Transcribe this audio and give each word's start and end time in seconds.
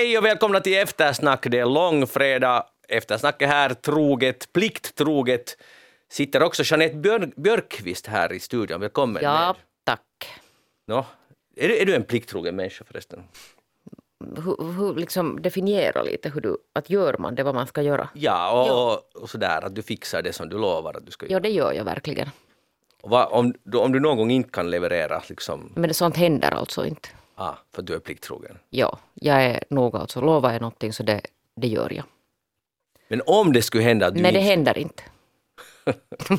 Hej 0.00 0.18
och 0.18 0.24
välkomna 0.24 0.60
till 0.60 0.78
Eftersnack. 0.78 1.46
Det 1.46 1.58
är 1.58 1.66
långfredag. 1.66 2.64
Eftersnack 2.88 3.42
är 3.42 3.46
här 3.46 3.74
troget, 3.74 4.52
plikttroget. 4.52 5.56
Sitter 6.08 6.42
också 6.42 6.62
Jeanette 6.66 6.96
Björk 6.96 7.36
Björkqvist 7.36 8.06
här 8.06 8.32
i 8.32 8.40
studion. 8.40 8.80
Välkommen. 8.80 9.22
Ja, 9.22 9.46
med. 9.46 9.56
tack. 9.84 10.40
Nå, 10.86 11.06
är, 11.56 11.68
du, 11.68 11.78
är 11.78 11.86
du 11.86 11.94
en 11.94 12.04
plikttrogen 12.04 12.56
människa 12.56 12.84
förresten? 12.84 13.22
Hur, 14.36 14.72
hur 14.72 14.94
liksom 14.94 15.42
definiera 15.42 16.02
lite 16.02 16.30
hur 16.30 16.40
du, 16.40 16.56
att 16.72 16.90
gör 16.90 17.16
man 17.18 17.34
det 17.34 17.42
vad 17.42 17.54
man 17.54 17.66
ska 17.66 17.82
göra? 17.82 18.08
Ja, 18.14 18.52
och, 18.52 18.92
och, 18.92 19.22
och 19.22 19.30
sådär 19.30 19.64
att 19.64 19.74
du 19.74 19.82
fixar 19.82 20.22
det 20.22 20.32
som 20.32 20.48
du 20.48 20.58
lovar 20.58 20.96
att 20.96 21.06
du 21.06 21.12
ska 21.12 21.26
göra. 21.26 21.32
Ja, 21.32 21.40
det 21.40 21.50
gör 21.50 21.72
jag 21.72 21.84
verkligen. 21.84 22.28
Och 23.00 23.10
vad, 23.10 23.28
om, 23.32 23.54
om 23.74 23.92
du 23.92 24.00
någon 24.00 24.16
gång 24.16 24.30
inte 24.30 24.50
kan 24.50 24.70
leverera, 24.70 25.22
liksom, 25.28 25.72
Men 25.76 25.94
sånt 25.94 26.16
händer 26.16 26.50
alltså 26.50 26.86
inte. 26.86 27.08
Ah, 27.40 27.54
för 27.74 27.82
du 27.82 27.94
är 27.94 27.98
plikttrogen. 27.98 28.58
Ja, 28.70 28.98
jag 29.14 29.42
är 29.44 29.64
nog 29.70 29.96
alltså, 29.96 30.20
lovar 30.20 30.52
jag 30.52 30.60
någonting 30.60 30.92
så 30.92 31.02
det, 31.02 31.20
det 31.56 31.66
gör 31.66 31.92
jag. 31.92 32.04
Men 33.08 33.22
om 33.26 33.52
det 33.52 33.62
skulle 33.62 33.84
hända 33.84 34.06
att 34.06 34.14
du 34.14 34.22
Nej, 34.22 34.32
det 34.32 34.38
inte... 34.38 34.50
händer 34.50 34.78
inte. 34.78 35.02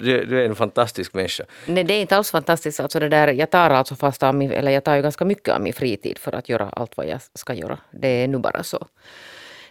Du, 0.00 0.24
du 0.24 0.40
är 0.40 0.44
en 0.44 0.54
fantastisk 0.54 1.14
människa. 1.14 1.44
Nej, 1.66 1.84
det 1.84 1.94
är 1.94 2.00
inte 2.00 2.16
alls 2.16 2.30
fantastiskt. 2.30 2.80
Alltså 2.80 3.00
det 3.00 3.08
där, 3.08 3.28
jag 3.28 3.50
tar 3.50 3.70
alltså 3.70 3.94
fast 3.96 4.22
av 4.22 4.34
min, 4.34 4.50
eller 4.52 4.70
jag 4.72 4.84
tar 4.84 4.96
ju 4.96 5.02
ganska 5.02 5.24
mycket 5.24 5.54
av 5.54 5.60
min 5.60 5.72
fritid 5.72 6.18
för 6.18 6.32
att 6.32 6.48
göra 6.48 6.68
allt 6.68 6.96
vad 6.96 7.06
jag 7.06 7.20
ska 7.34 7.54
göra. 7.54 7.78
Det 7.90 8.08
är 8.08 8.28
nu 8.28 8.38
bara 8.38 8.62
så. 8.62 8.86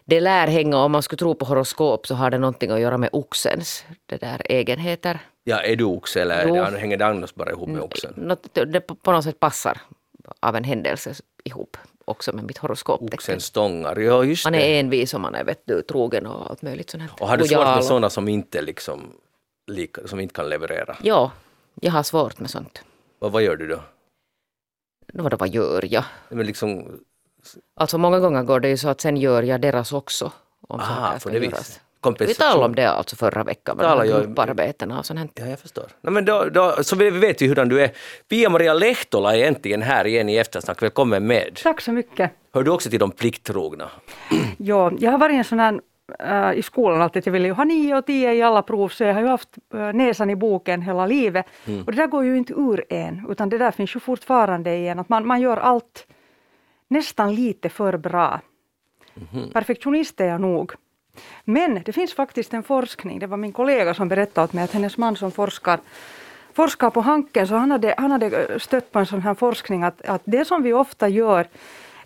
Det 0.05 0.19
lär 0.19 0.47
hänga, 0.47 0.77
om 0.77 0.91
man 0.91 1.03
skulle 1.03 1.17
tro 1.17 1.35
på 1.35 1.45
horoskop 1.45 2.07
så 2.07 2.15
har 2.15 2.29
det 2.29 2.37
någonting 2.37 2.71
att 2.71 2.79
göra 2.79 2.97
med 2.97 3.09
oxens 3.11 3.85
det 4.05 4.17
där 4.17 4.41
egenheter. 4.45 5.19
Ja, 5.43 5.61
är 5.61 5.75
du 5.75 5.83
oxe 5.83 6.21
eller 6.21 6.47
Jo. 6.47 6.55
det, 6.55 6.79
hänger 6.79 6.97
det 6.97 7.05
annars 7.05 7.33
bara 7.35 7.51
ihop 7.51 7.69
med 7.69 7.81
oxen? 7.81 8.13
Något, 8.17 8.53
det 8.53 8.81
på 8.81 9.11
något 9.11 9.23
sätt 9.23 9.39
passar 9.39 9.81
av 10.39 10.55
en 10.55 10.63
händelse 10.63 11.13
ihop 11.43 11.77
också 12.05 12.35
med 12.35 12.43
mitt 12.45 12.57
horoskoptecken. 12.57 13.13
Oxen 13.17 13.39
stångar, 13.41 13.95
ja 13.99 14.23
just 14.23 14.45
Man 14.45 14.53
det. 14.53 14.59
är 14.75 14.79
envis 14.79 15.13
och 15.13 15.21
man 15.21 15.35
är 15.35 15.43
vet 15.43 15.61
du, 15.65 15.81
trogen 15.81 16.25
och 16.25 16.49
allt 16.49 16.61
möjligt 16.61 16.89
sånt 16.89 17.03
här. 17.03 17.11
Och 17.19 17.27
har 17.27 17.37
du 17.37 17.47
svårt 17.47 17.59
med 17.65 17.77
och- 17.77 17.83
sådana 17.83 18.09
som 18.09 18.27
inte 18.27 18.61
liksom 18.61 19.11
som 20.05 20.19
inte 20.19 20.33
kan 20.33 20.49
leverera? 20.49 20.97
Ja, 21.01 21.31
jag 21.81 21.91
har 21.91 22.03
svårt 22.03 22.39
med 22.39 22.49
sånt. 22.49 22.83
Vad, 23.19 23.31
vad 23.31 23.43
gör 23.43 23.55
du 23.55 23.67
då? 23.67 23.79
Vadå, 25.13 25.37
vad 25.37 25.49
gör 25.49 25.85
jag? 25.93 26.03
Men 26.29 26.45
liksom, 26.45 26.99
Alltså 27.75 27.97
många 27.97 28.19
gånger 28.19 28.43
går 28.43 28.59
det 28.59 28.69
ju 28.69 28.77
så 28.77 28.89
att 28.89 29.01
sen 29.01 29.17
gör 29.17 29.43
jag 29.43 29.61
deras 29.61 29.93
också. 29.93 30.31
Om 30.67 30.79
aha, 30.79 31.19
på 31.23 31.29
det 31.29 31.37
göras. 31.45 31.79
Viset. 32.13 32.21
Vi 32.21 32.33
Kompensation. 32.33 32.51
talade 32.51 32.65
om 32.65 32.75
det 32.75 32.89
alltså 32.89 33.15
förra 33.15 33.43
veckan, 33.43 33.77
med 33.77 34.07
grupparbetena 34.07 34.99
och 34.99 35.05
sånt 35.05 35.19
här. 35.19 35.29
Ja, 35.33 35.45
jag 35.45 35.59
förstår. 35.59 35.85
No, 36.01 36.09
men 36.09 36.25
då, 36.25 36.45
då, 36.45 36.75
så 36.81 36.95
vi 36.95 37.09
vet 37.09 37.41
vi 37.41 37.47
hurdan 37.47 37.69
du 37.69 37.81
är. 37.81 37.91
Pia-Maria 38.29 38.73
Lehtola 38.73 39.35
är 39.35 39.47
äntligen 39.47 39.81
här 39.81 40.07
igen 40.07 40.29
i 40.29 40.37
Eftersnack. 40.37 40.81
Välkommen 40.81 41.27
med. 41.27 41.59
Tack 41.63 41.81
så 41.81 41.91
mycket. 41.91 42.31
Hör 42.53 42.63
du 42.63 42.71
också 42.71 42.89
till 42.89 42.99
de 42.99 43.11
plikttrogna? 43.11 43.89
Ja, 44.57 44.91
jag 44.99 45.11
har 45.11 45.17
varit 45.17 45.33
en 45.35 45.43
sån 45.43 45.59
här 45.59 45.79
äh, 46.19 46.59
i 46.59 46.61
skolan 46.61 47.01
alltid 47.01 47.19
att 47.19 47.25
jag 47.25 47.33
ville 47.33 47.47
ju 47.47 47.53
ha 47.53 47.63
nio 47.63 47.97
och 47.97 48.05
tio 48.05 48.33
i 48.33 48.41
alla 48.41 48.61
prov 48.61 48.89
så 48.89 49.03
jag 49.03 49.13
har 49.13 49.21
ju 49.21 49.27
haft 49.27 49.49
äh, 49.73 49.79
näsan 49.93 50.29
i 50.29 50.35
boken 50.35 50.81
hela 50.81 51.05
livet. 51.05 51.45
Och 51.85 51.91
det 51.91 51.97
där 51.97 52.07
går 52.07 52.25
ju 52.25 52.37
inte 52.37 52.53
ur 52.53 52.85
en 52.89 53.25
utan 53.29 53.49
det 53.49 53.57
där 53.57 53.71
finns 53.71 53.95
ju 53.95 53.99
fortfarande 53.99 54.75
i 54.75 54.87
en 54.87 54.99
att 54.99 55.09
man, 55.09 55.27
man 55.27 55.41
gör 55.41 55.57
allt 55.57 56.07
nästan 56.87 57.35
lite 57.35 57.69
för 57.69 57.97
bra. 57.97 58.39
Perfektionist 59.53 60.21
är 60.21 60.25
jag 60.25 60.41
nog. 60.41 60.73
Men 61.43 61.81
det 61.85 61.93
finns 61.93 62.13
faktiskt 62.13 62.53
en 62.53 62.63
forskning, 62.63 63.19
det 63.19 63.27
var 63.27 63.37
min 63.37 63.51
kollega 63.51 63.93
som 63.93 64.07
berättade 64.07 64.45
åt 64.45 64.53
mig 64.53 64.63
att 64.63 64.71
hennes 64.71 64.97
man 64.97 65.15
som 65.15 65.31
forskar 65.31 65.79
forskar 66.53 66.89
på 66.89 67.01
Hanken, 67.01 67.47
så 67.47 67.55
han 67.55 67.71
hade, 67.71 67.95
han 67.97 68.11
hade 68.11 68.59
stött 68.59 68.91
på 68.91 68.99
en 68.99 69.05
sån 69.05 69.21
här 69.21 69.33
forskning 69.33 69.83
att, 69.83 70.01
att 70.05 70.21
det 70.25 70.45
som 70.45 70.63
vi 70.63 70.73
ofta 70.73 71.07
gör, 71.07 71.47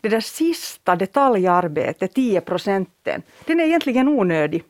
det 0.01 0.09
där 0.09 0.19
sista 0.21 0.95
detaljarbetet, 0.95 2.13
10 2.13 2.41
procenten, 2.41 3.21
den 3.45 3.59
är 3.59 3.63
egentligen 3.65 4.07
onödig. 4.07 4.63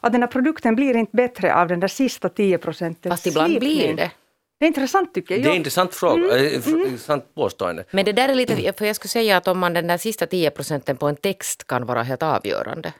Att 0.00 0.12
den 0.12 0.22
här 0.22 0.28
produkten 0.28 0.74
blir 0.76 0.96
inte 0.96 1.16
bättre 1.16 1.54
av 1.54 1.68
den 1.68 1.80
där 1.80 1.88
sista 1.88 2.28
10 2.28 2.58
procenten 2.58 3.10
Fast 3.12 3.26
ibland 3.26 3.58
blir 3.58 3.94
det. 3.96 4.10
Det 4.58 4.64
är 4.64 4.68
intressant 4.68 5.14
tycker 5.14 5.34
jag. 5.34 5.42
Det 5.44 5.48
är 5.48 5.50
en 5.50 5.56
intressant 5.56 5.94
fråga, 5.94 6.22
Mm, 6.22 6.30
eh, 6.46 6.52
f- 6.58 6.66
intressant 6.66 7.34
påstående. 7.34 7.84
Men 7.90 8.04
det 8.04 8.12
där 8.12 8.28
är 8.28 8.34
lite, 8.34 8.72
för 8.72 8.84
jag 8.84 8.96
skulle 8.96 9.08
säga 9.08 9.36
att 9.36 9.48
om 9.48 9.58
man 9.58 9.74
den 9.74 9.86
där 9.86 9.98
sista 9.98 10.26
10 10.26 10.50
procenten 10.50 10.96
på 10.96 11.08
en 11.08 11.16
text 11.16 11.66
kan 11.66 11.86
vara 11.86 12.02
helt 12.02 12.22
avgörande. 12.22 12.92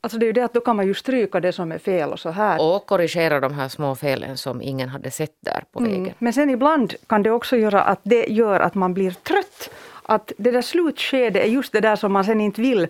Alltså 0.00 0.18
det 0.18 0.24
är 0.24 0.26
ju 0.26 0.32
det 0.32 0.44
att 0.44 0.54
då 0.54 0.60
kan 0.60 0.76
man 0.76 0.86
ju 0.86 0.94
stryka 0.94 1.40
det 1.40 1.52
som 1.52 1.72
är 1.72 1.78
fel 1.78 2.12
och 2.12 2.20
så 2.20 2.30
här. 2.30 2.74
Och 2.74 2.86
korrigera 2.86 3.40
de 3.40 3.54
här 3.54 3.68
små 3.68 3.94
felen 3.94 4.36
som 4.36 4.62
ingen 4.62 4.88
hade 4.88 5.10
sett 5.10 5.36
där 5.40 5.64
på 5.72 5.80
vägen. 5.80 5.96
Mm. 5.96 6.14
Men 6.18 6.32
sen 6.32 6.50
ibland 6.50 6.94
kan 7.06 7.22
det 7.22 7.30
också 7.30 7.56
göra 7.56 7.82
att 7.82 8.00
det 8.02 8.26
gör 8.26 8.60
att 8.60 8.74
man 8.74 8.94
blir 8.94 9.10
trött. 9.10 9.70
Att 10.02 10.32
det 10.38 10.50
där 10.50 10.62
slutskedet 10.62 11.44
är 11.44 11.48
just 11.48 11.72
det 11.72 11.80
där 11.80 11.96
som 11.96 12.12
man 12.12 12.24
sen 12.24 12.40
inte 12.40 12.60
vill, 12.60 12.86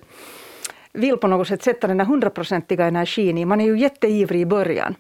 vill 0.92 1.16
på 1.16 1.26
något 1.26 1.48
sätt 1.48 1.62
sätta 1.62 1.86
den 1.86 1.98
där 1.98 2.04
hundraprocentiga 2.04 2.86
energin 2.86 3.38
i. 3.38 3.44
Man 3.44 3.60
är 3.60 3.64
ju 3.64 3.78
jätteivrig 3.78 4.40
i 4.40 4.46
början. 4.46 4.94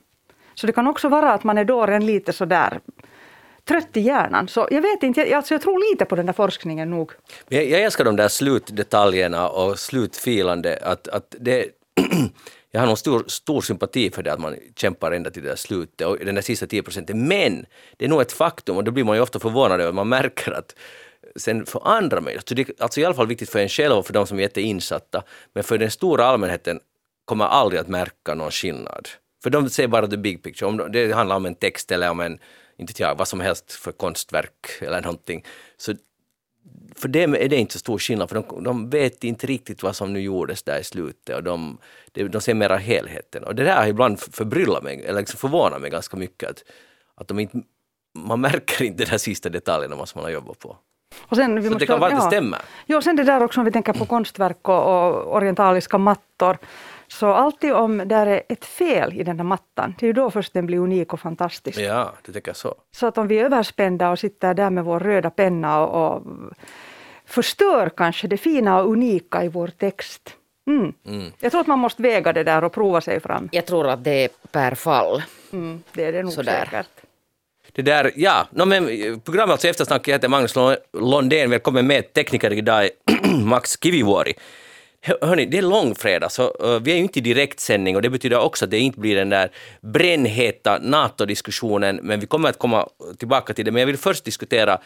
Så 0.54 0.66
det 0.66 0.72
kan 0.72 0.86
också 0.86 1.08
vara 1.08 1.32
att 1.32 1.44
man 1.44 1.58
är 1.58 1.64
då 1.64 1.86
redan 1.86 2.06
lite 2.06 2.32
sådär 2.32 2.80
trött 3.68 3.96
i 3.96 4.00
hjärnan. 4.00 4.48
Så 4.48 4.68
jag 4.70 4.82
vet 4.82 5.02
inte, 5.02 5.20
jag, 5.20 5.32
alltså 5.32 5.54
jag 5.54 5.62
tror 5.62 5.90
lite 5.92 6.04
på 6.04 6.16
den 6.16 6.26
där 6.26 6.32
forskningen 6.32 6.90
nog. 6.90 7.12
Jag, 7.48 7.66
jag 7.66 7.82
älskar 7.82 8.04
de 8.04 8.16
där 8.16 8.28
slutdetaljerna 8.28 9.48
och 9.48 9.78
slutfilande. 9.78 10.78
Att, 10.82 11.08
att 11.08 11.34
det, 11.40 11.66
jag 12.70 12.80
har 12.80 12.86
nog 12.86 12.98
stor, 12.98 13.24
stor 13.26 13.60
sympati 13.60 14.10
för 14.10 14.22
det 14.22 14.32
att 14.32 14.40
man 14.40 14.56
kämpar 14.76 15.12
ända 15.12 15.30
till 15.30 15.42
det 15.42 15.48
där 15.48 15.56
slutet 15.56 16.06
och 16.06 16.18
den 16.18 16.34
där 16.34 16.42
sista 16.42 16.66
10 16.66 16.82
procenten. 16.82 17.28
Men 17.28 17.66
det 17.96 18.04
är 18.04 18.08
nog 18.08 18.20
ett 18.20 18.32
faktum 18.32 18.76
och 18.76 18.84
då 18.84 18.90
blir 18.90 19.04
man 19.04 19.16
ju 19.16 19.22
ofta 19.22 19.38
förvånad 19.38 19.80
över 19.80 19.92
man 19.92 20.08
märker 20.08 20.52
att 20.52 20.74
sen 21.36 21.66
för 21.66 21.88
andra 21.88 22.20
människor, 22.20 22.42
så 22.48 22.54
det 22.54 22.62
är 22.62 22.74
alltså 22.78 23.00
i 23.00 23.04
alla 23.04 23.14
fall 23.14 23.26
viktigt 23.26 23.50
för 23.50 23.58
en 23.58 23.68
själv 23.68 23.94
och 23.94 24.06
för 24.06 24.12
de 24.12 24.26
som 24.26 24.38
är 24.38 24.42
jätteinsatta, 24.42 25.22
men 25.52 25.64
för 25.64 25.78
den 25.78 25.90
stora 25.90 26.24
allmänheten 26.24 26.80
kommer 27.24 27.44
aldrig 27.44 27.80
att 27.80 27.88
märka 27.88 28.34
någon 28.34 28.50
skillnad. 28.50 29.08
För 29.42 29.50
de 29.50 29.70
ser 29.70 29.86
bara 29.86 30.06
the 30.06 30.16
big 30.16 30.42
picture. 30.42 30.68
Om 30.68 30.92
det 30.92 31.12
handlar 31.12 31.36
om 31.36 31.46
en 31.46 31.54
text 31.54 31.92
eller 31.92 32.10
om 32.10 32.20
en, 32.20 32.38
inte 32.90 33.02
jag, 33.02 33.14
vad 33.18 33.28
som 33.28 33.40
helst 33.40 33.72
för 33.72 33.92
konstverk 33.92 34.66
eller 34.80 35.00
någonting. 35.00 35.44
Så 35.76 35.94
för 36.96 37.08
dem 37.08 37.34
är 37.34 37.48
det 37.48 37.56
inte 37.56 37.72
så 37.72 37.78
stor 37.78 37.98
skillnad, 37.98 38.28
för 38.28 38.36
de, 38.36 38.64
de 38.64 38.90
vet 38.90 39.24
inte 39.24 39.46
riktigt 39.46 39.82
vad 39.82 39.96
som 39.96 40.12
nu 40.12 40.20
gjordes 40.20 40.62
där 40.62 40.78
i 40.78 40.84
slutet 40.84 41.36
och 41.36 41.42
de, 41.42 41.78
de, 42.12 42.40
ser 42.40 42.54
mera 42.54 42.76
helheten. 42.76 43.44
Och 43.44 43.54
det 43.54 43.64
där 43.64 43.76
har 43.76 43.86
ibland 43.86 44.20
förbryllat 44.20 44.82
mig, 44.82 45.04
eller 45.04 45.20
liksom 45.20 45.38
förvånat 45.38 45.80
mig 45.80 45.90
ganska 45.90 46.16
mycket. 46.16 46.50
Att, 46.50 46.64
att 47.14 47.28
de 47.28 47.38
inte, 47.38 47.58
man 48.18 48.40
märker 48.40 48.84
inte 48.84 49.04
de 49.04 49.10
där 49.10 49.18
sista 49.18 49.48
detaljerna 49.48 50.06
som 50.06 50.18
man 50.18 50.24
har 50.24 50.32
jobbat 50.32 50.58
på. 50.58 50.76
Och 51.28 51.36
sen, 51.36 51.54
vi 51.54 51.62
Så 51.62 51.70
måste- 51.70 51.78
det 51.78 51.86
kan 51.86 52.00
vara 52.00 52.12
att 52.12 52.18
det 52.18 52.24
ja. 52.24 52.30
stämmer. 52.30 52.60
Jo, 52.86 53.02
sen 53.02 53.16
det 53.16 53.24
där 53.24 53.42
också 53.42 53.60
om 53.60 53.64
vi 53.64 53.72
tänker 53.72 53.92
på 53.92 54.06
konstverk 54.06 54.68
och, 54.68 54.84
och 54.86 55.36
orientaliska 55.36 55.98
mattor. 55.98 56.58
Så 57.08 57.26
alltid 57.32 57.72
om 57.72 58.02
det 58.08 58.14
är 58.14 58.42
ett 58.48 58.64
fel 58.64 59.12
i 59.20 59.22
den 59.22 59.36
där 59.36 59.44
mattan, 59.44 59.94
det 59.98 60.06
är 60.06 60.08
ju 60.08 60.12
då 60.12 60.30
först 60.30 60.52
den 60.52 60.66
blir 60.66 60.78
unik 60.78 61.12
och 61.12 61.20
fantastisk. 61.20 61.78
Ja, 61.78 62.12
det 62.26 62.32
tycker 62.32 62.48
jag 62.48 62.56
så. 62.56 62.74
Så 62.96 63.06
att 63.06 63.18
om 63.18 63.28
vi 63.28 63.38
är 63.38 63.44
överspända 63.44 64.10
och 64.10 64.18
sitter 64.18 64.54
där 64.54 64.70
med 64.70 64.84
vår 64.84 65.00
röda 65.00 65.30
penna 65.30 65.80
och, 65.86 66.14
och 66.16 66.22
förstör 67.26 67.90
kanske 67.96 68.28
det 68.28 68.36
fina 68.36 68.80
och 68.82 68.90
unika 68.90 69.44
i 69.44 69.48
vår 69.48 69.68
text. 69.68 70.30
Mm. 70.66 70.92
Jag 71.40 71.50
tror 71.52 71.60
att 71.60 71.66
man 71.66 71.78
måste 71.78 72.02
väga 72.02 72.32
det 72.32 72.44
där 72.44 72.64
och 72.64 72.72
prova 72.72 73.00
sig 73.00 73.20
fram. 73.20 73.48
Jag 73.52 73.66
tror 73.66 73.88
att 73.88 74.04
det 74.04 74.24
är 74.24 74.28
per 74.52 74.74
fall. 74.74 75.22
Mm, 75.52 75.82
det 75.92 76.04
är 76.04 76.12
det 76.12 76.22
nog 76.22 76.32
Sådär. 76.32 76.64
säkert. 76.64 76.86
Det 77.72 77.82
där, 77.82 78.12
ja, 78.16 78.46
no, 78.50 78.64
men 78.64 78.88
eh, 78.88 79.18
programmet 79.18 79.52
alltså 79.52 79.68
Eftersnack, 79.68 80.08
jag 80.08 80.12
heter 80.12 80.28
Magnus 80.28 80.54
Lo- 80.56 80.76
Londén, 80.92 81.50
välkommen 81.50 81.86
med 81.86 82.12
tekniker 82.12 82.52
idag, 82.52 82.88
Max 83.44 83.76
Kivivuori. 83.82 84.34
Hör- 85.06 85.18
Hörni, 85.26 85.46
det 85.46 85.58
är 85.58 85.62
långfredag, 85.62 86.32
så 86.32 86.78
vi 86.82 86.92
är 86.92 86.96
ju 86.96 87.02
inte 87.02 87.18
i 87.18 87.22
direktsändning 87.22 87.96
och 87.96 88.02
det 88.02 88.10
betyder 88.10 88.38
också 88.38 88.64
att 88.64 88.70
det 88.70 88.78
inte 88.78 89.00
blir 89.00 89.16
den 89.16 89.28
där 89.28 89.50
brännheta 89.80 90.78
NATO-diskussionen, 90.78 92.00
men 92.02 92.20
vi 92.20 92.26
kommer 92.26 92.48
att 92.48 92.58
komma 92.58 92.88
tillbaka 93.18 93.54
till 93.54 93.64
det. 93.64 93.70
Men 93.70 93.80
jag 93.80 93.86
vill 93.86 93.98
först 93.98 94.24
diskutera 94.24 94.78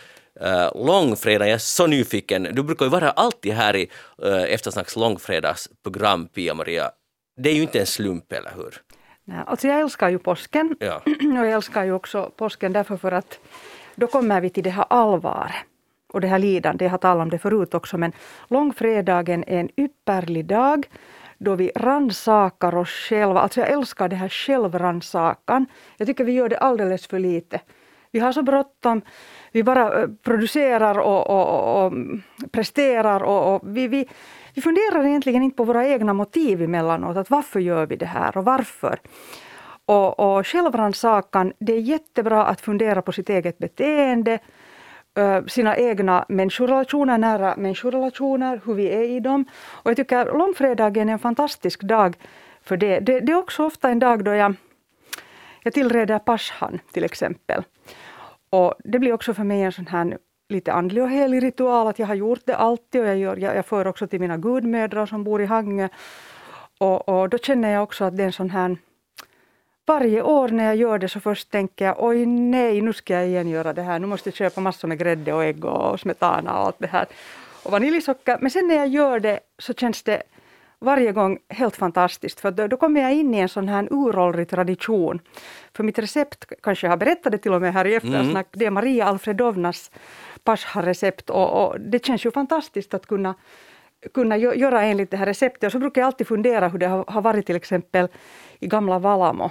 uh, 0.44 0.86
långfredag, 0.86 1.46
jag 1.48 1.54
är 1.54 1.58
så 1.58 1.86
nyfiken. 1.86 2.48
Du 2.52 2.62
brukar 2.62 2.84
ju 2.84 2.90
vara 2.90 3.10
alltid 3.10 3.52
här 3.52 3.76
i 3.76 3.90
uh, 4.24 4.42
Eftersnacks 4.54 4.96
långfredagsprogram, 4.96 6.28
Pia-Maria. 6.28 6.90
Det 7.42 7.50
är 7.50 7.54
ju 7.54 7.62
inte 7.62 7.80
en 7.80 7.86
slump, 7.86 8.32
eller 8.32 8.50
hur? 8.56 8.74
Nej, 9.24 9.38
alltså 9.46 9.68
jag 9.68 9.80
älskar 9.80 10.08
ju 10.08 10.18
påsken 10.18 10.76
Ja. 10.80 10.96
och 11.06 11.46
jag 11.46 11.50
älskar 11.50 11.84
ju 11.84 11.92
också 11.92 12.30
påsken 12.36 12.72
därför 12.72 12.96
för 12.96 13.12
att 13.12 13.38
då 13.94 14.06
kommer 14.06 14.40
vi 14.40 14.50
till 14.50 14.64
det 14.64 14.70
här 14.70 14.86
allvaret 14.90 15.54
och 16.12 16.20
det 16.20 16.28
här 16.28 16.38
lidandet. 16.38 16.84
Jag 16.84 16.90
har 16.90 16.98
talat 16.98 17.22
om 17.22 17.30
det 17.30 17.38
förut 17.38 17.74
också 17.74 17.98
men 17.98 18.12
långfredagen 18.48 19.44
är 19.46 19.60
en 19.60 19.68
ypperlig 19.76 20.46
dag 20.46 20.86
då 21.38 21.54
vi 21.54 21.70
rannsakar 21.76 22.74
oss 22.74 22.88
själva. 22.88 23.40
Alltså 23.40 23.60
jag 23.60 23.70
älskar 23.70 24.08
det 24.08 24.16
här 24.16 24.28
självrannsakan. 24.28 25.66
Jag 25.96 26.08
tycker 26.08 26.24
vi 26.24 26.32
gör 26.32 26.48
det 26.48 26.58
alldeles 26.58 27.06
för 27.06 27.18
lite. 27.18 27.60
Vi 28.10 28.18
har 28.18 28.32
så 28.32 28.42
bråttom. 28.42 29.02
Vi 29.52 29.62
bara 29.62 30.02
eh, 30.02 30.08
producerar 30.22 30.98
och, 30.98 31.30
och, 31.30 31.48
och, 31.48 31.86
och 31.86 31.92
presterar 32.52 33.22
och, 33.22 33.54
och 33.54 33.76
vi, 33.76 33.88
vi, 33.88 34.08
vi 34.54 34.62
funderar 34.62 35.06
egentligen 35.06 35.42
inte 35.42 35.56
på 35.56 35.64
våra 35.64 35.86
egna 35.88 36.12
motiv 36.12 36.62
emellanåt. 36.62 37.16
Att 37.16 37.30
varför 37.30 37.60
gör 37.60 37.86
vi 37.86 37.96
det 37.96 38.06
här 38.06 38.36
och 38.36 38.44
varför? 38.44 38.98
Och, 39.84 40.20
och 40.20 40.46
självrannsakan, 40.46 41.52
det 41.58 41.72
är 41.72 41.80
jättebra 41.80 42.44
att 42.44 42.60
fundera 42.60 43.02
på 43.02 43.12
sitt 43.12 43.28
eget 43.28 43.58
beteende 43.58 44.38
sina 45.46 45.76
egna 45.76 46.24
människorelationer, 46.28 47.18
nära 47.18 47.56
människorelationer, 47.56 48.60
hur 48.64 48.74
vi 48.74 48.86
är 48.86 49.02
i 49.02 49.20
dem. 49.20 49.44
Och 49.66 49.90
jag 49.90 49.96
tycker 49.96 50.24
långfredagen 50.24 51.08
är 51.08 51.12
en 51.12 51.18
fantastisk 51.18 51.82
dag 51.82 52.16
för 52.62 52.76
det. 52.76 53.00
Det, 53.00 53.20
det 53.20 53.32
är 53.32 53.38
också 53.38 53.64
ofta 53.64 53.88
en 53.88 53.98
dag 53.98 54.24
då 54.24 54.34
jag, 54.34 54.54
jag 55.62 55.72
tillreder 55.74 56.18
Pashan 56.18 56.78
till 56.92 57.04
exempel. 57.04 57.62
Och 58.50 58.74
det 58.84 58.98
blir 58.98 59.12
också 59.12 59.34
för 59.34 59.44
mig 59.44 59.62
en 59.62 59.72
sån 59.72 59.86
här 59.86 60.18
lite 60.48 60.72
andlig 60.72 61.02
och 61.02 61.10
helig 61.10 61.42
ritual, 61.42 61.86
att 61.86 61.98
jag 61.98 62.06
har 62.06 62.14
gjort 62.14 62.40
det 62.44 62.56
alltid 62.56 63.00
och 63.00 63.06
jag, 63.06 63.18
gör, 63.18 63.36
jag, 63.36 63.56
jag 63.56 63.66
för 63.66 63.86
också 63.86 64.06
till 64.06 64.20
mina 64.20 64.36
gudmödrar 64.36 65.06
som 65.06 65.24
bor 65.24 65.42
i 65.42 65.46
Hangö. 65.46 65.88
Och, 66.78 67.08
och 67.08 67.28
då 67.28 67.38
känner 67.38 67.70
jag 67.72 67.82
också 67.82 68.04
att 68.04 68.16
det 68.16 68.22
är 68.22 68.26
en 68.26 68.32
sån 68.32 68.50
här 68.50 68.76
varje 69.88 70.22
år 70.22 70.48
när 70.48 70.64
jag 70.64 70.76
gör 70.76 70.98
det 70.98 71.08
så 71.08 71.20
först 71.20 71.50
tänker 71.50 71.84
jag 71.84 71.96
oj 71.98 72.26
nej, 72.26 72.80
nu 72.80 72.92
ska 72.92 73.14
jag 73.14 73.26
igen 73.26 73.48
göra 73.48 73.72
det 73.72 73.82
här. 73.82 73.98
Nu 73.98 74.06
måste 74.06 74.28
jag 74.28 74.34
köpa 74.34 74.60
massor 74.60 74.88
med 74.88 74.98
grädde 74.98 75.32
och 75.32 75.44
ägg 75.44 75.64
och 75.64 76.00
smetana 76.00 76.58
och 76.58 76.66
allt 76.66 76.78
det 76.78 76.86
här. 76.86 77.06
Och 77.62 77.72
vaniljsocker. 77.72 78.38
Men 78.40 78.50
sen 78.50 78.68
när 78.68 78.74
jag 78.74 78.88
gör 78.88 79.20
det 79.20 79.40
så 79.58 79.74
känns 79.74 80.02
det 80.02 80.22
varje 80.78 81.12
gång 81.12 81.38
helt 81.48 81.76
fantastiskt. 81.76 82.40
För 82.40 82.50
då, 82.50 82.66
då 82.66 82.76
kommer 82.76 83.00
jag 83.00 83.12
in 83.14 83.34
i 83.34 83.38
en 83.38 83.48
sån 83.48 83.68
här 83.68 83.88
uråldrig 83.90 84.48
tradition. 84.48 85.20
För 85.72 85.84
mitt 85.84 85.98
recept, 85.98 86.44
kanske 86.62 86.86
jag 86.86 86.92
har 86.92 86.96
berättat 86.96 87.32
det 87.32 87.38
till 87.38 87.52
och 87.52 87.60
med 87.60 87.72
här 87.72 87.84
i 87.84 87.94
eftersnack, 87.94 88.46
mm. 88.46 88.58
det 88.58 88.66
är 88.66 88.70
Maria 88.70 89.04
Alfredovnas 89.04 89.90
Pascha-recept. 90.44 91.30
Och, 91.30 91.48
och, 91.62 91.80
det 91.80 92.04
känns 92.04 92.26
ju 92.26 92.30
fantastiskt 92.30 92.94
att 92.94 93.06
kunna 93.06 93.34
kunna 94.14 94.36
göra 94.36 94.82
enligt 94.82 95.10
det 95.10 95.16
här 95.16 95.26
receptet. 95.26 95.66
Och 95.66 95.72
så 95.72 95.78
brukar 95.78 96.00
jag 96.00 96.06
alltid 96.06 96.26
fundera 96.26 96.68
hur 96.68 96.78
det 96.78 96.86
har 96.86 97.20
varit 97.20 97.46
till 97.46 97.56
exempel 97.56 98.08
i 98.60 98.66
gamla 98.66 98.98
Valamo 98.98 99.50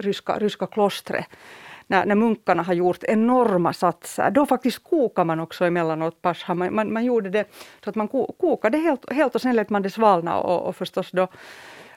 ryska, 0.00 0.38
ryska 0.38 0.66
klostret 0.66 1.26
när, 1.90 2.06
när 2.06 2.14
munkarna 2.14 2.62
har 2.62 2.74
gjort 2.74 3.04
enorma 3.04 3.72
satser. 3.72 4.30
Då 4.30 4.46
faktiskt 4.46 4.84
kokar 4.84 5.24
man 5.24 5.40
också 5.40 5.64
emellanåt 5.64 6.22
pascha. 6.22 6.54
Man, 6.54 6.74
man, 6.74 6.92
man 6.92 7.04
gjorde 7.04 7.30
det 7.30 7.44
så 7.84 7.90
att 7.90 7.96
man 7.96 8.08
kokade 8.38 8.78
helt, 8.78 9.12
helt 9.12 9.34
och 9.34 9.40
sen 9.40 9.56
lät 9.56 9.70
man 9.70 9.82
det 9.82 9.90
svalna 9.90 10.38
och, 10.38 10.68
och 10.68 10.76
förstås 10.76 11.10
då 11.10 11.28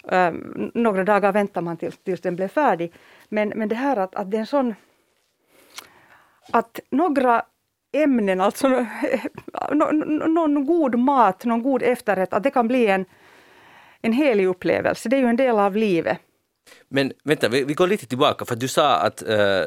um, 0.03 0.71
några 0.73 1.03
dagar 1.03 1.31
väntar 1.31 1.61
man 1.61 1.77
tills, 1.77 1.97
tills 1.97 2.21
den 2.21 2.35
blev 2.35 2.47
färdig. 2.47 2.93
Men, 3.29 3.49
men 3.55 3.69
det 3.69 3.75
här 3.75 3.97
att, 3.97 4.15
att 4.15 4.31
det 4.31 4.37
är 4.37 4.39
en 4.39 4.47
sån... 4.47 4.75
Att 6.51 6.79
några 6.89 7.43
ämnen, 7.91 8.41
alltså 8.41 8.67
någon 10.27 10.65
god 10.65 10.99
mat, 10.99 11.45
någon 11.45 11.63
god 11.63 11.83
efterrätt, 11.83 12.33
att 12.33 12.43
det 12.43 12.51
kan 12.51 12.67
bli 12.67 12.87
en, 12.87 13.05
en 14.01 14.13
helig 14.13 14.47
upplevelse. 14.47 15.09
Det 15.09 15.15
är 15.15 15.21
ju 15.21 15.27
en 15.27 15.35
del 15.35 15.59
av 15.59 15.75
livet. 15.75 16.19
Men 16.89 17.11
vänta, 17.23 17.49
vi, 17.49 17.63
vi 17.63 17.73
går 17.73 17.87
lite 17.87 18.05
tillbaka 18.05 18.45
för 18.45 18.55
du 18.55 18.67
sa 18.67 18.95
att 18.95 19.23
uh, 19.23 19.65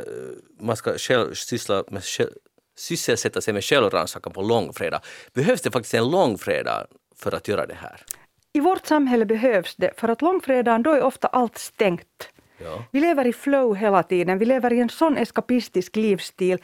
man 0.60 0.76
ska 0.76 0.98
själv 0.98 1.34
syssla 1.34 1.84
med 1.90 2.04
själv, 2.04 2.30
sysselsätta 2.76 3.40
sig 3.40 3.54
med 3.54 3.64
självrannsakan 3.64 4.32
på 4.32 4.42
långfredag. 4.42 5.00
Behövs 5.34 5.62
det 5.62 5.70
faktiskt 5.70 5.94
en 5.94 6.10
långfredag 6.10 6.86
för 7.16 7.34
att 7.34 7.48
göra 7.48 7.66
det 7.66 7.74
här? 7.74 8.04
I 8.52 8.60
vårt 8.60 8.86
samhälle 8.86 9.24
behövs 9.24 9.76
det, 9.76 9.90
för 9.96 10.08
att 10.08 10.22
långfredagen 10.22 10.82
då 10.82 10.92
är 10.92 11.02
ofta 11.02 11.28
allt 11.28 11.58
stängt. 11.58 12.30
Ja. 12.58 12.84
Vi 12.92 13.00
lever 13.00 13.26
i 13.26 13.32
flow 13.32 13.76
hela 13.76 14.02
tiden, 14.02 14.38
vi 14.38 14.44
lever 14.44 14.72
i 14.72 14.80
en 14.80 14.88
sån 14.88 15.16
eskapistisk 15.16 15.96
livsstil 15.96 16.58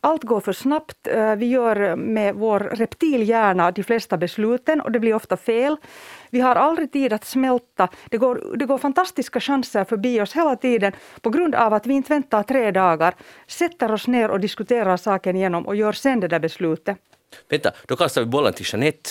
allt 0.00 0.24
går 0.24 0.40
för 0.40 0.52
snabbt. 0.52 1.06
Eh, 1.06 1.34
vi 1.34 1.46
gör 1.46 1.96
med 1.96 2.34
vår 2.34 2.60
reptilhjärna 2.60 3.70
de 3.70 3.82
flesta 3.82 4.16
besluten 4.16 4.80
och 4.80 4.92
det 4.92 5.00
blir 5.00 5.14
ofta 5.14 5.36
fel. 5.36 5.76
Vi 6.30 6.40
har 6.40 6.56
aldrig 6.56 6.92
tid 6.92 7.12
att 7.12 7.24
smälta. 7.24 7.88
Det 8.10 8.18
går, 8.18 8.56
det 8.56 8.66
går 8.66 8.78
fantastiska 8.78 9.40
chanser 9.40 9.84
förbi 9.84 10.20
oss 10.20 10.32
hela 10.32 10.56
tiden 10.56 10.92
på 11.20 11.30
grund 11.30 11.54
av 11.54 11.74
att 11.74 11.86
vi 11.86 11.94
inte 11.94 12.12
väntar 12.12 12.42
tre 12.42 12.70
dagar, 12.70 13.14
sätter 13.46 13.92
oss 13.92 14.06
ner 14.06 14.30
och 14.30 14.40
diskuterar 14.40 14.96
saken 14.96 15.36
igenom 15.36 15.66
och 15.66 15.76
gör 15.76 15.92
sen 15.92 16.20
det 16.20 16.28
där 16.28 16.40
beslutet. 16.40 16.98
Vänta, 17.48 17.72
då 17.86 17.96
kastar 17.96 18.20
vi 18.20 18.26
bollen 18.26 18.52
till 18.52 18.66
Jeanette. 18.68 19.10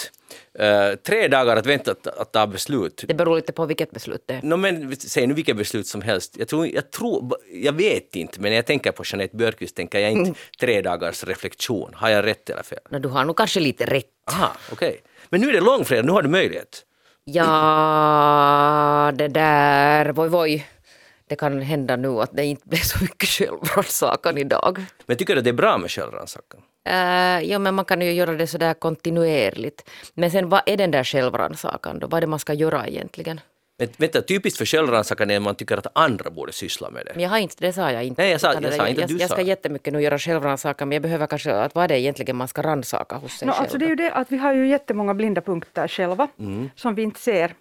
Uh, 0.60 0.96
tre 0.96 1.28
dagar 1.28 1.56
att 1.58 1.66
vänta 1.66 1.92
att, 1.92 2.08
att 2.08 2.32
ta 2.32 2.48
beslut. 2.48 3.04
Det 3.08 3.14
beror 3.14 3.36
lite 3.36 3.52
på 3.52 3.66
vilket 3.66 3.92
beslut 3.92 4.24
det 4.26 4.34
är. 4.34 4.42
No, 4.42 4.56
men, 4.56 4.96
säg 4.96 5.28
nu 5.28 5.34
vilket 5.34 5.58
beslut 5.58 5.88
som 5.88 6.02
helst. 6.02 6.36
Jag, 6.38 6.48
tror, 6.48 6.68
jag, 6.68 6.92
tror, 6.92 7.38
jag 7.54 7.74
vet 7.74 8.16
inte, 8.16 8.42
men 8.42 8.52
när 8.52 8.56
jag 8.56 8.66
tänker 8.66 8.92
på 8.92 9.04
Jeanette 9.06 9.38
Björkqvist 9.38 9.76
tänker 9.76 10.00
jag 10.00 10.12
inte 10.12 10.30
mm. 10.30 10.36
tre 10.60 10.82
dagars 10.82 11.24
reflektion. 11.24 11.92
Har 11.94 12.10
jag 12.10 12.26
rätt 12.26 12.50
eller 12.50 12.64
fel? 12.64 12.80
No, 12.90 13.00
du 13.00 13.10
har 13.10 13.26
nog 13.26 13.38
kanske 13.38 13.60
lite 13.60 13.86
rätt. 13.86 14.06
Aha, 14.32 14.52
okej. 14.72 14.90
Okay. 14.90 15.02
Men 15.30 15.42
nu 15.42 15.50
är 15.50 15.54
det 15.54 15.62
långfredag, 15.62 16.06
nu 16.06 16.12
har 16.12 16.22
du 16.22 16.30
möjlighet. 16.30 16.86
Ja, 17.34 19.12
det 19.16 19.28
där, 19.28 20.12
voj 20.12 20.30
voj. 20.30 20.68
Det 21.28 21.36
kan 21.36 21.62
hända 21.62 21.96
nu 21.96 22.22
att 22.22 22.30
det 22.34 22.46
inte 22.46 22.68
blir 22.68 22.80
så 22.80 23.04
mycket 23.04 23.30
självrannsakan 23.30 24.38
idag. 24.38 24.86
Men 25.06 25.18
tycker 25.18 25.34
du 25.34 25.40
att 25.40 25.44
det 25.44 25.50
är 25.50 25.54
bra 25.54 25.78
med 25.78 25.92
självrannsakan? 25.92 26.62
Uh, 26.90 27.44
ja, 27.44 27.60
men 27.60 27.76
man 27.76 27.86
kan 27.86 28.02
ju 28.02 28.12
göra 28.12 28.34
det 28.34 28.48
sådär 28.48 28.74
kontinuerligt. 28.74 29.90
Men 30.14 30.32
sen 30.32 30.50
vad 30.50 30.62
är 30.66 30.78
den 30.78 30.92
där 30.92 31.04
självrannsakan 31.04 32.00
då? 32.00 32.08
Vad 32.08 32.18
är 32.18 32.22
det 32.22 32.28
man 32.28 32.40
ska 32.40 32.54
göra 32.54 32.88
egentligen? 32.88 33.42
Men 33.80 33.88
vänta, 33.98 34.22
typiskt 34.22 34.58
för 34.58 34.66
självrannsakan 34.66 35.32
är 35.32 35.36
att 35.36 35.42
man 35.42 35.56
tycker 35.56 35.78
att 35.78 35.88
andra 35.94 36.30
borde 36.30 36.52
syssla 36.52 36.90
med 36.90 37.06
det. 37.06 37.12
Men 37.14 37.24
jag 37.24 37.30
har 37.30 37.38
inte, 37.38 37.56
det 37.60 37.74
sa 37.74 37.92
jag 37.92 38.04
inte. 38.04 38.22
Nej, 38.22 38.32
jag 38.32 38.42
sa, 38.42 38.54
jag 38.54 38.74
sa 38.74 38.88
inte 38.88 39.02
jag, 39.02 39.10
du 39.10 39.14
jag, 39.14 39.22
jag 39.22 39.30
ska 39.30 39.42
jättemycket 39.42 39.94
nu 39.94 40.02
göra 40.02 40.20
självrannsakan 40.20 40.90
men 40.90 40.96
jag 40.96 41.02
behöver 41.02 41.28
kanske, 41.28 41.52
att 41.54 41.76
vad 41.76 41.84
är 41.84 41.88
det 41.88 42.00
egentligen 42.00 42.36
man 42.36 42.48
ska 42.48 42.62
rannsaka 42.62 43.16
hos 43.16 43.32
sig 43.32 43.46
no, 43.48 43.52
själv? 43.52 43.62
Alltså 43.62 43.78
det 43.78 43.86
är 43.86 43.90
ju 43.90 43.96
det 43.96 44.12
att 44.12 44.32
vi 44.32 44.38
har 44.38 44.54
ju 44.54 44.68
jättemånga 44.68 45.14
blinda 45.14 45.42
punkter 45.42 45.88
själva 45.88 46.28
mm. 46.40 46.70
som 46.76 46.96
vi 46.96 47.02
inte 47.02 47.20
ser. 47.20 47.54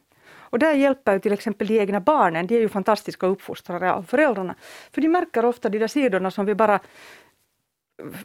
Och 0.51 0.59
där 0.59 0.75
hjälper 0.75 1.13
ju 1.13 1.21
till 1.21 1.33
exempel 1.33 1.67
de 1.67 1.81
egna 1.81 2.01
barnen, 2.01 2.47
de 2.47 2.55
är 2.57 2.61
ju 2.61 2.69
fantastiska 2.69 3.27
uppfostrare 3.27 3.93
av 3.93 4.03
föräldrarna. 4.03 4.55
För 4.93 5.01
de 5.01 5.09
märker 5.09 5.45
ofta 5.45 5.69
de 5.69 5.79
där 5.79 5.89
sidorna 5.89 6.31
som 6.31 6.47
vi 6.47 6.55
bara 6.55 6.81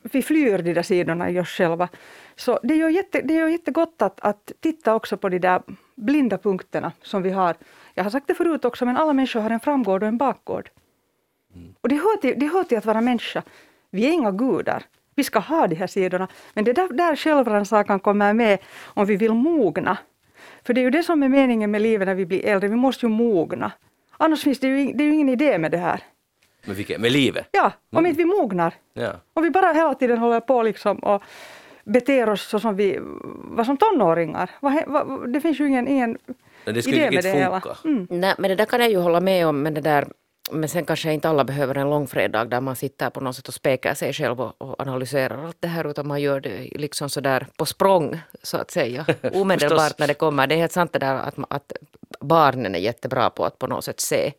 vi 0.01 0.21
flyr 0.21 0.57
de 0.57 0.73
där 0.73 0.83
sidorna 0.83 1.29
i 1.29 1.39
oss 1.39 1.49
själva. 1.49 1.89
Så 2.35 2.59
det 2.63 2.75
gör, 2.75 2.89
jätte, 2.89 3.21
det 3.21 3.33
gör 3.33 3.47
jättegott 3.47 4.01
att, 4.01 4.19
att 4.21 4.51
titta 4.59 4.95
också 4.95 5.17
på 5.17 5.29
de 5.29 5.39
där 5.39 5.61
blinda 5.95 6.37
punkterna 6.37 6.91
som 7.01 7.21
vi 7.21 7.29
har. 7.29 7.55
Jag 7.93 8.03
har 8.03 8.11
sagt 8.11 8.27
det 8.27 8.33
förut 8.33 8.65
också, 8.65 8.85
men 8.85 8.97
alla 8.97 9.13
människor 9.13 9.39
har 9.39 9.49
en 9.49 9.59
framgård 9.59 10.03
och 10.03 10.09
en 10.09 10.17
bakgård. 10.17 10.69
Mm. 11.55 11.75
Och 11.81 11.89
det 11.89 11.95
hör, 11.95 12.17
till, 12.17 12.39
det 12.39 12.47
hör 12.47 12.63
till 12.63 12.77
att 12.77 12.85
vara 12.85 13.01
människa. 13.01 13.43
Vi 13.89 14.05
är 14.05 14.11
inga 14.11 14.31
gudar. 14.31 14.83
Vi 15.15 15.23
ska 15.23 15.39
ha 15.39 15.67
de 15.67 15.75
här 15.75 15.87
sidorna. 15.87 16.27
Men 16.53 16.63
det 16.63 16.71
är 16.71 16.75
där, 16.75 16.93
där 16.93 17.15
självrannsakan 17.15 17.99
kommer 17.99 18.33
med 18.33 18.59
om 18.83 19.05
vi 19.05 19.15
vill 19.15 19.33
mogna. 19.33 19.97
För 20.63 20.73
det 20.73 20.81
är 20.81 20.83
ju 20.83 20.89
det 20.89 21.03
som 21.03 21.23
är 21.23 21.29
meningen 21.29 21.71
med 21.71 21.81
livet 21.81 22.07
när 22.07 22.15
vi 22.15 22.25
blir 22.25 22.45
äldre. 22.45 22.69
Vi 22.69 22.75
måste 22.75 23.05
ju 23.05 23.09
mogna. 23.09 23.71
Annars 24.17 24.43
finns 24.43 24.59
det 24.59 24.67
ju, 24.67 24.93
det 24.93 25.03
är 25.03 25.05
ju 25.05 25.13
ingen 25.13 25.29
idé 25.29 25.57
med 25.57 25.71
det 25.71 25.77
här. 25.77 26.03
Med, 26.65 26.75
vilket, 26.75 27.01
med 27.01 27.11
livet? 27.11 27.47
Ja, 27.51 27.71
om 27.89 27.97
mm. 27.97 28.09
inte 28.09 28.17
vi 28.17 28.25
mognar. 28.25 28.73
Ja. 28.93 29.11
Om 29.33 29.43
vi 29.43 29.49
bara 29.49 29.73
hela 29.73 29.93
tiden 29.93 30.17
håller 30.17 30.39
på 30.39 30.63
liksom 30.63 30.97
och 30.97 31.23
beter 31.83 32.29
oss 32.29 32.41
så 32.41 32.59
som 32.59 32.75
vi 32.75 32.99
var 33.43 33.63
som 33.63 33.77
tonåringar. 33.77 34.49
Det 35.27 35.41
finns 35.41 35.59
ju 35.59 35.67
ingen, 35.67 35.87
ingen 35.87 36.17
det 36.65 36.87
idé 36.87 37.11
med 37.11 37.23
det 37.23 37.31
hela. 37.31 37.77
Mm. 37.83 38.07
Nej, 38.09 38.35
men 38.37 38.49
det 38.49 38.55
där 38.55 38.65
kan 38.65 38.79
jag 38.79 38.89
ju 38.89 38.97
hålla 38.97 39.19
med 39.19 39.47
om, 39.47 39.63
men 39.63 39.73
det 39.73 39.81
där 39.81 40.07
men 40.51 40.69
sen 40.69 40.85
kanske 40.85 41.13
inte 41.13 41.29
alla 41.29 41.43
behöver 41.43 41.77
en 41.77 41.89
långfredag 41.89 42.49
där 42.49 42.61
man 42.61 42.75
sitter 42.75 43.09
på 43.09 43.21
något 43.21 43.35
sätt 43.35 43.47
och 43.47 43.53
spekar 43.53 43.93
sig 43.93 44.13
själv 44.13 44.41
och, 44.41 44.61
och 44.61 44.81
analyserar 44.81 45.45
allt 45.45 45.57
det 45.59 45.67
här 45.67 45.89
utan 45.89 46.07
man 46.07 46.21
gör 46.21 46.39
det 46.39 46.69
liksom 46.71 47.09
sådär 47.09 47.47
på 47.57 47.65
språng 47.65 48.19
så 48.43 48.57
att 48.57 48.71
säga. 48.71 49.05
Omedelbart 49.33 49.99
när 49.99 50.07
det 50.07 50.13
kommer. 50.13 50.47
Det 50.47 50.55
är 50.55 50.59
helt 50.59 50.71
sant 50.71 50.93
det 50.93 50.99
där 50.99 51.15
att, 51.15 51.35
att 51.49 51.73
barnen 52.19 52.75
är 52.75 52.79
jättebra 52.79 53.29
på 53.29 53.45
att 53.45 53.59
på 53.59 53.67
något 53.67 53.85
sätt 53.85 53.99
se 53.99 54.33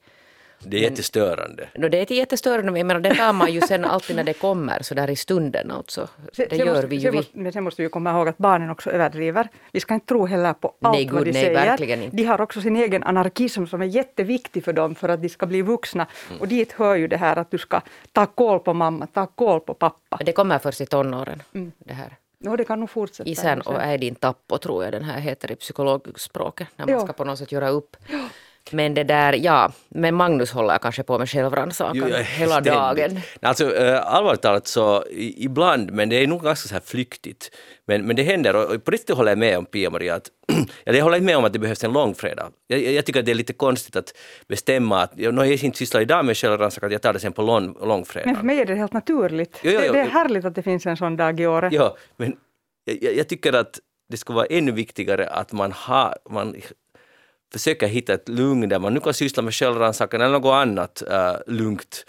det 0.67 0.77
är 0.77 0.81
jättestörande. 0.81 1.69
No, 1.75 1.89
det 1.89 2.11
är 2.11 2.13
jättestörande, 2.13 2.73
men 2.73 2.79
jag 2.79 2.87
menar, 2.87 3.01
det 3.01 3.15
tar 3.15 3.33
man 3.33 3.53
ju 3.53 3.61
sen 3.61 3.85
alltid 3.85 4.17
när 4.17 4.25
det 4.25 4.33
kommer, 4.33 4.83
så 4.83 4.95
där 4.95 5.11
i 5.11 5.17
stunden 5.17 5.71
alltså. 5.71 6.09
Det 6.37 6.49
sen 6.51 6.59
gör 6.59 6.67
måste, 6.67 6.87
vi 6.87 6.97
ju. 6.97 7.03
Sen 7.03 7.15
måste, 7.15 7.39
men 7.39 7.53
sen 7.53 7.65
måste 7.65 7.83
vi 7.83 7.89
komma 7.89 8.11
ihåg 8.11 8.29
att 8.29 8.39
barnen 8.39 8.71
också 8.71 8.91
överdriver. 8.91 9.49
Vi 9.73 9.81
ska 9.81 9.95
inte 9.95 10.07
tro 10.07 10.27
heller 10.27 10.53
på 10.53 10.75
allt 10.81 10.97
nej, 10.97 11.09
vad 11.13 11.25
de 11.25 11.33
nej, 11.33 11.45
säger. 11.45 11.67
Verkligen 11.67 12.03
inte. 12.03 12.17
De 12.17 12.25
har 12.25 12.41
också 12.41 12.61
sin 12.61 12.77
egen 12.77 13.03
anarkism 13.03 13.67
som 13.67 13.83
är 13.83 13.87
jätteviktig 13.87 14.65
för 14.65 14.73
dem 14.73 14.95
för 14.95 15.09
att 15.09 15.23
de 15.23 15.29
ska 15.29 15.47
bli 15.47 15.63
vuxna. 15.63 16.07
Mm. 16.29 16.41
Och 16.41 16.49
dit 16.49 16.73
hör 16.73 16.95
ju 16.97 17.09
det 17.09 17.17
här 17.17 17.37
att 17.37 17.51
du 17.51 17.59
ska 17.59 17.81
ta 18.13 18.27
koll 18.27 18.61
på 18.61 18.75
mamma, 18.75 19.07
ta 19.07 19.27
koll 19.27 19.61
på 19.61 19.75
pappa. 19.75 20.19
Det 20.25 20.33
kommer 20.33 20.59
först 20.59 20.81
i 20.81 20.87
tonåren. 20.87 21.43
Mm. 21.55 21.73
Det 21.79 21.95
här. 21.95 22.17
No, 22.45 22.57
det 22.57 22.65
kan 22.65 22.81
nog 22.81 22.91
fortsätta. 22.91 23.31
Isän 23.31 23.61
och 23.61 23.83
äidin 23.83 24.15
tappo 24.15 24.59
tror 24.59 24.85
jag 24.85 24.93
den 24.93 25.05
här 25.05 25.21
heter 25.21 25.53
i 25.53 25.57
psykologspråket. 25.57 26.69
När 26.77 26.87
man 26.87 26.95
jo. 26.95 27.01
ska 27.01 27.13
på 27.13 27.25
något 27.25 27.39
sätt 27.39 27.53
göra 27.53 27.69
upp. 27.69 27.97
Jo. 28.09 28.19
Men 28.71 28.95
det 28.95 29.05
där, 29.05 29.33
ja, 29.33 29.73
men 29.89 30.15
Magnus 30.15 30.53
håller 30.53 30.79
kanske 30.79 31.03
på 31.03 31.19
med 31.19 31.31
självrannsakan 31.31 32.13
hela 32.39 32.61
dagen. 32.61 33.21
Alltså 33.41 33.77
äh, 33.77 34.15
allvarligt 34.15 34.43
talat 34.43 34.67
så 34.67 35.05
ibland, 35.37 35.93
men 35.93 36.09
det 36.09 36.17
är 36.17 36.27
nog 36.27 36.43
ganska 36.43 36.69
så 36.69 36.75
här 36.75 36.83
flyktigt. 36.83 37.51
Men, 37.87 38.07
men 38.07 38.17
det 38.17 38.23
händer 38.23 38.57
och 38.57 38.85
på 38.85 38.91
riktigt 38.91 39.17
håller 39.17 39.31
jag 39.31 39.39
med 39.39 39.59
om 39.59 39.67
Pia-Maria 39.67 40.15
att 40.15 40.31
jag 40.85 41.03
håller 41.03 41.17
inte 41.17 41.27
med 41.27 41.37
om 41.37 41.45
att 41.45 41.53
det 41.53 41.59
behövs 41.59 41.85
en 41.85 41.93
långfredag. 41.93 42.53
Jag, 42.67 42.81
jag 42.81 43.05
tycker 43.07 43.21
att 43.21 43.27
det 43.27 43.33
är 43.33 43.35
lite 43.35 43.53
konstigt 43.53 43.97
att 43.97 44.15
bestämma 44.49 45.03
att 45.03 45.13
jag, 45.17 45.39
jag 45.39 45.65
inte 45.65 45.79
sysslar 45.79 46.01
idag 46.01 46.25
med 46.25 46.37
självrannsakan, 46.37 46.91
jag 46.91 47.03
tar 47.03 47.13
det 47.13 47.21
sen 47.21 47.33
på 47.33 47.43
lång, 47.43 47.77
långfredag. 47.81 48.27
Men 48.27 48.37
för 48.37 48.47
mig 48.47 48.61
är 48.61 48.67
det 48.67 48.75
helt 48.75 48.93
naturligt. 48.93 49.61
Jo, 49.63 49.71
jo, 49.71 49.81
jo. 49.87 49.93
Det, 49.93 49.99
det, 49.99 50.05
är 50.05 50.11
härligt 50.11 50.45
att 50.45 50.55
det 50.55 50.63
finns 50.63 50.87
en 50.87 50.97
sån 50.97 51.17
dag 51.17 51.41
i 51.41 51.47
året. 51.47 51.73
Ja, 51.73 51.97
men 52.17 52.37
jag, 52.85 53.15
jag 53.15 53.29
tycker 53.29 53.53
att 53.53 53.81
det 54.09 54.17
skulle 54.17 54.37
vara 54.37 54.47
ännu 54.47 54.73
viktigare 54.73 55.27
att 55.27 55.53
man, 55.53 55.73
har, 55.73 56.17
man 56.31 56.57
försöker 57.55 57.87
hitta 57.87 58.15
ett 58.15 58.29
lugn 58.29 58.69
där 58.69 58.79
man 58.79 58.95
nu 58.95 59.01
kan 59.01 59.15
syssla 59.15 59.43
med 59.43 59.55
självrannsakan 59.55 60.21
eller 60.21 60.39
något 60.39 60.55
annat 60.55 61.03
uh, 61.11 61.55
lugnt 61.55 62.05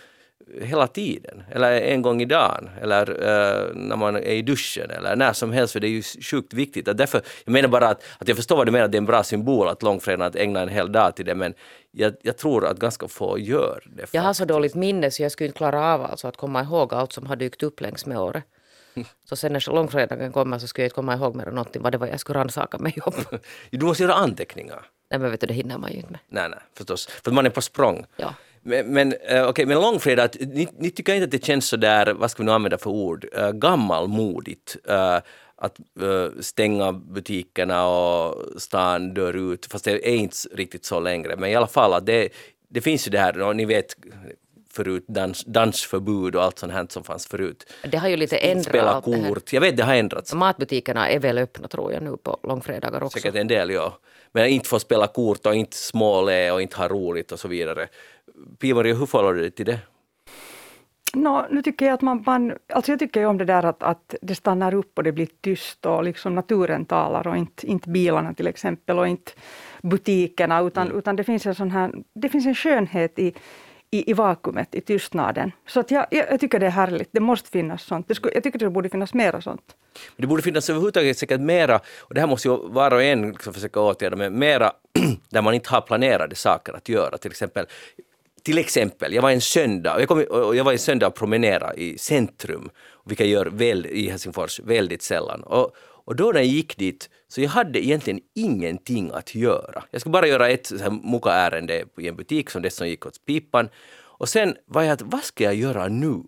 hela 0.62 0.88
tiden, 0.88 1.44
eller 1.52 1.72
en 1.82 2.02
gång 2.02 2.22
i 2.22 2.26
dagen, 2.26 2.70
eller 2.82 3.10
uh, 3.10 3.76
när 3.76 3.96
man 3.96 4.16
är 4.16 4.22
i 4.22 4.42
duschen, 4.42 4.92
eller 4.92 5.16
när 5.16 5.34
som 5.34 5.52
helst, 5.52 5.74
för 5.74 5.80
det 5.80 5.88
är 5.88 5.90
ju 5.90 6.02
sjukt 6.02 6.54
viktigt. 6.54 6.88
Att 6.88 6.98
därför, 6.98 7.22
jag 7.46 7.52
menar 7.52 7.70
bara 7.70 7.88
att, 7.88 8.04
att 8.20 8.28
jag 8.28 8.38
förstår 8.38 8.56
vad 8.58 8.68
du 8.68 8.72
menar, 8.72 8.86
att 8.86 8.92
det 8.92 8.96
är 8.96 9.06
en 9.06 9.06
bra 9.06 9.24
symbol 9.24 9.68
att 9.68 9.84
långfredagen, 9.84 10.28
att 10.28 10.36
ägna 10.36 10.62
en 10.62 10.70
hel 10.70 10.92
dag 10.92 11.16
till 11.16 11.26
det, 11.26 11.36
men 11.36 11.54
jag, 11.92 12.14
jag 12.22 12.38
tror 12.38 12.66
att 12.66 12.80
ganska 12.80 13.08
få 13.08 13.40
gör 13.40 13.84
det. 13.96 14.06
Jag 14.12 14.22
har 14.22 14.34
så 14.34 14.46
dåligt 14.46 14.76
minne 14.76 15.12
så 15.12 15.24
jag 15.24 15.32
skulle 15.32 15.48
inte 15.48 15.58
klara 15.58 15.94
av 15.94 16.02
alltså 16.02 16.28
att 16.28 16.38
komma 16.38 16.64
ihåg 16.64 16.94
allt 16.94 17.14
som 17.14 17.26
har 17.26 17.36
dykt 17.36 17.64
upp 17.64 17.82
längs 17.82 18.06
med 18.06 18.18
året. 18.18 18.44
Så 19.30 19.36
sen 19.36 19.54
när 19.54 19.72
långfredagen 19.72 20.32
kommer 20.32 20.60
så 20.60 20.68
skulle 20.68 20.84
jag 20.84 20.88
inte 20.88 20.96
komma 20.96 21.14
ihåg 21.14 21.36
mer 21.36 21.48
än 21.48 21.56
någonting 21.56 21.82
vad 21.82 21.92
det 21.92 21.98
var 21.98 22.08
jag 22.08 22.20
skulle 22.20 22.40
rannsaka 22.40 22.78
mig 22.78 22.98
om. 23.06 23.14
du 23.70 23.86
måste 23.86 24.04
göra 24.04 24.14
anteckningar. 24.14 24.86
Nej 25.10 25.20
men 25.20 25.32
vet 25.32 25.42
du, 25.42 25.48
det 25.48 25.54
hinner 25.54 25.78
man 25.78 25.92
ju 25.92 25.98
inte 25.98 26.12
med. 26.12 26.20
Nej, 26.30 26.50
nej, 26.50 26.60
förstås. 26.74 27.08
För 27.08 27.32
man 27.32 27.46
är 27.46 27.50
på 27.50 27.62
språng. 27.62 28.06
Ja. 28.16 28.34
Men, 28.62 28.94
men, 28.94 29.14
uh, 29.32 29.50
okay, 29.50 29.66
men 29.66 29.82
långfredag, 29.82 30.30
ni, 30.40 30.68
ni 30.78 30.90
tycker 30.90 31.14
inte 31.14 31.24
att 31.24 31.32
det 31.32 31.46
känns 31.46 31.68
så 31.68 31.78
där, 31.78 32.14
vad 32.14 32.32
ska 32.32 32.44
vi 32.44 32.46
nu 32.46 32.52
använda 32.52 32.78
för 32.78 32.90
ord, 32.90 33.26
uh, 33.38 33.52
gammalmodigt? 33.52 34.78
Uh, 34.90 35.20
att 35.58 35.80
uh, 36.02 36.30
stänga 36.40 36.92
butikerna 36.92 37.88
och 37.88 38.62
stan 38.62 39.14
dör 39.14 39.54
ut, 39.54 39.66
fast 39.66 39.86
det 39.86 40.10
är 40.10 40.16
inte 40.16 40.38
riktigt 40.54 40.86
så 40.86 41.00
längre. 41.00 41.36
Men 41.36 41.50
i 41.50 41.56
alla 41.56 41.68
fall, 41.68 41.94
att 41.94 42.06
det, 42.06 42.30
det 42.70 42.82
finns 42.82 43.08
ju 43.08 43.12
det 43.12 43.20
här, 43.20 43.54
ni 43.54 43.66
vet 43.66 43.96
förut, 44.76 45.06
dans, 45.08 45.44
dansförbud 45.46 46.36
och 46.36 46.44
allt 46.44 46.60
sånt 46.60 46.74
här 46.74 46.86
som 46.90 47.04
fanns 47.04 47.28
förut. 47.28 47.74
Det 47.92 47.98
har 47.98 48.08
ju 48.08 48.18
lite 48.18 48.38
ändrat 48.38 48.66
Spela 48.66 48.92
allt 48.92 49.06
det 49.06 49.16
här. 49.16 49.30
kort, 49.30 49.54
jag 49.54 49.62
vet 49.62 49.78
det 49.78 49.84
har 49.84 49.96
ändrats. 49.96 50.34
Matbutikerna 50.34 51.10
är 51.10 51.20
väl 51.20 51.38
öppna 51.38 51.68
tror 51.68 51.94
jag 51.94 52.04
nu 52.04 52.18
på 52.18 52.38
långfredagar 52.44 53.04
också. 53.04 53.20
Säkert 53.20 53.36
en 53.36 53.48
del, 53.48 53.70
ja. 53.72 53.98
Men 54.32 54.46
inte 54.50 54.70
få 54.70 54.80
spela 54.80 55.08
kort 55.08 55.46
och 55.46 55.56
inte 55.56 55.78
småle 55.78 56.52
och 56.52 56.62
inte 56.62 56.78
ha 56.78 56.88
roligt 56.88 57.32
och 57.32 57.40
så 57.40 57.48
vidare. 57.48 57.88
Pia-Maria, 58.60 58.96
hur 58.96 59.06
förhåller 59.06 59.34
du 59.34 59.42
dig 59.42 59.52
till 59.52 59.66
det? 59.66 59.80
No, 61.14 61.46
nu 61.52 61.62
tycker 61.62 61.86
jag 61.86 61.94
att 61.94 62.02
man, 62.02 62.24
man, 62.26 62.54
alltså 62.74 62.92
jag 62.92 63.00
tycker 63.00 63.20
ju 63.20 63.26
om 63.26 63.38
det 63.38 63.46
där 63.46 63.64
att, 63.66 63.84
att 63.84 64.16
det 64.22 64.36
stannar 64.36 64.74
upp 64.74 64.98
och 64.98 65.04
det 65.04 65.12
blir 65.12 65.28
tyst 65.42 65.86
och 65.86 66.04
liksom 66.04 66.36
naturen 66.36 66.86
talar 66.86 67.28
och 67.28 67.38
inte, 67.38 67.68
inte 67.68 67.90
bilarna 67.90 68.34
till 68.34 68.48
exempel 68.48 69.00
och 69.00 69.08
inte 69.08 69.32
butikerna 69.82 70.62
utan, 70.62 70.88
Mm. 70.88 71.00
utan 71.00 71.16
det 71.16 71.24
finns 71.24 71.46
en 71.46 71.56
sån 71.56 71.72
här, 71.72 71.92
det 72.14 72.30
finns 72.30 72.46
en 72.46 72.56
skönhet 72.56 73.20
i, 73.20 73.34
i, 73.96 74.12
i 74.12 74.14
vakuumet, 74.14 74.76
i 74.76 74.82
tystnaden. 74.82 75.52
Så 75.68 75.80
att 75.80 75.92
jag, 75.92 76.06
jag, 76.12 76.26
jag 76.32 76.40
tycker 76.40 76.60
det 76.60 76.66
är 76.66 76.70
härligt, 76.70 77.10
det 77.12 77.20
måste 77.20 77.50
finnas 77.50 77.84
sånt. 77.84 78.08
Det 78.08 78.16
skulle, 78.16 78.34
jag 78.34 78.44
tycker 78.44 78.60
det 78.60 78.70
borde 78.70 78.90
finnas 78.90 79.14
mera 79.14 79.42
sånt. 79.42 79.76
Men 80.16 80.22
det 80.22 80.28
borde 80.28 80.42
finnas 80.42 80.70
överhuvudtaget 80.70 81.18
säkert 81.18 81.42
mera, 81.42 81.80
och 82.00 82.14
det 82.14 82.20
här 82.20 82.28
måste 82.28 82.48
ju 82.48 82.58
var 82.70 82.94
och 82.94 83.04
en 83.04 83.30
liksom 83.30 83.54
försöka 83.54 83.80
åtgärda, 83.80 84.16
men 84.16 84.40
mera 84.40 84.72
där 85.30 85.42
man 85.42 85.54
inte 85.54 85.70
har 85.70 85.82
planerade 85.82 86.36
saker 86.36 86.74
att 86.74 86.90
göra. 86.90 87.18
Till 87.18 87.32
exempel, 87.32 87.66
till 88.44 88.58
exempel 88.58 89.14
jag 89.14 89.22
var 89.22 89.32
en 89.32 89.42
söndag, 89.42 89.96
och 89.96 90.02
jag, 90.02 90.08
kom, 90.08 90.24
och 90.30 90.56
jag 90.56 90.64
var 90.64 90.72
en 90.72 90.80
söndag 90.80 91.08
och 91.08 91.16
promenerade 91.16 91.82
i 91.82 91.98
centrum, 91.98 92.70
vilket 93.06 93.28
jag 93.28 93.34
gör 93.34 93.46
väl, 93.46 93.86
i 93.86 94.10
Helsingfors 94.10 94.60
väldigt 94.60 95.02
sällan. 95.02 95.44
Och, 95.44 95.72
och 96.06 96.16
då 96.16 96.32
när 96.32 96.40
jag 96.40 96.48
gick 96.48 96.78
dit, 96.78 97.10
så 97.36 97.42
jag 97.42 97.50
hade 97.50 97.86
egentligen 97.86 98.20
ingenting 98.36 99.12
att 99.14 99.36
göra. 99.36 99.84
Jag 99.92 100.02
skulle 100.02 100.12
bara 100.12 100.28
göra 100.28 100.50
ett 100.50 100.72
muka-ärende 101.04 101.86
i 101.98 102.08
en 102.08 102.16
butik 102.16 102.50
som 102.50 102.62
dessutom 102.62 102.88
gick 102.88 103.06
åt 103.06 103.26
pipan. 103.26 103.70
Och 103.96 104.30
sen 104.30 104.56
var 104.66 104.84
jag 104.84 104.92
att, 104.94 105.02
vad 105.02 105.24
ska 105.24 105.44
jag 105.44 105.56
göra 105.56 105.88
nu? 105.88 106.24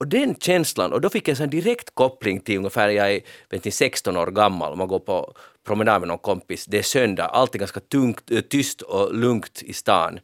Och 0.00 0.06
den 0.06 0.34
känslan, 0.34 0.92
och 0.92 1.00
då 1.00 1.08
fick 1.08 1.28
jag 1.28 1.32
en 1.32 1.36
sån 1.36 1.50
direkt 1.50 1.94
koppling 1.94 2.40
till 2.40 2.56
ungefär, 2.56 2.88
jag 2.88 3.12
är 3.12 3.20
vet 3.50 3.64
ni, 3.64 3.70
16 3.70 4.16
år 4.16 4.26
gammal, 4.26 4.76
man 4.76 4.88
går 4.88 4.98
på 4.98 5.34
promenad 5.66 6.00
med 6.00 6.08
någon 6.08 6.18
kompis, 6.18 6.66
det 6.66 6.78
är 6.78 6.82
söndag, 6.82 7.26
allt 7.26 7.54
är 7.54 7.58
ganska 7.58 7.80
tungt, 7.80 8.30
eh, 8.30 8.40
tyst 8.40 8.82
och 8.82 9.14
lugnt 9.14 9.62
i 9.62 9.72
stan. 9.72 10.20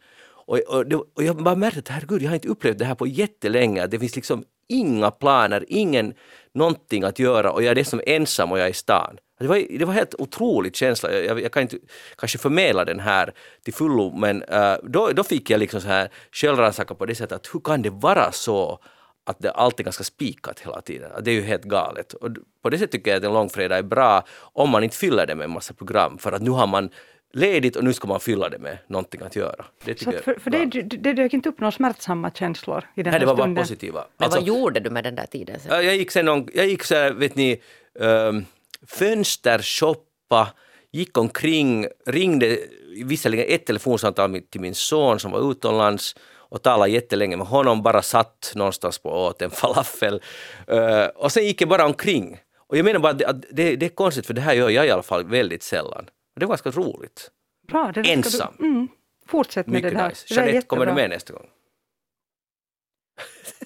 Och, 0.46 0.58
och, 0.58 0.84
och 1.14 1.22
jag 1.22 1.36
bara 1.36 1.56
märkte 1.56 1.78
att 1.78 1.88
herregud, 1.88 2.22
jag 2.22 2.28
har 2.28 2.34
inte 2.34 2.48
upplevt 2.48 2.78
det 2.78 2.84
här 2.84 2.94
på 2.94 3.06
jättelänge, 3.06 3.84
att 3.84 3.90
det 3.90 3.98
finns 3.98 4.16
liksom 4.16 4.44
inga 4.68 5.10
planer, 5.10 5.64
ingen 5.68 6.14
någonting 6.54 7.04
att 7.04 7.18
göra 7.18 7.50
och 7.50 7.62
jag 7.62 7.70
är 7.70 7.74
dessutom 7.74 8.00
ensam 8.06 8.52
och 8.52 8.58
jag 8.58 8.66
är 8.66 8.70
i 8.70 8.74
stan. 8.74 9.18
Det 9.38 9.46
var, 9.46 9.78
det 9.78 9.84
var 9.84 9.92
helt 9.92 10.14
otrolig 10.18 10.76
känsla. 10.76 11.12
Jag, 11.12 11.40
jag 11.40 11.52
kan 11.52 11.62
inte 11.62 11.76
kanske 12.18 12.38
förmedla 12.38 12.84
den 12.84 13.00
här 13.00 13.32
till 13.64 13.74
fullo, 13.74 14.12
men 14.16 14.42
uh, 14.42 14.74
då, 14.82 15.10
då 15.12 15.24
fick 15.24 15.50
jag 15.50 15.58
liksom 15.58 15.80
så 15.80 15.88
här 15.88 16.08
självrannsakan 16.32 16.96
på 16.96 17.06
det 17.06 17.14
sättet 17.14 17.36
att 17.36 17.54
hur 17.54 17.60
kan 17.60 17.82
det 17.82 17.90
vara 17.90 18.32
så 18.32 18.78
att 19.26 19.38
det 19.38 19.50
allt 19.50 19.80
är 19.80 19.84
ganska 19.84 20.04
spikat 20.04 20.60
hela 20.60 20.80
tiden. 20.80 21.10
Att 21.14 21.24
Det 21.24 21.30
är 21.30 21.34
ju 21.34 21.42
helt 21.42 21.64
galet. 21.64 22.12
Och 22.12 22.30
på 22.62 22.70
det 22.70 22.78
sättet 22.78 22.92
tycker 22.92 23.10
jag 23.10 23.18
att 23.18 23.24
en 23.24 23.32
långfredag 23.32 23.78
är 23.78 23.82
bra 23.82 24.24
om 24.40 24.70
man 24.70 24.84
inte 24.84 24.96
fyller 24.96 25.26
det 25.26 25.34
med 25.34 25.44
en 25.44 25.50
massa 25.50 25.74
program. 25.74 26.18
För 26.18 26.32
att 26.32 26.42
nu 26.42 26.50
har 26.50 26.66
man 26.66 26.90
ledigt 27.32 27.76
och 27.76 27.84
nu 27.84 27.92
ska 27.92 28.08
man 28.08 28.20
fylla 28.20 28.48
det 28.48 28.58
med 28.58 28.78
någonting 28.86 29.20
att 29.22 29.36
göra. 29.36 29.64
Det 29.84 29.98
Så 30.00 30.12
för, 30.12 30.22
jag 30.26 30.42
för 30.42 30.50
det, 30.50 30.82
det, 30.82 31.12
dök 31.12 31.32
inte 31.32 31.48
upp 31.48 31.60
några 31.60 31.72
smärtsamma 31.72 32.30
känslor 32.30 32.84
i 32.94 33.02
den 33.02 33.04
Nej, 33.04 33.12
här 33.12 33.20
det 33.20 33.26
var 33.26 33.34
bara 33.34 33.44
stunden. 33.44 33.62
positiva. 33.64 34.04
Men 34.16 34.24
Alltså, 34.24 34.40
vad 34.40 34.48
gjorde 34.48 34.80
du 34.80 34.90
med 34.90 35.04
den 35.04 35.14
där 35.14 35.26
tiden 35.26 35.60
sen? 35.60 35.70
Ja, 35.74 35.82
Jag 35.82 35.96
gick 35.96 36.10
sen 36.10 36.48
jag 36.54 36.66
gick 36.66 36.84
så 36.84 36.94
här, 36.94 37.12
vet 37.12 37.34
ni, 37.34 37.60
um, 37.94 38.44
fönstershoppa, 38.88 40.48
gick 40.92 41.18
omkring, 41.18 41.86
ringde 42.06 42.58
visserligen 43.04 43.46
ett 43.48 43.66
telefonsamtal 43.66 44.40
till 44.50 44.60
min 44.60 44.74
son 44.74 45.20
som 45.20 45.30
var 45.30 45.50
utomlands 45.50 46.14
och 46.48 46.62
talade 46.62 46.90
jättelänge 46.90 47.36
med 47.36 47.46
honom, 47.46 47.82
bara 47.82 48.02
satt 48.02 48.52
någonstans 48.54 48.98
på 48.98 49.10
åt 49.10 49.42
en 49.42 49.50
falafel. 49.50 50.22
Uh, 50.72 51.06
och 51.14 51.32
sen 51.32 51.44
gick 51.44 51.60
jag 51.60 51.68
bara 51.68 51.86
omkring. 51.86 52.38
Och 52.68 52.76
jag 52.76 52.84
menar 52.84 53.00
bara 53.00 53.12
att 53.12 53.42
det, 53.50 53.76
det, 53.76 53.86
är 53.86 53.90
konstigt 53.90 54.26
för 54.26 54.34
det 54.34 54.40
här 54.40 54.54
gör 54.54 54.70
jag 54.70 54.86
i 54.86 54.90
alla 54.90 55.02
fall 55.02 55.24
väldigt 55.24 55.62
sällan. 55.62 56.04
Och 56.34 56.40
det 56.40 56.46
var 56.46 56.50
ganska 56.50 56.70
roligt. 56.70 57.30
Bra, 57.68 57.92
det 57.94 58.00
Ensam. 58.00 58.54
Du, 58.58 58.64
mm, 58.64 58.88
fortsätt 59.26 59.66
med 59.66 59.74
Mycket 59.74 59.90
det 59.90 60.02
där. 60.02 60.08
nice. 60.08 60.34
Jeanette, 60.34 60.66
kommer 60.66 60.86
du 60.86 60.92
med 60.92 61.10
nästa 61.10 61.32
gång? 61.32 61.46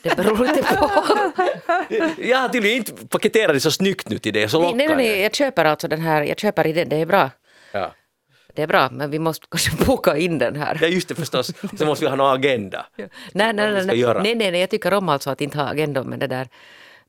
Det 0.02 0.16
beror 0.16 0.38
lite 0.38 0.62
på. 0.62 0.90
Jag 2.22 2.38
har 2.38 2.48
tydligen 2.48 2.76
inte 2.76 3.06
paketerat 3.06 3.54
det 3.54 3.60
så 3.60 3.70
snyggt 3.70 4.08
nu 4.08 4.18
till 4.18 4.32
det, 4.32 4.48
så 4.48 4.60
nej, 4.62 4.86
nej, 4.86 4.96
nej, 4.96 5.20
jag 5.20 5.34
köper 5.34 5.64
alltså 5.64 5.88
den 5.88 6.00
här, 6.00 6.22
jag 6.22 6.38
köper 6.38 6.66
idén, 6.66 6.88
det 6.88 6.96
är 6.96 7.06
bra. 7.06 7.30
Ja. 7.72 7.94
Det 8.54 8.62
är 8.62 8.66
bra, 8.66 8.88
men 8.92 9.10
vi 9.10 9.18
måste 9.18 9.46
kanske 9.50 9.84
boka 9.84 10.16
in 10.16 10.38
den 10.38 10.56
här. 10.56 10.78
ja, 10.80 10.86
just 10.88 11.08
det 11.08 11.14
förstås. 11.14 11.52
Sen 11.78 11.86
måste 11.86 12.04
vi 12.04 12.08
ha 12.08 12.16
någon 12.16 12.34
agenda. 12.34 12.86
Nej, 12.96 13.08
nej, 13.32 13.52
nej, 13.52 13.72
nej, 13.86 14.04
nej, 14.14 14.34
nej, 14.34 14.50
nej, 14.50 14.60
jag 14.60 14.70
tycker 14.70 14.94
om 14.94 15.08
alltså 15.08 15.30
att 15.30 15.40
inte 15.40 15.58
ha 15.58 15.68
agendor, 15.68 16.04
men 16.04 16.18
det 16.18 16.26
där, 16.26 16.48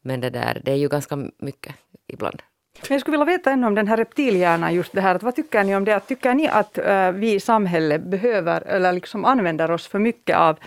men 0.02 0.22
det 0.22 0.30
där, 0.30 0.62
det 0.64 0.72
är 0.72 0.76
ju 0.76 0.90
ganska 0.90 1.16
mycket 1.40 1.76
ibland. 2.08 2.42
Men 2.82 2.96
jag 2.96 3.02
skulle 3.02 3.18
vilja 3.18 3.38
veta 3.38 3.52
ännu 3.52 3.68
om 3.68 3.76
den 3.76 3.88
här 3.88 3.98
reptilhjärnan, 3.98 4.76
just 4.76 4.94
det 4.94 5.02
här, 5.02 5.16
att 5.16 5.24
vad 5.24 5.36
tycker 5.36 5.64
ni 5.64 5.76
om 5.76 5.86
det? 5.86 5.96
Att 5.96 6.08
Tycker 6.08 6.34
ni 6.34 6.48
att 6.48 6.78
eh, 6.78 7.12
vi 7.12 7.34
i 7.34 7.40
samhället 7.40 8.02
behöver, 8.04 8.62
eller 8.62 8.92
liksom 8.92 9.26
använder 9.26 9.72
oss 9.72 9.88
för 9.88 10.00
mycket 10.00 10.38
av 10.38 10.60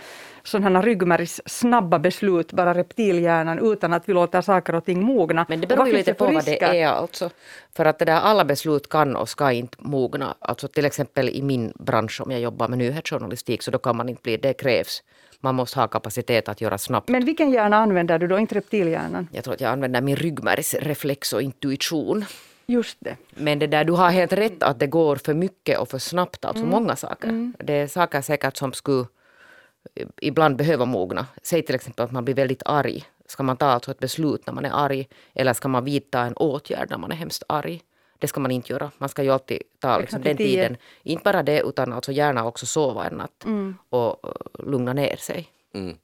sådana 0.47 0.81
ryggmärgs 0.81 1.41
snabba 1.45 1.99
beslut, 1.99 2.53
bara 2.53 2.73
reptilhjärnan, 2.73 3.59
utan 3.71 3.93
att 3.93 4.09
vi 4.09 4.13
låter 4.13 4.41
saker 4.41 4.75
och 4.75 4.85
ting 4.85 5.03
mogna? 5.03 5.45
Men 5.49 5.61
det 5.61 5.67
beror 5.67 5.87
ju 5.87 5.93
lite 5.93 6.13
på 6.13 6.25
vad 6.25 6.45
det 6.45 6.81
är 6.81 6.87
alltså. 6.87 7.29
För 7.75 7.85
att 7.85 7.99
det 7.99 8.05
där, 8.05 8.19
alla 8.19 8.45
beslut 8.45 8.89
kan 8.89 9.15
och 9.15 9.29
ska 9.29 9.51
inte 9.51 9.77
mogna. 9.79 10.35
Alltså 10.39 10.67
till 10.67 10.85
exempel 10.85 11.29
i 11.29 11.41
min 11.41 11.73
bransch, 11.79 12.21
om 12.21 12.31
jag 12.31 12.41
jobbar 12.41 12.67
med 12.67 12.77
nyhetsjournalistik, 12.77 13.63
så 13.63 13.71
då 13.71 13.77
kan 13.77 13.97
man 13.97 14.09
inte 14.09 14.21
bli, 14.21 14.37
det 14.37 14.53
krävs. 14.53 15.03
Man 15.39 15.55
måste 15.55 15.79
ha 15.79 15.87
kapacitet 15.87 16.49
att 16.49 16.61
göra 16.61 16.77
snabbt. 16.77 17.09
Men 17.09 17.25
vilken 17.25 17.51
hjärna 17.51 17.77
använder 17.77 18.19
du 18.19 18.27
då, 18.27 18.39
inte 18.39 18.55
reptilhjärnan? 18.55 19.27
Jag 19.31 19.43
tror 19.43 19.53
att 19.53 19.61
jag 19.61 19.71
använder 19.71 20.01
min 20.01 20.15
ryggmärgsreflex 20.15 21.33
och 21.33 21.41
intuition. 21.41 22.25
Just 22.67 22.97
det. 22.99 23.15
Men 23.29 23.59
det 23.59 23.67
där, 23.67 23.83
du 23.83 23.93
har 23.93 24.09
helt 24.09 24.33
rätt 24.33 24.63
att 24.63 24.79
det 24.79 24.87
går 24.87 25.15
för 25.15 25.33
mycket 25.33 25.79
och 25.79 25.89
för 25.89 25.99
snabbt, 25.99 26.45
alltså 26.45 26.65
många 26.65 26.95
saker. 26.95 27.51
Det 27.63 27.73
är 27.73 27.87
saker 27.87 28.21
säkert 28.21 28.57
som 28.57 28.73
skulle 28.73 29.05
ibland 30.21 30.55
behöva 30.55 30.85
mogna. 30.85 31.27
Säg 31.43 31.61
till 31.61 31.75
exempel 31.75 32.05
att 32.05 32.11
man 32.11 32.25
blir 32.25 32.35
väldigt 32.35 32.63
arg. 32.65 33.03
Ska 33.25 33.43
man 33.43 33.57
ta 33.57 33.65
alltså 33.65 33.91
ett 33.91 33.99
beslut 33.99 34.47
när 34.47 34.53
man 34.53 34.65
är 34.65 34.71
arg 34.73 35.07
eller 35.33 35.53
ska 35.53 35.67
man 35.67 35.85
vidta 35.85 36.19
en 36.19 36.33
åtgärd 36.33 36.89
när 36.89 36.97
man 36.97 37.11
är 37.11 37.15
hemskt 37.15 37.43
arg? 37.47 37.81
Det 38.19 38.27
ska 38.27 38.39
man 38.39 38.51
inte 38.51 38.73
göra. 38.73 38.91
Man 38.97 39.09
ska 39.09 39.23
ju 39.23 39.29
alltid 39.29 39.61
ta 39.79 39.99
liksom 39.99 40.21
den 40.21 40.37
tiden. 40.37 40.77
Inte 41.03 41.23
bara 41.23 41.43
det, 41.43 41.61
utan 41.61 41.93
alltså 41.93 42.11
gärna 42.11 42.45
också 42.45 42.65
sova 42.65 43.07
en 43.07 43.17
natt 43.17 43.45
och 43.89 44.27
eh, 44.27 44.65
lugna 44.65 44.93
ner 44.93 45.15
sig. 45.15 45.51
Mm. 45.73 45.97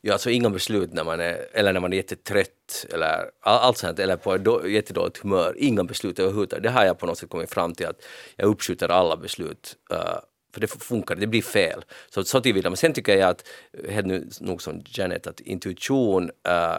Ja, 0.00 0.12
alltså 0.12 0.30
inga 0.30 0.50
beslut 0.50 0.92
när 0.92 1.04
man 1.04 1.20
är, 1.20 1.46
eller 1.52 1.72
när 1.72 1.80
man 1.80 1.92
är 1.92 1.96
jättetrött 1.96 2.86
eller 2.92 3.30
all, 3.40 3.58
allt 3.58 3.78
sånt, 3.78 3.98
eller 3.98 4.16
på 4.16 4.36
då, 4.36 4.68
jättedåligt 4.68 5.18
humör. 5.18 5.54
Inga 5.58 5.84
beslut 5.84 6.18
överhuvudtaget. 6.18 6.62
Det 6.62 6.70
har 6.70 6.84
jag 6.84 6.98
på 6.98 7.06
något 7.06 7.18
sätt 7.18 7.30
kommit 7.30 7.50
fram 7.50 7.74
till 7.74 7.86
att 7.86 8.02
jag 8.36 8.46
uppskjuter 8.46 8.88
alla 8.88 9.16
beslut. 9.16 9.76
Uh, 9.92 10.18
för 10.56 10.60
det 10.60 10.84
funkar, 10.84 11.14
det 11.14 11.26
blir 11.26 11.42
fel. 11.42 11.84
Så, 12.10 12.24
så 12.24 12.40
tillvida. 12.40 12.70
Men 12.70 12.76
sen 12.76 12.92
tycker 12.92 13.16
jag 13.16 13.30
att, 13.30 13.44
helt 13.88 14.06
nu, 14.06 14.28
nog 14.40 14.62
som 14.62 14.82
Janet, 14.86 15.26
att 15.26 15.40
intuition, 15.40 16.24
uh, 16.24 16.78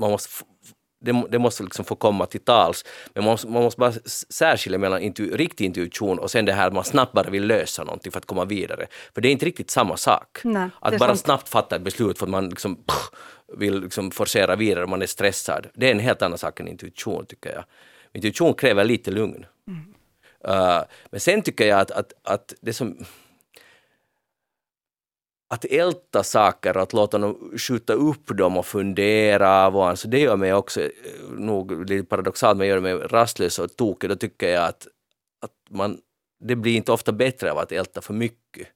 man 0.00 0.10
måste 0.10 0.44
det, 1.00 1.24
det 1.30 1.38
måste 1.38 1.62
liksom 1.62 1.84
få 1.84 1.96
komma 1.96 2.26
till 2.26 2.40
tals. 2.40 2.84
Men 3.14 3.24
man 3.24 3.32
måste, 3.32 3.48
man 3.48 3.62
måste 3.62 3.78
bara 3.78 3.92
särskilja 4.30 4.78
mellan 4.78 5.02
intu, 5.02 5.36
riktig 5.36 5.64
intuition 5.64 6.18
och 6.18 6.30
sen 6.30 6.44
det 6.44 6.52
här 6.52 6.66
att 6.66 6.72
man 6.72 6.84
snabbt 6.84 7.12
bara 7.12 7.30
vill 7.30 7.46
lösa 7.46 7.84
någonting 7.84 8.12
för 8.12 8.18
att 8.18 8.26
komma 8.26 8.44
vidare. 8.44 8.86
För 9.14 9.20
det 9.20 9.28
är 9.28 9.32
inte 9.32 9.46
riktigt 9.46 9.70
samma 9.70 9.96
sak. 9.96 10.38
Nej, 10.44 10.68
att 10.80 10.98
bara 10.98 11.08
sant. 11.08 11.20
snabbt 11.20 11.48
fatta 11.48 11.76
ett 11.76 11.82
beslut 11.82 12.18
för 12.18 12.26
att 12.26 12.30
man 12.30 12.48
liksom, 12.48 12.76
pff, 12.76 13.10
vill 13.58 13.80
liksom 13.80 14.10
forcera 14.10 14.56
vidare 14.56 14.84
och 14.84 14.90
man 14.90 15.02
är 15.02 15.06
stressad. 15.06 15.66
Det 15.74 15.86
är 15.86 15.90
en 15.90 15.98
helt 16.00 16.22
annan 16.22 16.38
sak 16.38 16.60
än 16.60 16.68
intuition 16.68 17.26
tycker 17.26 17.52
jag. 17.54 17.64
Intuition 18.12 18.54
kräver 18.54 18.84
lite 18.84 19.10
lugn. 19.10 19.46
Uh, 20.48 20.82
men 21.10 21.20
sen 21.20 21.42
tycker 21.42 21.66
jag 21.66 21.80
att, 21.80 21.90
att, 21.90 22.12
att 22.22 22.54
det 22.60 22.72
som 22.72 23.04
att 25.48 25.64
älta 25.64 26.22
saker 26.22 26.76
att 26.76 26.92
låta 26.92 27.18
dem 27.18 27.52
skjuta 27.58 27.92
upp 27.92 28.26
dem 28.26 28.56
och 28.56 28.66
fundera 28.66 29.66
av 29.66 29.76
och 29.76 29.88
an, 29.88 29.96
så 29.96 30.08
det 30.08 30.18
gör 30.18 30.36
mig 30.36 30.54
också 30.54 30.80
eh, 30.80 30.90
nog 31.30 31.90
lite 31.90 32.08
paradoxalt, 32.08 32.58
men 32.58 32.66
gör 32.66 32.80
mig 32.80 32.94
rastlös 32.94 33.58
och 33.58 33.76
tokig. 33.76 34.10
Då 34.10 34.16
tycker 34.16 34.48
jag 34.48 34.64
att, 34.64 34.86
att 35.40 35.52
man, 35.70 36.00
det 36.44 36.56
blir 36.56 36.76
inte 36.76 36.92
ofta 36.92 37.12
bättre 37.12 37.52
av 37.52 37.58
att 37.58 37.72
älta 37.72 38.00
för 38.00 38.14
mycket. 38.14 38.68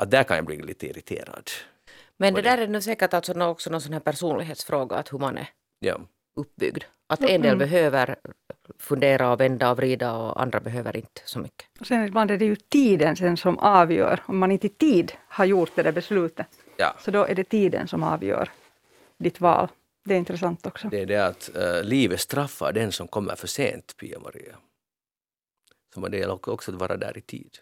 Att 0.00 0.10
där 0.10 0.24
kan 0.24 0.36
jag 0.36 0.46
bli 0.46 0.62
lite 0.62 0.86
irriterad. 0.86 1.50
Men 2.16 2.34
det 2.34 2.42
där 2.42 2.58
är 2.58 2.68
nog 2.68 2.82
säkert 2.82 3.14
alltså 3.14 3.42
också 3.42 3.70
någon 3.70 3.80
sån 3.80 3.92
här 3.92 4.00
personlighetsfråga, 4.00 4.96
att 4.96 5.12
hur 5.12 5.18
man 5.18 5.38
är 5.38 5.48
Ja. 5.78 6.00
Uppbyggd. 6.36 6.84
Att 7.06 7.22
en 7.22 7.42
del 7.42 7.56
behöver 7.56 8.16
fundera 8.78 9.32
och 9.32 9.40
vända 9.40 9.70
och 9.70 9.76
vrida 9.76 10.12
och 10.12 10.42
andra 10.42 10.60
behöver 10.60 10.96
inte 10.96 11.20
så 11.24 11.38
mycket. 11.38 11.66
Och 11.80 11.86
sen 11.86 12.04
ibland 12.04 12.30
är 12.30 12.38
det 12.38 12.44
ju 12.44 12.56
tiden 12.56 13.16
sen 13.16 13.36
som 13.36 13.58
avgör. 13.58 14.20
Om 14.26 14.38
man 14.38 14.52
inte 14.52 14.66
i 14.66 14.70
tid 14.70 15.12
har 15.28 15.44
gjort 15.44 15.70
det 15.74 15.82
där 15.82 15.92
beslutet, 15.92 16.46
ja. 16.76 16.96
så 17.00 17.10
då 17.10 17.24
är 17.24 17.34
det 17.34 17.44
tiden 17.44 17.88
som 17.88 18.02
avgör 18.02 18.50
ditt 19.18 19.40
val. 19.40 19.68
Det 20.04 20.14
är 20.14 20.18
intressant 20.18 20.66
också. 20.66 20.88
Det 20.88 21.00
är 21.00 21.06
det 21.06 21.26
att 21.26 21.50
uh, 21.56 21.84
livet 21.84 22.20
straffar 22.20 22.72
den 22.72 22.92
som 22.92 23.08
kommer 23.08 23.34
för 23.34 23.46
sent, 23.46 23.96
Pia-Maria. 23.96 24.56
Så 25.94 26.08
det 26.08 26.18
gäller 26.18 26.48
också 26.50 26.72
att 26.72 26.78
vara 26.78 26.96
där 26.96 27.18
i 27.18 27.20
tid. 27.20 27.58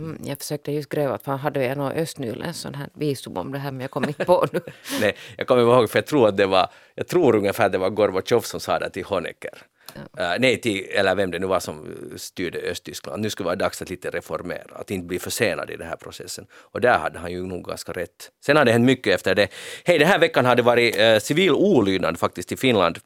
Mm, 0.00 0.18
jag 0.24 0.38
försökte 0.38 0.72
just 0.72 0.88
gräva, 0.88 1.14
att 1.14 1.24
fan 1.24 1.38
hade 1.38 1.64
jag 1.64 1.78
någon 1.78 1.92
östnyländsk 1.92 2.60
sån 2.60 2.74
här 2.74 2.88
visdom 2.94 3.36
om 3.36 3.52
det 3.52 3.58
här, 3.58 3.70
men 3.70 3.80
jag 3.80 3.90
kom 3.90 4.04
inte 4.04 4.24
på 4.24 4.46
nu. 4.52 4.60
Nej, 5.00 5.16
jag 5.36 5.46
kommer 5.46 5.62
ihåg, 5.62 5.90
för 5.90 5.98
jag 5.98 6.06
tror 6.06 6.28
att 6.28 6.36
det 6.36 6.46
var, 6.46 6.70
jag 6.94 7.06
tror 7.06 7.36
ungefär 7.36 7.66
att 7.66 7.72
det 7.72 7.78
var 7.78 7.90
Gorbatjov 7.90 8.40
som 8.40 8.60
sa 8.60 8.78
det 8.78 8.90
till 8.90 9.04
Honecker. 9.04 9.62
Uh, 9.96 10.34
nej, 10.38 10.60
till, 10.60 10.86
eller 10.90 11.14
vem 11.14 11.30
det 11.30 11.38
nu 11.38 11.46
var 11.46 11.60
som 11.60 11.94
styrde 12.16 12.58
Östtyskland. 12.58 13.22
Nu 13.22 13.30
skulle 13.30 13.44
det 13.44 13.48
vara 13.48 13.56
dags 13.56 13.82
att 13.82 13.90
lite 13.90 14.10
reformera, 14.10 14.74
att 14.74 14.90
inte 14.90 15.06
bli 15.06 15.18
försenad 15.18 15.70
i 15.70 15.76
den 15.76 15.88
här 15.88 15.96
processen. 15.96 16.46
Och 16.52 16.80
där 16.80 16.98
hade 16.98 17.18
han 17.18 17.32
ju 17.32 17.46
nog 17.46 17.64
ganska 17.64 17.92
rätt. 17.92 18.30
Sen 18.44 18.56
har 18.56 18.64
det 18.64 18.72
hänt 18.72 18.84
mycket 18.84 19.14
efter 19.14 19.34
det. 19.34 19.48
Hej, 19.84 19.98
den 19.98 20.08
här 20.08 20.18
veckan 20.18 20.44
har 20.44 20.56
det 20.56 20.62
varit 20.62 20.98
uh, 20.98 21.18
civil 21.18 21.50
olydnad 21.50 22.18
faktiskt 22.18 22.52
i 22.52 22.56
Finland. 22.56 22.98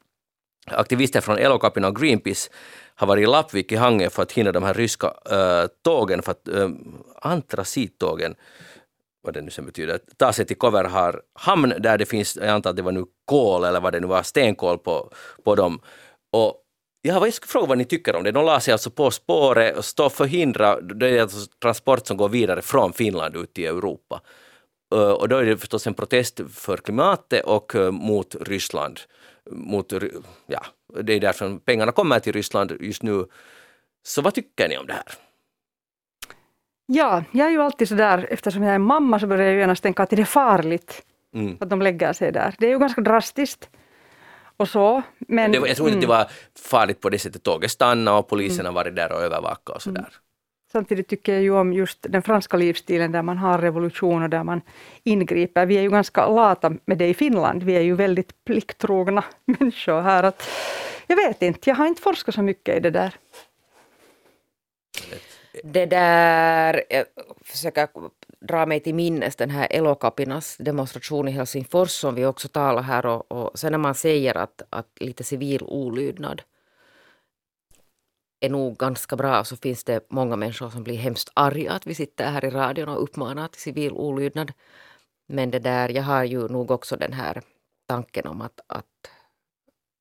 Aktivister 0.66 1.20
från 1.20 1.38
Elokapina 1.38 1.88
och 1.88 1.96
Greenpeace 1.96 2.50
har 2.94 3.06
varit 3.06 3.22
i 3.22 3.26
Lappvik 3.26 3.72
i 3.72 3.76
Hangö 3.76 4.10
för 4.10 4.22
att 4.22 4.32
hindra 4.32 4.52
de 4.52 4.62
här 4.62 4.74
ryska 4.74 5.14
äh, 5.30 5.66
tågen, 5.84 6.22
för 6.22 6.32
att 6.32 6.48
eh, 6.48 6.62
äh, 6.62 6.70
antracittågen, 7.22 8.34
vad 9.22 9.34
det 9.34 9.40
nu 9.40 9.50
sen 9.50 9.66
betyder, 9.66 10.00
ta 10.16 10.32
sig 10.32 10.46
till 10.46 10.58
Koverhar 10.58 11.22
hamn 11.34 11.74
där 11.78 11.98
det 11.98 12.06
finns, 12.06 12.36
jag 12.36 12.48
antar 12.48 12.70
att 12.70 12.76
det 12.76 12.82
var 12.82 12.92
nu 12.92 13.04
kol 13.24 13.64
eller 13.64 13.80
vad 13.80 13.92
det 13.92 14.00
nu 14.00 14.06
var, 14.06 14.22
stenkol 14.22 14.78
på, 14.78 15.12
på 15.44 15.54
dem. 15.54 15.80
Och 16.32 16.60
Ja, 17.06 17.26
jag 17.26 17.34
skulle 17.34 17.50
fråga 17.50 17.66
vad 17.66 17.78
ni 17.78 17.84
tycker 17.84 18.16
om 18.16 18.24
det. 18.24 18.32
De 18.32 18.44
la 18.44 18.60
sig 18.60 18.72
alltså 18.72 18.90
på 18.90 19.10
spåret 19.10 19.76
och 19.76 19.84
står 19.84 20.08
förhindra, 20.08 20.80
det 20.80 21.08
är 21.08 21.22
alltså 21.22 21.46
transport 21.62 22.06
som 22.06 22.16
går 22.16 22.28
vidare 22.28 22.62
från 22.62 22.92
Finland 22.92 23.36
ut 23.36 23.58
i 23.58 23.66
Europa. 23.66 24.20
Eh, 24.94 25.10
och 25.10 25.28
då 25.28 25.36
är 25.36 25.44
det 25.44 25.56
förstås 25.56 25.86
en 25.86 25.94
protest 25.94 26.40
för 26.54 26.76
klimatet 26.76 27.44
och 27.44 27.74
mot 27.90 28.36
Ryssland. 28.40 29.00
Mot, 29.50 29.92
ja, 30.46 30.64
det 31.02 31.12
är 31.12 31.20
därför 31.20 31.58
pengarna 31.58 31.92
kommer 31.92 32.20
till 32.20 32.32
Ryssland 32.32 32.76
just 32.80 33.02
nu. 33.02 33.26
Så 34.02 34.22
vad 34.22 34.34
tycker 34.34 34.68
ni 34.68 34.78
om 34.78 34.86
det 34.86 34.92
här? 34.92 35.04
Ja, 36.86 37.24
jag 37.32 37.46
är 37.46 37.50
ju 37.50 37.62
alltid 37.62 37.88
sådär, 37.88 38.26
eftersom 38.30 38.62
jag 38.62 38.74
är 38.74 38.78
mamma 38.78 39.20
så 39.20 39.26
börjar 39.26 39.46
jag 39.46 39.56
genast 39.56 39.82
tänka 39.82 40.02
att 40.02 40.10
det 40.10 40.20
är 40.20 40.24
farligt 40.24 41.02
Mm. 41.34 41.56
att 41.60 41.70
de 41.70 41.82
lägger 41.82 42.12
sig 42.12 42.32
där. 42.32 42.54
Det 42.58 42.66
är 42.66 42.70
ju 42.70 42.78
ganska 42.78 43.00
drastiskt. 43.00 43.68
Och 44.56 44.68
så, 44.68 45.02
men... 45.18 45.52
Det, 45.52 45.58
jag 45.58 45.76
tror 45.76 45.88
inte 45.88 45.98
mm, 45.98 46.00
det 46.00 46.06
var 46.06 46.26
farligt 46.58 47.00
på 47.00 47.10
det 47.10 47.18
sättet. 47.18 47.42
Tåget 47.42 47.70
stannade 47.70 48.18
och 48.18 48.28
polisen 48.28 48.66
har 48.66 48.72
varit 48.72 48.96
där 48.96 49.12
och 49.12 49.20
övervakat 49.20 49.76
och 49.76 49.82
sådär. 49.82 50.08
Samtidigt 50.74 51.08
tycker 51.08 51.32
jag 51.32 51.42
ju 51.42 51.50
om 51.50 51.72
just 51.72 51.98
den 52.02 52.22
franska 52.22 52.56
livsstilen 52.56 53.12
där 53.12 53.22
man 53.22 53.38
har 53.38 53.58
revolution 53.58 54.22
och 54.22 54.30
där 54.30 54.44
man 54.44 54.60
ingriper. 55.02 55.66
Vi 55.66 55.76
är 55.76 55.82
ju 55.82 55.90
ganska 55.90 56.28
lata 56.28 56.72
med 56.84 56.98
det 56.98 57.08
i 57.08 57.14
Finland. 57.14 57.62
Vi 57.62 57.76
är 57.76 57.80
ju 57.80 57.94
väldigt 57.94 58.44
plikttrogna 58.44 59.24
människor 59.44 60.00
här. 60.00 60.22
Att, 60.22 60.42
jag 61.06 61.16
vet 61.16 61.42
inte, 61.42 61.70
jag 61.70 61.76
har 61.76 61.86
inte 61.86 62.02
forskat 62.02 62.34
så 62.34 62.42
mycket 62.42 62.76
i 62.76 62.80
det 62.80 62.90
där. 62.90 63.14
Det 65.64 65.86
där, 65.86 66.84
eh, 66.90 66.96
jag 66.96 67.06
försöker 67.44 67.88
dra 68.40 68.66
mig 68.66 68.80
till 68.80 68.94
minnes 68.94 69.36
den 69.36 69.50
här 69.50 69.68
Elokapinas 69.70 70.56
demonstration 70.56 71.28
i 71.28 71.30
Helsingfors 71.30 71.90
som 71.90 72.14
vi 72.14 72.26
också 72.26 72.48
talar 72.48 72.82
här 72.82 73.06
och, 73.06 73.32
och 73.32 73.58
sen 73.58 73.72
när 73.72 73.78
man 73.78 73.94
säger 73.94 74.36
att, 74.36 74.62
att 74.70 74.88
lite 75.00 75.24
civil 75.24 75.62
olydnad 75.62 76.42
är 78.44 78.48
nog 78.48 78.76
ganska 78.78 79.16
bra 79.16 79.44
så 79.44 79.56
finns 79.56 79.84
det 79.84 80.06
många 80.10 80.36
människor 80.36 80.70
som 80.70 80.84
blir 80.84 80.96
hemskt 80.96 81.30
arga 81.34 81.72
att 81.72 81.86
vi 81.86 81.94
sitter 81.94 82.30
här 82.30 82.44
i 82.44 82.50
radion 82.50 82.88
och 82.88 83.02
uppmanar 83.02 83.48
till 83.48 83.60
civil 83.60 83.92
olydnad. 83.92 84.52
Men 85.28 85.50
det 85.50 85.58
där, 85.58 85.88
jag 85.88 86.02
har 86.02 86.24
ju 86.24 86.48
nog 86.48 86.70
också 86.70 86.96
den 86.96 87.12
här 87.12 87.42
tanken 87.88 88.26
om 88.26 88.40
att, 88.40 88.60
att, 88.66 88.84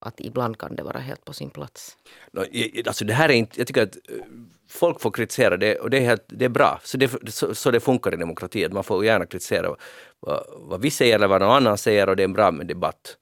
att 0.05 0.19
ibland 0.19 0.57
kan 0.57 0.75
det 0.75 0.83
vara 0.83 0.99
helt 0.99 1.25
på 1.25 1.33
sin 1.33 1.49
plats. 1.49 1.97
No, 2.31 2.41
alltså 2.87 3.05
det 3.05 3.13
här 3.13 3.29
är 3.29 3.33
inte, 3.33 3.59
jag 3.59 3.67
tycker 3.67 3.83
att 3.83 3.95
eh, 3.95 4.25
folk 4.69 5.01
får 5.01 5.11
kritisera 5.11 5.57
det 5.57 5.75
och 5.75 5.89
det 5.89 5.97
är, 5.97 6.05
helt, 6.05 6.25
det 6.27 6.45
är 6.45 6.49
bra. 6.49 6.79
Så 6.83 6.97
det, 6.97 7.33
så, 7.33 7.55
så 7.55 7.71
det 7.71 7.79
funkar 7.79 8.13
i 8.13 8.17
demokrati, 8.17 8.65
att 8.65 8.73
man 8.73 8.83
får 8.83 9.05
gärna 9.05 9.25
kritisera 9.25 9.75
vad, 10.19 10.43
vad 10.49 10.81
vi 10.81 10.91
säger 10.91 11.15
eller 11.15 11.27
vad 11.27 11.41
någon 11.41 11.55
annan 11.55 11.77
säger 11.77 12.09
och 12.09 12.15
det 12.15 12.23
är 12.23 12.27
en 12.27 12.33
bra 12.33 12.51
med 12.51 12.67
debatt. 12.67 13.17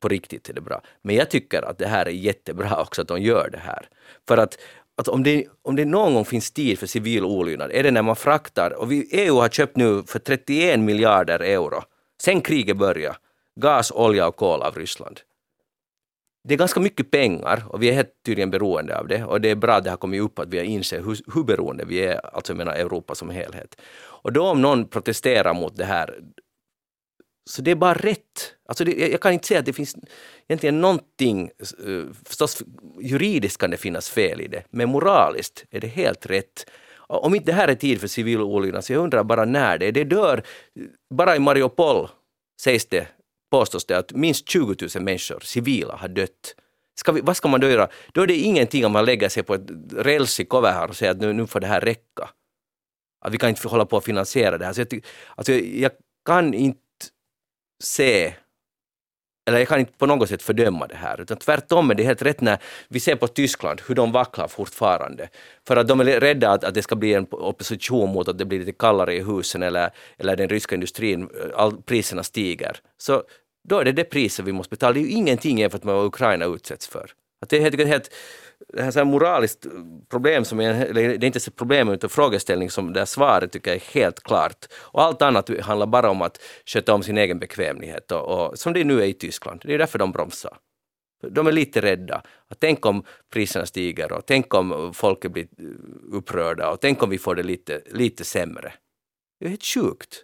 På 0.00 0.08
riktigt 0.08 0.48
är 0.48 0.52
det 0.52 0.60
bra. 0.60 0.82
Men 1.02 1.16
jag 1.16 1.30
tycker 1.30 1.62
att 1.62 1.78
det 1.78 1.86
här 1.86 2.06
är 2.06 2.10
jättebra 2.10 2.80
också 2.80 3.02
att 3.02 3.08
de 3.08 3.22
gör 3.22 3.48
det 3.52 3.58
här. 3.58 3.88
För 4.28 4.36
att, 4.36 4.58
att 4.96 5.08
om, 5.08 5.22
det, 5.22 5.46
om 5.62 5.76
det 5.76 5.84
någon 5.84 6.14
gång 6.14 6.24
finns 6.24 6.50
tid 6.50 6.78
för 6.78 6.86
civil 6.86 7.24
olydnad 7.24 7.70
är 7.72 7.82
det 7.82 7.90
när 7.90 8.02
man 8.02 8.16
fraktar, 8.16 8.70
och 8.70 8.92
vi, 8.92 9.08
EU 9.12 9.34
har 9.34 9.48
köpt 9.48 9.76
nu 9.76 10.02
för 10.06 10.18
31 10.18 10.80
miljarder 10.80 11.40
euro, 11.40 11.82
sen 12.22 12.40
kriget 12.40 12.76
började, 12.76 13.16
gas, 13.60 13.90
olja 13.90 14.26
och 14.26 14.36
kol 14.36 14.62
av 14.62 14.74
Ryssland 14.74 15.20
det 16.46 16.54
är 16.54 16.58
ganska 16.58 16.80
mycket 16.80 17.10
pengar 17.10 17.62
och 17.68 17.82
vi 17.82 17.88
är 17.88 17.92
helt 17.92 18.22
tydligen 18.26 18.50
beroende 18.50 18.98
av 18.98 19.08
det 19.08 19.24
och 19.24 19.40
det 19.40 19.50
är 19.50 19.54
bra 19.54 19.74
att 19.74 19.84
det 19.84 19.90
har 19.90 19.96
kommit 19.96 20.22
upp 20.22 20.38
att 20.38 20.48
vi 20.48 20.58
har 20.58 20.64
insett 20.64 21.06
hur, 21.06 21.18
hur 21.34 21.44
beroende 21.44 21.84
vi 21.84 21.98
är, 21.98 22.34
alltså 22.36 22.52
jag 22.52 22.58
menar 22.58 22.72
Europa 22.72 23.14
som 23.14 23.30
helhet. 23.30 23.80
Och 24.22 24.32
då 24.32 24.46
om 24.46 24.62
någon 24.62 24.88
protesterar 24.88 25.54
mot 25.54 25.76
det 25.76 25.84
här, 25.84 26.18
så 27.50 27.62
det 27.62 27.70
är 27.70 27.74
bara 27.74 27.94
rätt. 27.94 28.54
Alltså 28.68 28.84
det, 28.84 29.08
jag 29.08 29.20
kan 29.20 29.32
inte 29.32 29.46
säga 29.46 29.60
att 29.60 29.66
det 29.66 29.72
finns 29.72 29.96
egentligen 30.48 30.80
någonting, 30.80 31.50
eh, 31.60 32.04
förstås 32.24 32.62
juridiskt 33.00 33.60
kan 33.60 33.70
det 33.70 33.76
finnas 33.76 34.10
fel 34.10 34.40
i 34.40 34.48
det, 34.48 34.62
men 34.70 34.88
moraliskt 34.88 35.64
är 35.70 35.80
det 35.80 35.86
helt 35.86 36.26
rätt. 36.26 36.66
Om 37.08 37.34
inte 37.34 37.46
det 37.46 37.56
här 37.56 37.68
är 37.68 37.74
tid 37.74 38.00
för 38.00 38.08
civil 38.08 38.40
olydnad 38.40 38.84
så 38.84 38.92
jag 38.92 39.02
undrar 39.02 39.24
bara 39.24 39.44
när 39.44 39.78
det 39.78 39.86
är. 39.86 39.92
Det 39.92 40.04
dör, 40.04 40.42
bara 41.14 41.36
i 41.36 41.38
Mariupol 41.38 42.08
sägs 42.62 42.86
det 42.86 43.08
påstås 43.50 43.84
det 43.84 43.98
att 43.98 44.12
minst 44.12 44.48
20 44.48 44.88
000 44.94 45.04
människor, 45.04 45.40
civila, 45.40 45.96
har 45.96 46.08
dött. 46.08 46.54
Ska 46.98 47.12
vi, 47.12 47.20
vad 47.20 47.36
ska 47.36 47.48
man 47.48 47.60
då 47.60 47.68
göra? 47.68 47.88
Då 48.12 48.22
är 48.22 48.26
det 48.26 48.36
ingenting 48.36 48.86
om 48.86 48.92
man 48.92 49.04
lägger 49.04 49.28
sig 49.28 49.42
på 49.42 49.54
ett 49.54 49.70
räls 49.92 50.40
i 50.40 50.46
här 50.50 50.88
och 50.88 50.96
säger 50.96 51.12
att 51.12 51.20
nu, 51.20 51.32
nu 51.32 51.46
får 51.46 51.60
det 51.60 51.66
här 51.66 51.80
räcka. 51.80 52.30
Att 53.20 53.34
vi 53.34 53.38
kan 53.38 53.48
inte 53.48 53.68
hålla 53.68 53.86
på 53.86 53.96
att 53.96 54.04
finansiera 54.04 54.58
det 54.58 54.64
här. 54.64 54.72
Så 54.72 54.80
jag, 54.80 55.04
alltså, 55.34 55.52
jag 55.52 55.92
kan 56.24 56.54
inte 56.54 56.80
se 57.82 58.34
eller 59.48 59.58
jag 59.58 59.68
kan 59.68 59.80
inte 59.80 59.92
på 59.92 60.06
något 60.06 60.28
sätt 60.28 60.42
fördöma 60.42 60.86
det 60.86 60.96
här, 60.96 61.20
utan 61.20 61.36
tvärtom 61.36 61.90
är 61.90 61.94
det 61.94 62.02
helt 62.02 62.22
rätt 62.22 62.40
när 62.40 62.58
vi 62.88 63.00
ser 63.00 63.16
på 63.16 63.26
Tyskland 63.26 63.80
hur 63.88 63.94
de 63.94 64.12
vacklar 64.12 64.48
fortfarande. 64.48 65.28
För 65.68 65.76
att 65.76 65.88
de 65.88 66.00
är 66.00 66.04
rädda 66.04 66.50
att, 66.50 66.64
att 66.64 66.74
det 66.74 66.82
ska 66.82 66.96
bli 66.96 67.14
en 67.14 67.26
opposition 67.30 68.10
mot 68.10 68.28
att 68.28 68.38
det 68.38 68.44
blir 68.44 68.58
lite 68.58 68.72
kallare 68.72 69.14
i 69.14 69.22
husen 69.22 69.62
eller, 69.62 69.90
eller 70.18 70.36
den 70.36 70.48
ryska 70.48 70.74
industrin, 70.74 71.28
all, 71.56 71.82
priserna 71.82 72.22
stiger. 72.22 72.76
Så 72.98 73.22
då 73.68 73.78
är 73.78 73.84
det 73.84 73.92
det 73.92 74.04
priset 74.04 74.46
vi 74.46 74.52
måste 74.52 74.70
betala. 74.70 74.92
Det 74.92 75.00
är 75.00 75.02
ju 75.02 75.10
ingenting 75.10 75.58
jämfört 75.58 75.84
med 75.84 75.94
vad 75.94 76.04
Ukraina 76.04 76.44
utsätts 76.44 76.88
för. 76.88 77.10
Att 77.42 77.48
det 77.48 77.56
är 77.56 77.60
helt, 77.60 77.86
helt 77.86 78.10
det 78.68 78.82
här 78.82 78.90
så 78.90 78.98
här 78.98 79.04
moraliskt 79.04 79.66
problem, 80.08 80.44
som 80.44 80.60
är, 80.60 80.84
eller 80.84 81.02
det 81.02 81.10
är 81.10 81.12
inte 81.12 81.26
ens 81.26 81.48
ett 81.48 81.56
problem 81.56 81.88
utan 81.88 82.10
frågeställning 82.10 82.70
som 82.70 82.92
det 82.92 83.00
här 83.00 83.06
svaret 83.06 83.52
tycker 83.52 83.70
jag 83.70 83.76
är 83.76 84.00
helt 84.00 84.20
klart. 84.20 84.66
Och 84.74 85.02
allt 85.02 85.22
annat 85.22 85.60
handlar 85.60 85.86
bara 85.86 86.10
om 86.10 86.22
att 86.22 86.40
sköta 86.66 86.94
om 86.94 87.02
sin 87.02 87.18
egen 87.18 87.38
bekvämlighet 87.38 88.12
och, 88.12 88.48
och 88.48 88.58
som 88.58 88.72
det 88.72 88.84
nu 88.84 89.00
är 89.00 89.06
i 89.06 89.14
Tyskland. 89.14 89.62
Det 89.64 89.74
är 89.74 89.78
därför 89.78 89.98
de 89.98 90.12
bromsar. 90.12 90.56
De 91.30 91.46
är 91.46 91.52
lite 91.52 91.82
rädda. 91.82 92.22
Att 92.48 92.60
tänk 92.60 92.86
om 92.86 93.04
priserna 93.32 93.66
stiger 93.66 94.12
och 94.12 94.26
tänk 94.26 94.54
om 94.54 94.94
folk 94.94 95.32
blir 95.32 95.48
upprörda 96.12 96.70
och 96.70 96.80
tänk 96.80 97.02
om 97.02 97.10
vi 97.10 97.18
får 97.18 97.34
det 97.34 97.42
lite, 97.42 97.82
lite 97.90 98.24
sämre. 98.24 98.72
Det 99.40 99.46
är 99.46 99.50
helt 99.50 99.64
sjukt. 99.64 100.22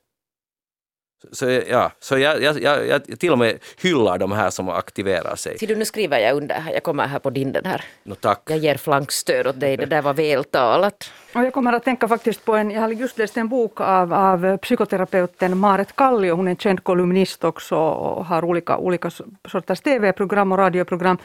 Så, 1.32 1.50
ja, 1.50 1.92
så 2.00 2.18
jag, 2.18 2.42
jag, 2.42 2.62
jag, 2.62 2.86
jag 2.86 3.18
till 3.18 3.32
och 3.32 3.38
med 3.38 3.58
hyllar 3.82 4.18
de 4.18 4.32
här 4.32 4.50
som 4.50 4.68
aktiverar 4.68 5.36
sig. 5.36 5.58
Ser 5.58 5.66
du, 5.66 5.76
nu 5.76 5.84
skriver 5.84 6.18
jag 6.18 6.36
under 6.36 6.54
här. 6.54 6.72
Jag 6.72 6.82
kommer 6.82 7.06
här 7.06 7.18
på 7.18 7.30
din 7.30 7.52
den 7.52 7.64
här. 7.64 7.84
No, 8.02 8.14
tack. 8.14 8.42
Jag 8.48 8.58
ger 8.58 8.74
flankstöd 8.76 9.46
åt 9.46 9.60
dig. 9.60 9.76
Det 9.76 9.86
där 9.86 10.02
var 10.02 10.14
vältalat. 10.14 11.12
Och 11.34 11.44
jag 11.44 11.52
kommer 11.52 11.72
att 11.72 11.84
tänka 11.84 12.08
faktiskt 12.08 12.44
på 12.44 12.56
en, 12.56 12.70
jag 12.70 12.80
har 12.80 12.88
just 12.88 13.18
läst 13.18 13.36
en 13.36 13.48
bok 13.48 13.80
av, 13.80 14.14
av 14.14 14.56
psykoterapeuten 14.56 15.58
Maret 15.58 15.96
Kallio. 15.96 16.34
Hon 16.34 16.46
är 16.46 16.50
en 16.50 16.56
känd 16.56 16.84
kolumnist 16.84 17.44
också 17.44 17.76
och 17.76 18.26
har 18.26 18.44
olika, 18.44 18.76
olika 18.76 19.10
sorters 19.48 19.80
tv-program 19.80 20.52
och 20.52 20.58
radioprogram. 20.58 21.18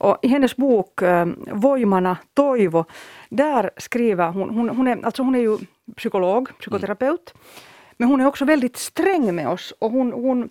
Och 0.00 0.18
I 0.22 0.28
hennes 0.28 0.56
bok 0.56 1.02
eh, 1.02 1.26
Voimana 1.52 2.16
Toivo, 2.34 2.84
där 3.28 3.70
skriver 3.76 4.28
hon, 4.28 4.50
hon, 4.50 4.68
hon, 4.68 4.88
är, 4.88 5.04
alltså 5.04 5.22
hon 5.22 5.34
är 5.34 5.38
ju 5.38 5.58
psykolog, 5.96 6.48
psykoterapeut. 6.60 7.34
Men 8.00 8.08
hon 8.08 8.20
är 8.20 8.26
också 8.26 8.44
väldigt 8.44 8.76
sträng 8.76 9.34
med 9.34 9.48
oss 9.48 9.72
och 9.78 9.90
hon, 9.90 10.12
hon 10.12 10.50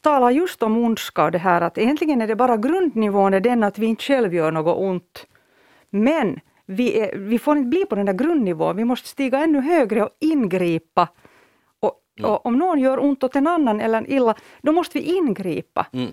talar 0.00 0.30
just 0.30 0.62
om 0.62 0.76
ondska 0.76 1.24
och 1.24 1.30
det 1.32 1.38
här 1.38 1.60
att 1.60 1.78
egentligen 1.78 2.22
är 2.22 2.26
det 2.26 2.36
bara 2.36 2.56
grundnivån 2.56 3.34
är 3.34 3.40
den 3.40 3.62
att 3.62 3.78
vi 3.78 3.86
inte 3.86 4.02
själv 4.02 4.34
gör 4.34 4.50
något 4.52 4.78
ont. 4.78 5.26
Men 5.90 6.40
vi, 6.66 7.00
är, 7.00 7.16
vi 7.16 7.38
får 7.38 7.56
inte 7.56 7.68
bli 7.68 7.84
på 7.84 7.94
den 7.94 8.06
där 8.06 8.12
grundnivån, 8.12 8.76
vi 8.76 8.84
måste 8.84 9.08
stiga 9.08 9.38
ännu 9.38 9.60
högre 9.60 10.02
och 10.02 10.10
ingripa. 10.20 11.08
Och, 11.80 11.98
Mm. 12.18 12.30
och 12.30 12.46
om 12.46 12.58
någon 12.58 12.78
gör 12.78 13.04
ont 13.04 13.24
åt 13.24 13.36
en 13.36 13.46
annan 13.46 13.80
eller 13.80 14.10
illa, 14.10 14.34
då 14.62 14.72
måste 14.72 14.98
vi 14.98 15.04
ingripa. 15.04 15.86
Mm. 15.92 16.10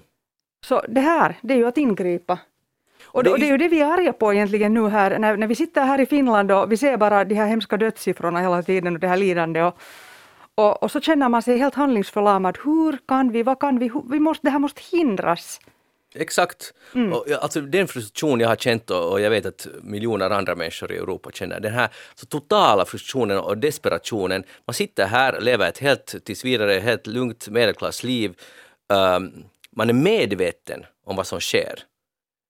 Så 0.65 0.82
det 0.89 1.02
här, 1.02 1.36
det 1.42 1.54
är 1.54 1.58
ju 1.58 1.68
att 1.68 1.78
ingripa. 1.78 2.39
Och 3.04 3.24
det, 3.24 3.30
och 3.30 3.39
det 3.39 3.46
är 3.46 3.52
ju 3.52 3.58
det 3.58 3.68
vi 3.68 3.82
är 3.82 3.94
arga 3.94 4.13
på 4.13 4.34
egentligen 4.34 4.74
nu 4.74 4.88
här, 4.89 5.20
när, 5.20 5.38
när 5.38 5.48
vi 5.48 5.56
sitter 5.56 5.86
här 5.86 6.02
i 6.02 6.06
Finland 6.06 6.52
och 6.52 6.72
vi 6.72 6.78
ser 6.78 6.98
bara 6.98 7.26
de 7.26 7.36
här 7.36 7.48
hemska 7.48 7.78
dödssiffrorna 7.78 8.42
hela 8.42 8.63
tiden 8.63 8.94
och 8.94 9.00
det 9.00 9.08
här 9.08 9.18
lidande. 9.18 9.63
Och, 9.63 9.78
och, 10.60 10.84
och 10.84 10.91
så 10.91 11.02
känner 11.02 11.30
man 11.30 11.41
sig 11.41 11.58
helt 11.58 11.76
handlingsförlamad. 11.76 12.58
Hur 12.63 12.98
kan 13.08 13.32
vi, 13.32 13.43
vad 13.43 13.60
kan 13.60 13.80
vi, 13.80 13.88
hur, 13.88 14.04
vi 14.12 14.19
måste, 14.19 14.48
det 14.48 14.52
här 14.52 14.60
måste 14.60 14.82
hindras. 14.91 15.60
Exakt. 16.15 16.74
Mm. 16.95 17.13
Och, 17.13 17.26
alltså, 17.41 17.62
den 17.62 17.88
frustration 17.88 18.39
jag 18.39 18.48
har 18.48 18.56
känt 18.56 18.89
och, 18.91 19.12
och 19.12 19.22
jag 19.22 19.30
vet 19.30 19.45
att 19.45 19.67
miljoner 19.82 20.30
andra 20.30 20.56
människor 20.56 20.91
i 20.91 20.98
Europa 20.98 21.32
känner, 21.34 21.60
den 21.60 21.74
här 21.74 21.89
så 22.15 22.26
totala 22.26 22.86
frustrationen 22.86 23.38
och 23.38 23.58
desperationen. 23.58 24.43
Man 24.67 24.74
sitter 24.74 25.06
här, 25.06 25.41
lever 25.41 25.67
ett 25.67 25.78
helt, 25.78 26.26
tills 26.26 26.45
vidare, 26.45 26.80
helt 26.80 27.08
lugnt 27.08 27.48
medelklassliv. 27.48 28.34
Um, 28.93 29.43
man 29.72 29.89
är 29.89 29.93
medveten 29.93 30.86
om 31.06 31.15
vad 31.15 31.28
som 31.28 31.39
sker. 31.39 31.80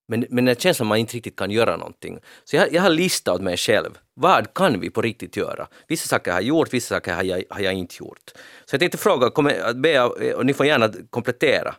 Men, 0.09 0.25
men 0.29 0.45
det 0.45 0.61
känns 0.61 0.77
som 0.77 0.87
att 0.87 0.89
man 0.89 0.97
inte 0.97 1.15
riktigt 1.15 1.35
kan 1.35 1.51
göra 1.51 1.77
någonting. 1.77 2.19
Så 2.43 2.55
jag, 2.55 2.73
jag 2.73 2.81
har 2.81 2.89
listat 2.89 3.35
åt 3.35 3.41
mig 3.41 3.57
själv, 3.57 3.97
vad 4.13 4.53
kan 4.53 4.79
vi 4.79 4.89
på 4.89 5.01
riktigt 5.01 5.37
göra? 5.37 5.67
Vissa 5.87 6.07
saker 6.07 6.31
har 6.31 6.39
jag 6.39 6.47
gjort, 6.47 6.73
vissa 6.73 6.95
saker 6.95 7.13
har 7.13 7.23
jag, 7.23 7.43
har 7.49 7.61
jag 7.61 7.73
inte 7.73 7.95
gjort. 7.99 8.31
Så 8.65 8.73
jag 8.73 8.79
tänkte 8.79 8.97
fråga, 8.97 9.29
kommer, 9.29 9.73
be, 9.73 10.03
och 10.33 10.45
ni 10.45 10.53
får 10.53 10.65
gärna 10.65 10.93
komplettera. 11.09 11.75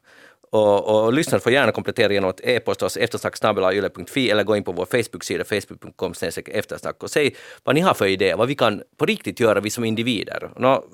Och, 0.52 1.04
och 1.04 1.12
lyssnare 1.12 1.40
får 1.40 1.52
gärna 1.52 1.72
komplettera 1.72 2.12
genom 2.12 2.30
att 2.30 2.40
e-posta 2.40 2.86
oss 2.86 2.96
eftersnacksnabelayle.fi 2.96 4.30
eller 4.30 4.44
gå 4.44 4.56
in 4.56 4.64
på 4.64 4.72
vår 4.72 4.86
Facebook-sida 4.86 5.44
facebook.com 5.44 6.12
eftersnack 6.46 7.02
och 7.02 7.10
säg 7.10 7.36
vad 7.64 7.74
ni 7.74 7.80
har 7.80 7.94
för 7.94 8.06
idéer, 8.06 8.36
vad 8.36 8.48
vi 8.48 8.54
kan 8.54 8.82
på 8.96 9.06
riktigt 9.06 9.40
göra 9.40 9.60
vi 9.60 9.70
som 9.70 9.84
individer. 9.84 10.50
Nå, 10.56 10.84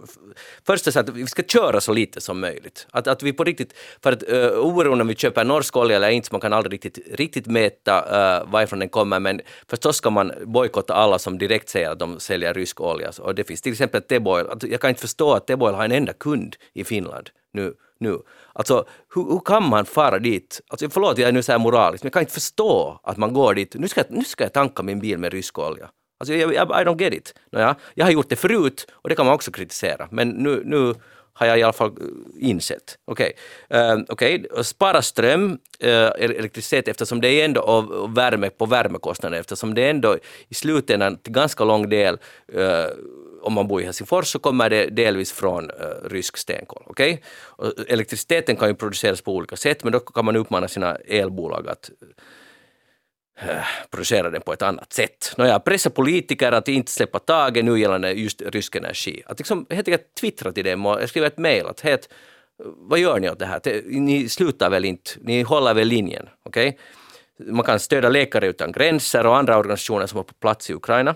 först 0.67 0.87
är 0.87 0.91
så 0.91 1.01
att 1.01 1.09
vi 1.09 1.27
ska 1.27 1.43
köra 1.43 1.81
så 1.81 1.93
lite 1.93 2.21
som 2.21 2.41
möjligt. 2.41 2.87
Att, 2.91 3.07
att 3.07 3.23
vi 3.23 3.33
på 3.33 3.45
riktigt, 3.45 3.75
för 4.03 4.13
att 4.13 4.23
uh, 4.33 4.49
oberoende 4.49 5.03
om 5.03 5.09
vi 5.09 5.15
köper 5.15 5.45
norsk 5.45 5.77
olja 5.77 5.97
eller 5.97 6.11
inte, 6.11 6.29
så 6.29 6.35
man 6.35 6.41
kan 6.41 6.53
aldrig 6.53 6.73
riktigt, 6.73 7.19
riktigt 7.19 7.47
mäta 7.47 8.01
uh, 8.01 8.51
varifrån 8.53 8.79
den 8.79 8.89
kommer, 8.89 9.21
men 9.21 9.41
förstås 9.71 9.97
ska 9.97 10.11
man 10.11 10.33
bojkotta 10.45 10.95
alla 10.95 11.19
som 11.19 11.39
direkt 11.39 11.69
säger 11.69 11.91
att 11.91 11.99
de 11.99 12.21
säljer 12.21 12.55
rysk 12.55 12.81
olja. 12.81 13.13
Och 13.19 13.35
det 13.35 13.45
finns 13.45 13.63
till 13.63 13.73
exempel 13.73 14.03
Teboil, 14.03 14.47
jag 14.61 14.81
kan 14.81 14.91
inte 14.91 15.01
förstå 15.01 15.33
att 15.33 15.47
Teboil 15.47 15.75
har 15.75 15.85
en 15.85 15.93
enda 15.93 16.13
kund 16.13 16.57
i 16.75 16.85
Finland 16.85 17.31
nu 17.53 17.75
nu. 18.01 18.19
Alltså, 18.53 18.85
hur, 19.15 19.23
hur 19.31 19.41
kan 19.45 19.69
man 19.69 19.85
fara 19.85 20.19
dit? 20.19 20.61
Alltså, 20.69 20.89
förlåt, 20.91 21.19
jag 21.19 21.29
är 21.29 21.33
nu 21.33 21.43
så 21.43 21.53
här 21.53 21.59
moralisk, 21.59 22.05
men 22.05 22.09
jag 22.09 22.13
kan 22.13 22.23
inte 22.23 22.35
förstå 22.35 23.01
att 23.03 23.17
man 23.17 23.33
går 23.33 23.55
dit. 23.55 23.75
Nu 23.75 23.89
ska, 23.89 24.01
jag- 24.01 24.11
nu 24.19 24.25
ska 24.25 24.45
jag 24.45 24.53
tanka 24.53 24.83
min 24.83 25.01
bil 25.01 25.19
med 25.19 25.33
rysk 25.33 25.59
olja. 25.59 25.91
Alltså, 26.21 26.35
jag, 26.35 26.55
jag, 26.55 26.69
I 26.69 26.85
don't 26.85 27.01
get 27.01 27.15
it. 27.15 27.35
Nåja, 27.53 27.75
jag 27.95 28.05
har 28.05 28.13
gjort 28.13 28.29
det 28.29 28.37
förut 28.37 28.87
och 28.93 29.09
det 29.09 29.15
kan 29.15 29.27
man 29.27 29.35
också 29.35 29.51
kritisera, 29.51 30.09
men 30.11 30.29
nu, 30.29 30.63
nu 30.65 30.95
har 31.39 31.47
jag 31.47 31.59
i 31.59 31.63
alla 31.63 31.73
fall 31.73 31.91
eh, 31.91 32.49
insett. 32.49 32.99
Okej, 33.05 33.33
eh, 33.71 33.97
okay. 33.97 34.45
okay. 34.45 34.65
spara 34.65 35.03
ström, 35.03 35.51
uh, 35.85 35.91
elektricitet 36.19 36.89
eftersom 36.89 37.21
det 37.21 37.29
är 37.29 37.45
ändå 37.45 37.61
och, 37.61 38.17
värme 38.17 38.51
på 38.51 38.67
värmekostnader 38.67 39.41
eftersom 39.41 39.75
det 39.75 39.83
är 39.83 39.91
ändå 39.91 40.19
i 40.49 40.55
slutändan 40.55 41.17
till 41.17 41.33
ganska 41.33 41.65
lång 41.65 41.89
del 41.89 42.19
uh, 42.55 42.87
om 43.47 43.53
man 43.53 43.69
bor 43.69 43.81
i 43.81 43.85
Helsingfors 43.85 44.27
så 44.27 44.39
kommer 44.39 44.71
det 44.71 44.87
delvis 44.87 45.33
från 45.33 45.71
uh, 45.71 46.09
rysk 46.11 46.37
stenkol. 46.37 46.83
Okay? 46.87 47.19
Och 47.39 47.73
elektriciteten 47.89 48.57
kan 48.57 48.69
ju 48.69 48.75
produceras 48.75 49.21
på 49.23 49.35
olika 49.35 49.57
sätt 49.57 49.85
men 49.85 49.93
då 49.93 50.01
kan 50.01 50.25
man 50.25 50.37
uppmana 50.37 50.69
sina 50.69 50.97
elbolag 50.97 51.69
att 51.69 51.91
uh, 53.43 53.49
producera 53.91 54.31
den 54.31 54.43
på 54.43 54.53
ett 54.53 54.63
annat 54.63 54.93
sätt. 54.93 55.35
Nåja, 55.37 55.59
pressa 55.59 55.91
politiker 55.91 56.53
att 56.53 56.69
inte 56.69 56.93
släppa 56.93 57.19
taget 57.19 57.65
nu 57.65 57.81
gällande 57.81 58.13
just 58.13 58.43
rysk 58.43 58.77
energi. 58.77 59.23
Att 59.27 59.39
liksom 59.39 59.67
helt 59.71 59.89
enkelt 59.89 60.15
twittra 60.21 60.53
till 60.53 60.65
dem 60.65 60.87
och 60.87 61.09
skriva 61.09 61.27
ett 61.27 61.39
mejl 61.39 61.67
att 61.67 61.81
helt, 61.81 62.09
vad 62.65 62.99
gör 62.99 63.21
ni 63.21 63.31
åt 63.31 63.39
det 63.39 63.47
här? 63.47 63.83
Ni 63.85 64.29
slutar 64.29 64.71
väl 64.71 64.85
inte, 64.85 65.11
ni 65.21 65.43
håller 65.43 65.75
väl 65.75 65.89
linjen, 65.89 66.29
okej? 66.43 66.79
Man 67.39 67.65
kan 67.65 67.81
stödja 67.81 68.09
Läkare 68.09 68.47
utan 68.47 68.73
gränser 68.73 69.27
och 69.27 69.37
andra 69.37 69.59
organisationer 69.59 70.07
som 70.07 70.19
är 70.19 70.23
på 70.23 70.35
plats 70.35 70.71
i 70.71 70.75
Ukraina. 70.75 71.15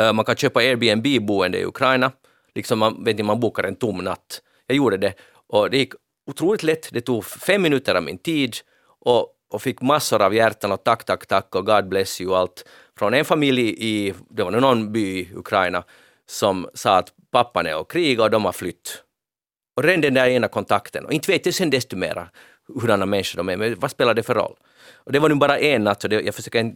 Eh, 0.00 0.12
man 0.12 0.24
kan 0.24 0.36
köpa 0.36 0.60
Airbnb-boende 0.60 1.58
i 1.58 1.64
Ukraina. 1.64 2.12
Liksom 2.54 2.78
man, 2.78 3.04
vet 3.04 3.16
ni, 3.16 3.22
man 3.22 3.40
bokar 3.40 3.64
en 3.64 3.76
tom 3.76 3.98
natt. 3.98 4.42
Jag 4.66 4.76
gjorde 4.76 4.96
det 4.96 5.14
och 5.48 5.70
det 5.70 5.78
gick 5.78 5.92
otroligt 6.26 6.62
lätt. 6.62 6.88
Det 6.92 7.00
tog 7.00 7.24
fem 7.24 7.62
minuter 7.62 7.94
av 7.94 8.02
min 8.02 8.18
tid 8.18 8.56
och, 9.00 9.28
och 9.50 9.62
fick 9.62 9.80
massor 9.80 10.22
av 10.22 10.34
hjärtan 10.34 10.72
och 10.72 10.84
tack, 10.84 11.04
tack, 11.04 11.26
tack 11.26 11.54
och 11.54 11.66
God 11.66 11.88
bless 11.88 12.20
you 12.20 12.30
och 12.30 12.38
allt. 12.38 12.64
Från 12.98 13.14
en 13.14 13.24
familj 13.24 13.74
i, 13.78 14.14
det 14.30 14.42
var 14.42 14.50
någon 14.50 14.92
by 14.92 15.20
i 15.20 15.28
Ukraina 15.34 15.84
som 16.26 16.68
sa 16.74 16.96
att 16.96 17.12
pappan 17.30 17.66
är 17.66 17.76
och 17.76 17.90
krigar 17.90 18.24
och 18.24 18.30
de 18.30 18.44
har 18.44 18.52
flytt. 18.52 19.02
Och 19.76 19.82
redan 19.82 20.00
den 20.00 20.14
där 20.14 20.26
ena 20.26 20.48
kontakten. 20.48 21.04
Och 21.04 21.12
inte 21.12 21.32
vet 21.32 21.46
jag 21.46 21.54
sen 21.54 21.70
desto 21.70 21.96
mera 21.96 22.28
hurdana 22.80 23.06
människor 23.06 23.36
de 23.36 23.48
är, 23.48 23.56
men 23.56 23.74
vad 23.78 23.90
spelar 23.90 24.14
det 24.14 24.22
för 24.22 24.34
roll? 24.34 24.56
Och 24.94 25.12
det 25.12 25.18
var 25.18 25.28
nu 25.28 25.34
bara 25.34 25.58
en 25.58 25.84
natt, 25.84 26.02
så 26.02 26.08
det, 26.08 26.20
jag, 26.20 26.34
försöker, 26.34 26.74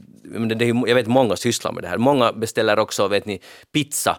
det, 0.55 0.65
jag 0.65 0.95
vet 0.95 1.07
många 1.07 1.37
sysslar 1.37 1.73
med 1.73 1.83
det 1.85 1.89
här. 1.89 1.99
Många 1.99 2.33
beställer 2.33 2.79
också, 2.79 3.09
vet 3.09 3.27
ni, 3.27 3.41
pizza 3.73 4.19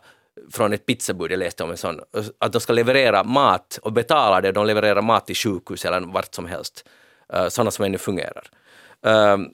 från 0.51 0.73
ett 0.73 0.85
pizzabud, 0.85 1.31
jag 1.31 1.39
läste 1.39 1.63
om 1.63 1.71
en 1.71 1.77
sån, 1.77 1.99
att 2.39 2.53
de 2.53 2.61
ska 2.61 2.73
leverera 2.73 3.23
mat 3.23 3.79
och 3.81 3.93
betala 3.93 4.41
det, 4.41 4.51
de 4.51 4.65
levererar 4.65 5.01
mat 5.01 5.25
till 5.25 5.35
sjukhus 5.35 5.85
eller 5.85 5.99
vart 5.99 6.35
som 6.35 6.45
helst. 6.45 6.85
Eh, 7.33 7.41
uh, 7.43 7.49
sådana 7.49 7.71
som 7.71 7.85
ännu 7.85 7.97
fungerar. 7.97 8.49
Ehm, 9.05 9.47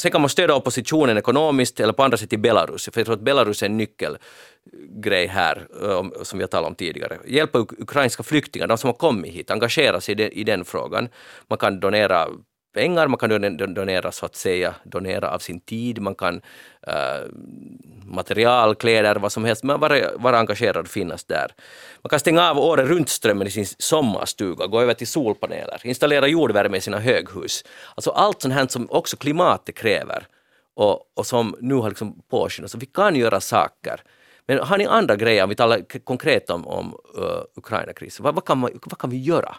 Sen 0.00 0.10
kan 0.10 0.20
man 0.20 0.30
stödja 0.30 0.54
oppositionen 0.54 1.18
ekonomiskt 1.18 1.80
eller 1.80 1.92
på 1.92 2.02
andra 2.02 2.16
sätt 2.16 2.32
i 2.32 2.36
Belarus, 2.38 2.88
för 2.92 3.00
jag 3.00 3.06
tror 3.06 3.14
att 3.16 3.20
Belarus 3.22 3.62
är 3.62 3.66
en 3.66 3.76
nyckelgrej 3.76 5.26
här, 5.26 5.66
eh, 5.82 6.02
som 6.22 6.38
vi 6.38 6.42
har 6.42 6.48
talat 6.48 6.68
om 6.68 6.74
tidigare. 6.74 7.18
Hjälpa 7.26 7.58
ukrainska 7.58 8.22
flyktingar, 8.22 8.66
de 8.66 8.78
som 8.78 8.88
har 8.88 8.94
kommit 8.94 9.32
hit, 9.32 9.50
engagera 9.50 10.00
sig 10.00 10.12
i, 10.12 10.14
den- 10.16 10.32
i 10.32 10.44
den 10.44 10.64
frågan. 10.64 11.08
Man 11.48 11.58
kan 11.58 11.80
donera 11.80 12.28
pengar, 12.72 13.08
man 13.08 13.18
kan 13.18 13.56
donera 13.74 14.12
så 14.12 14.26
att 14.26 14.36
säga, 14.36 14.74
donera 14.84 15.30
av 15.30 15.38
sin 15.38 15.60
tid, 15.60 16.00
man 16.00 16.14
kan 16.14 16.40
eh, 16.86 17.26
material, 18.04 18.74
kläder, 18.74 19.16
vad 19.16 19.32
som 19.32 19.44
helst, 19.44 19.64
men 19.64 19.80
vara, 19.80 20.16
vara 20.16 20.38
engagerad 20.38 20.76
och 20.76 20.88
finnas 20.88 21.24
där. 21.24 21.52
Man 22.02 22.08
kan 22.08 22.20
stänga 22.20 22.50
av 22.50 22.58
året 22.58 22.88
runt-strömmen 22.88 23.46
i 23.46 23.50
sin 23.50 23.66
sommarstuga, 23.66 24.66
gå 24.66 24.80
över 24.80 24.94
till 24.94 25.06
solpaneler, 25.06 25.80
installera 25.84 26.26
jordvärme 26.26 26.76
i 26.76 26.80
sina 26.80 26.98
höghus. 26.98 27.64
Alltså 27.94 28.10
allt 28.10 28.42
sånt 28.42 28.54
här 28.54 28.66
som 28.66 28.90
också 28.90 29.16
klimatet 29.16 29.74
kräver 29.74 30.26
och, 30.76 31.00
och 31.16 31.26
som 31.26 31.56
nu 31.60 31.74
har 31.74 31.88
liksom 31.88 32.22
påskyndats. 32.30 32.74
Vi 32.74 32.86
kan 32.86 33.16
göra 33.16 33.40
saker. 33.40 34.02
Men 34.46 34.58
har 34.58 34.78
ni 34.78 34.86
andra 34.86 35.16
grejer, 35.16 35.42
om 35.42 35.48
vi 35.48 35.54
talar 35.54 35.98
konkret 36.04 36.50
om, 36.50 36.66
om 36.66 36.94
uh, 37.18 37.42
Ukraina-krisen, 37.56 38.24
vad, 38.24 38.34
vad, 38.34 38.44
kan 38.44 38.58
man, 38.58 38.70
vad 38.84 38.98
kan 38.98 39.10
vi 39.10 39.22
göra? 39.22 39.56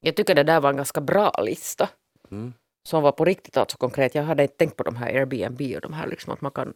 Jag 0.00 0.16
tycker 0.16 0.34
det 0.34 0.42
där 0.42 0.60
var 0.60 0.70
en 0.70 0.76
ganska 0.76 1.00
bra 1.00 1.32
lista. 1.38 1.88
Mm. 2.30 2.54
Som 2.88 3.02
var 3.02 3.12
på 3.12 3.24
riktigt 3.24 3.56
alltså 3.56 3.78
konkret. 3.78 4.14
Jag 4.14 4.22
hade 4.22 4.42
inte 4.42 4.56
tänkt 4.56 4.76
på 4.76 4.82
de 4.82 4.96
här 4.96 5.14
Airbnb 5.14 5.60
och 5.74 5.80
de 5.80 5.92
här 5.92 6.06
liksom 6.06 6.32
att 6.32 6.40
man 6.40 6.52
kan 6.52 6.72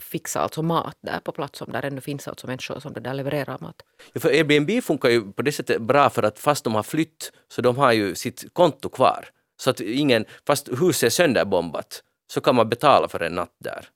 fixa 0.00 0.40
alltså 0.40 0.62
mat 0.62 0.96
där 1.00 1.20
på 1.20 1.32
plats 1.32 1.62
om 1.62 1.72
där 1.72 1.84
ännu 1.84 2.00
finns 2.00 2.28
alltså 2.28 2.46
människor 2.46 2.80
som 2.80 2.92
det 2.92 3.00
där 3.00 3.14
levererar 3.14 3.58
mat. 3.60 3.82
Ja, 4.12 4.20
för 4.20 4.28
Airbnb 4.28 4.84
funkar 4.84 5.08
ju 5.08 5.32
på 5.32 5.42
det 5.42 5.52
sättet 5.52 5.82
bra 5.82 6.10
för 6.10 6.22
att 6.22 6.38
fast 6.38 6.64
de 6.64 6.74
har 6.74 6.82
flytt 6.82 7.32
så 7.48 7.62
de 7.62 7.76
har 7.76 7.92
ju 7.92 8.14
sitt 8.14 8.54
konto 8.54 8.88
kvar. 8.88 9.28
Så 9.60 9.70
att 9.70 9.80
ingen, 9.80 10.24
fast 10.46 10.68
huset 10.68 11.06
är 11.06 11.10
sönderbombat 11.10 12.02
så 12.32 12.40
kan 12.40 12.54
man 12.54 12.68
betala 12.68 13.08
för 13.08 13.20
en 13.20 13.34
natt 13.34 13.56
där. 13.58 13.88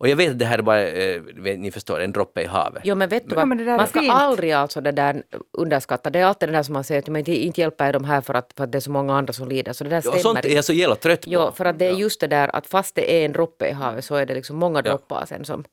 Och 0.00 0.08
jag 0.08 0.16
vet 0.16 0.30
att 0.30 0.38
det 0.38 0.44
här 0.44 0.58
är 0.58 0.62
bara, 0.62 0.82
eh, 0.88 1.22
ni 1.58 1.70
förstår, 1.70 2.00
en 2.00 2.12
droppe 2.12 2.42
i 2.42 2.46
havet. 2.46 2.82
Jo 2.84 2.94
men 2.94 3.08
vet 3.08 3.28
du 3.28 3.34
Ja, 3.34 3.44
vad, 3.46 3.60
är 3.60 3.76
man 3.76 3.86
ska 3.86 4.00
fint. 4.00 4.12
aldrig 4.12 4.52
alltså 4.52 4.80
det 4.80 4.92
där 4.92 5.22
underskatta. 5.52 6.10
Det 6.10 6.18
är 6.18 6.24
alltid 6.24 6.48
det 6.48 6.52
där 6.52 6.62
som 6.62 6.72
man 6.72 6.84
säger 6.84 6.98
att 7.02 7.08
men 7.08 7.18
inte, 7.18 7.32
inte 7.32 7.60
hjälper 7.60 7.92
de 7.92 8.04
här 8.04 8.20
för 8.20 8.34
att, 8.34 8.52
för 8.56 8.64
att 8.64 8.72
det 8.72 8.78
är 8.78 8.80
så 8.80 8.90
många 8.90 9.14
andra 9.18 9.32
som 9.32 9.48
lider. 9.48 9.72
Så 9.72 9.84
det 9.84 9.90
där 9.90 9.96
Ja, 9.96 10.00
stämmer 10.02 10.18
sånt 10.18 10.44
är 10.44 10.54
jag 10.54 10.64
så 10.64 10.72
jävla 10.72 10.96
trött 10.96 11.20
på. 11.24 11.30
Jo, 11.30 11.50
för 11.54 11.64
att 11.64 11.78
det 11.78 11.84
är 11.84 11.90
Ja. 11.90 11.98
just 11.98 12.20
det 12.20 12.26
där 12.26 12.56
att 12.56 12.66
fast 12.66 12.94
det 12.94 13.12
är 13.22 13.24
en 13.24 13.32
droppe 13.32 13.68
i 13.68 13.72
havet 13.72 14.04
så 14.04 14.14
är 14.14 14.26
det 14.26 14.34
liksom 14.34 14.56
många 14.56 14.78
Ja. 14.78 14.82
droppar 14.82 15.24
sen 15.26 15.44
som... 15.44 15.64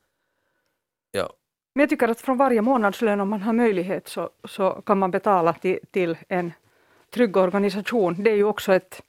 Ja. 1.11 1.29
Men 1.75 1.81
jag 1.81 1.89
tycker 1.89 2.07
att 2.07 2.21
från 2.21 2.37
varje 2.37 2.61
månadslön, 2.61 3.21
om 3.21 3.29
man 3.29 3.41
har 3.41 3.53
möjlighet, 3.53 4.07
så, 4.07 4.29
så 4.47 4.71
kan 4.85 4.97
man 4.97 5.11
betala 5.11 5.53
till, 5.53 5.79
till 5.91 6.17
en 6.29 6.53
trygg 7.13 7.37
organisation. 7.37 8.23
Det 8.23 8.29
är 8.31 8.35
ju 8.35 8.43
också 8.43 8.73
ett, 8.73 9.01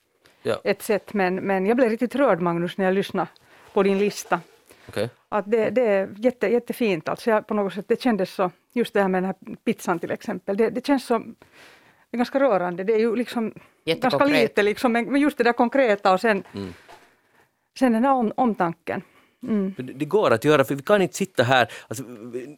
Ja. 0.42 0.56
ett 0.64 0.82
sätt, 0.82 1.12
men, 1.14 1.34
men 1.34 1.66
jag 1.66 1.76
blev 1.76 1.90
riktigt 1.90 2.14
rörd 2.14 2.40
Magnus 2.40 2.76
när 2.78 2.84
jag 2.84 2.94
lyssnade 2.94 3.28
på 3.72 3.82
din 3.82 3.98
lista. 3.98 4.40
Okej. 4.88 5.10
Att 5.28 5.50
det, 5.50 5.70
det 5.70 5.82
är 5.86 6.14
jätte, 6.16 6.46
jättefint. 6.48 7.08
Alltså 7.08 7.30
jag, 7.30 7.46
på 7.46 7.54
något 7.54 7.72
sätt, 7.74 7.84
det 7.88 8.00
kändes 8.02 8.30
så, 8.34 8.50
just 8.72 8.94
det 8.94 9.00
här 9.00 9.08
med 9.08 9.22
den 9.22 9.26
här 9.26 9.56
pizzan 9.64 9.98
till 9.98 10.10
exempel, 10.10 10.56
det, 10.56 10.70
det 10.70 10.86
känns 10.86 11.06
som 11.06 11.34
det 12.10 12.16
är 12.16 12.18
ganska 12.18 12.40
rörande. 12.40 12.84
Det 12.84 12.92
är 12.94 12.98
ju 12.98 13.16
liksom 13.16 13.54
ganska 13.84 14.24
lite, 14.24 14.62
liksom, 14.62 14.92
men 14.92 15.04
men 15.12 15.20
just 15.20 15.38
det 15.38 15.44
där 15.44 15.52
konkreta 15.52 16.12
och 16.12 16.20
sen, 16.20 16.44
Mm. 16.54 16.72
sen 17.78 17.92
den 17.92 18.04
här 18.04 18.12
om, 18.12 18.32
omtanken. 18.36 19.02
Mm. 19.42 19.74
Det, 19.76 20.04
går 20.04 20.30
att 20.30 20.44
göra, 20.44 20.64
för 20.64 20.74
vi 20.74 20.82
kan 20.82 21.02
inte 21.02 21.16
sitta 21.16 21.42
här... 21.42 21.72
Alltså, 21.88 22.04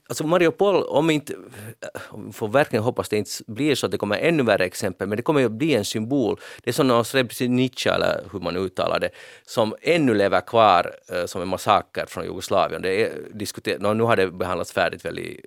alltså 0.09 0.27
Mariupol, 0.27 0.83
om 0.83 1.11
inte... 1.11 1.33
Eh, 1.33 2.01
om 2.09 2.27
vi 2.27 2.33
får 2.33 2.49
verkligen 2.49 2.83
hoppas 2.83 3.09
det 3.09 3.17
inte 3.17 3.31
blir 3.47 3.75
så 3.75 3.87
att 3.87 3.93
det 3.93 3.99
kommer 3.99 4.19
ännu 4.19 4.43
värre 4.43 4.65
exempel, 4.65 5.09
men 5.09 5.17
det 5.17 5.23
kommer 5.23 5.41
ju 5.41 5.47
att 5.47 5.53
bli 5.53 5.75
en 5.75 5.85
symbol. 5.85 6.41
Det 6.63 6.71
är 6.71 6.73
som 6.73 6.89
någon 6.89 7.05
Srebrenica, 7.05 7.95
eller 7.95 8.25
hur 8.33 8.41
man 8.41 8.57
uttalar 8.57 9.01
det, 9.01 9.11
som 9.45 9.75
ännu 9.83 10.15
lever 10.15 10.41
kvar 10.41 10.95
eh, 11.09 11.27
som 11.27 11.43
en 11.43 11.49
massaker 11.49 12.07
från 12.07 12.25
Jugoslavien. 12.25 12.83
Det 12.83 13.03
är 13.03 13.13
diskuterat, 13.33 13.97
nu 13.97 14.03
har 14.03 14.17
det 14.17 14.31
behandlats 14.31 14.73
färdigt 14.73 15.05
väl 15.05 15.19
i, 15.19 15.41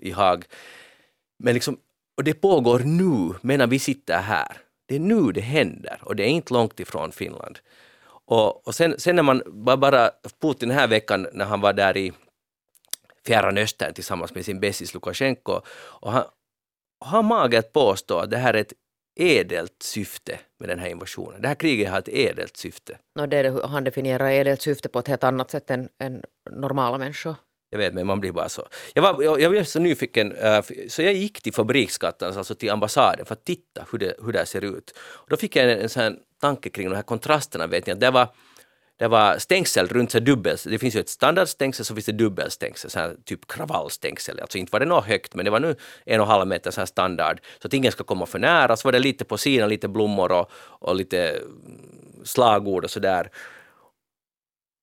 i 0.00 0.10
Haag. 0.10 0.44
Men 1.38 1.54
liksom, 1.54 1.78
och 2.16 2.24
det 2.24 2.34
pågår 2.34 2.78
nu, 2.78 3.34
medan 3.40 3.70
vi 3.70 3.78
sitter 3.78 4.18
här. 4.18 4.56
Det 4.86 4.94
är 4.94 5.00
nu 5.00 5.32
det 5.32 5.40
händer 5.40 5.98
och 6.02 6.16
det 6.16 6.22
är 6.22 6.28
inte 6.28 6.54
långt 6.54 6.80
ifrån 6.80 7.12
Finland. 7.12 7.58
Och, 8.26 8.66
och 8.66 8.74
sen, 8.74 8.94
sen 8.98 9.16
när 9.16 9.22
man 9.22 9.42
bara, 9.46 9.76
bara 9.76 10.10
Putin 10.40 10.68
den 10.68 10.78
här 10.78 10.86
veckan 10.86 11.26
när 11.32 11.44
han 11.44 11.60
var 11.60 11.72
där 11.72 11.96
i 11.96 12.12
Fjärran 13.26 13.58
Östern 13.58 13.94
tillsammans 13.94 14.34
med 14.34 14.44
sin 14.44 14.60
bästis 14.60 14.94
Lukasjenko 14.94 15.60
och 15.76 16.12
han 16.12 16.24
har 17.00 17.22
mage 17.22 17.58
att 17.58 17.72
påstå 17.72 18.18
att 18.18 18.30
det 18.30 18.36
här 18.36 18.54
är 18.54 18.60
ett 18.60 18.72
edelt 19.16 19.82
syfte 19.82 20.38
med 20.60 20.68
den 20.68 20.78
här 20.78 20.88
invasionen. 20.88 21.42
Det 21.42 21.48
här 21.48 21.54
kriget 21.54 21.90
har 21.90 21.98
ett 21.98 22.08
edelt 22.08 22.56
syfte. 22.56 22.98
No, 23.18 23.26
det 23.26 23.36
är 23.36 23.42
det, 23.42 23.66
han 23.66 23.84
definierar 23.84 24.30
edelt 24.30 24.62
syfte 24.62 24.88
på 24.88 24.98
ett 24.98 25.08
helt 25.08 25.24
annat 25.24 25.50
sätt 25.50 25.70
än, 25.70 25.88
än 25.98 26.22
normala 26.50 26.98
människor. 26.98 27.34
Jag 27.70 27.78
vet, 27.78 27.94
men 27.94 28.06
man 28.06 28.20
blir 28.20 28.32
bara 28.32 28.48
så. 28.48 28.66
Jag 28.94 29.02
var, 29.02 29.22
jag, 29.22 29.40
jag 29.40 29.50
blev 29.50 29.64
så 29.64 29.80
nyfiken, 29.80 30.32
eh, 30.32 30.62
så 30.88 31.02
jag 31.02 31.12
gick 31.12 31.42
till 31.42 31.52
fabriksgatan, 31.52 32.36
alltså 32.36 32.54
till 32.54 32.70
ambassaden, 32.70 33.26
för 33.26 33.32
att 33.32 33.44
titta 33.44 33.86
hur 33.92 33.98
det, 33.98 34.14
hur 34.24 34.32
det 34.32 34.46
ser 34.46 34.64
ut. 34.64 34.94
Och 34.98 35.30
då 35.30 35.36
fick 35.36 35.56
jag 35.56 35.72
en, 35.72 35.78
en 35.78 35.88
sån 35.88 36.16
tanke 36.44 36.70
kring 36.70 36.90
de 36.90 36.96
här 36.96 37.02
kontrasterna, 37.02 37.66
vet 37.66 37.86
ni, 37.86 37.92
att 37.92 38.00
det 38.00 38.10
var, 38.10 38.28
det 38.98 39.08
var 39.08 39.38
stängsel 39.38 39.88
runt 39.88 40.10
så 40.10 40.20
dubbel, 40.20 40.56
det 40.64 40.78
finns 40.78 40.96
ju 40.96 41.00
ett 41.00 41.08
standardstängsel, 41.08 41.84
så 41.84 41.94
finns 41.94 42.06
det 42.06 42.12
dubbelstängsel, 42.12 42.90
så 42.90 42.98
här 42.98 43.16
typ 43.24 43.46
kravallstängsel. 43.46 44.40
Alltså 44.40 44.58
inte 44.58 44.72
var 44.72 44.80
det 44.80 44.86
något 44.86 45.04
högt, 45.04 45.34
men 45.34 45.44
det 45.44 45.50
var 45.50 45.60
nu 45.60 45.76
en 46.06 46.20
och 46.20 46.26
en 46.26 46.30
halv 46.30 46.48
meter 46.48 46.70
så 46.70 46.80
här 46.80 46.86
standard, 46.86 47.40
så 47.60 47.66
att 47.66 47.74
ingen 47.74 47.92
ska 47.92 48.04
komma 48.04 48.26
för 48.26 48.38
nära. 48.38 48.76
Så 48.76 48.88
var 48.88 48.92
det 48.92 48.98
lite 48.98 49.24
på 49.24 49.38
sidan, 49.38 49.68
lite 49.68 49.88
blommor 49.88 50.32
och, 50.32 50.50
och 50.80 50.96
lite 50.96 51.28
mm, 51.28 52.24
slagord 52.24 52.84
och 52.84 52.90
sådär. 52.90 53.30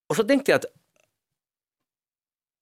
Och 0.10 0.16
så 0.16 0.24
tänkte 0.24 0.52
jag 0.52 0.58
att 0.58 0.66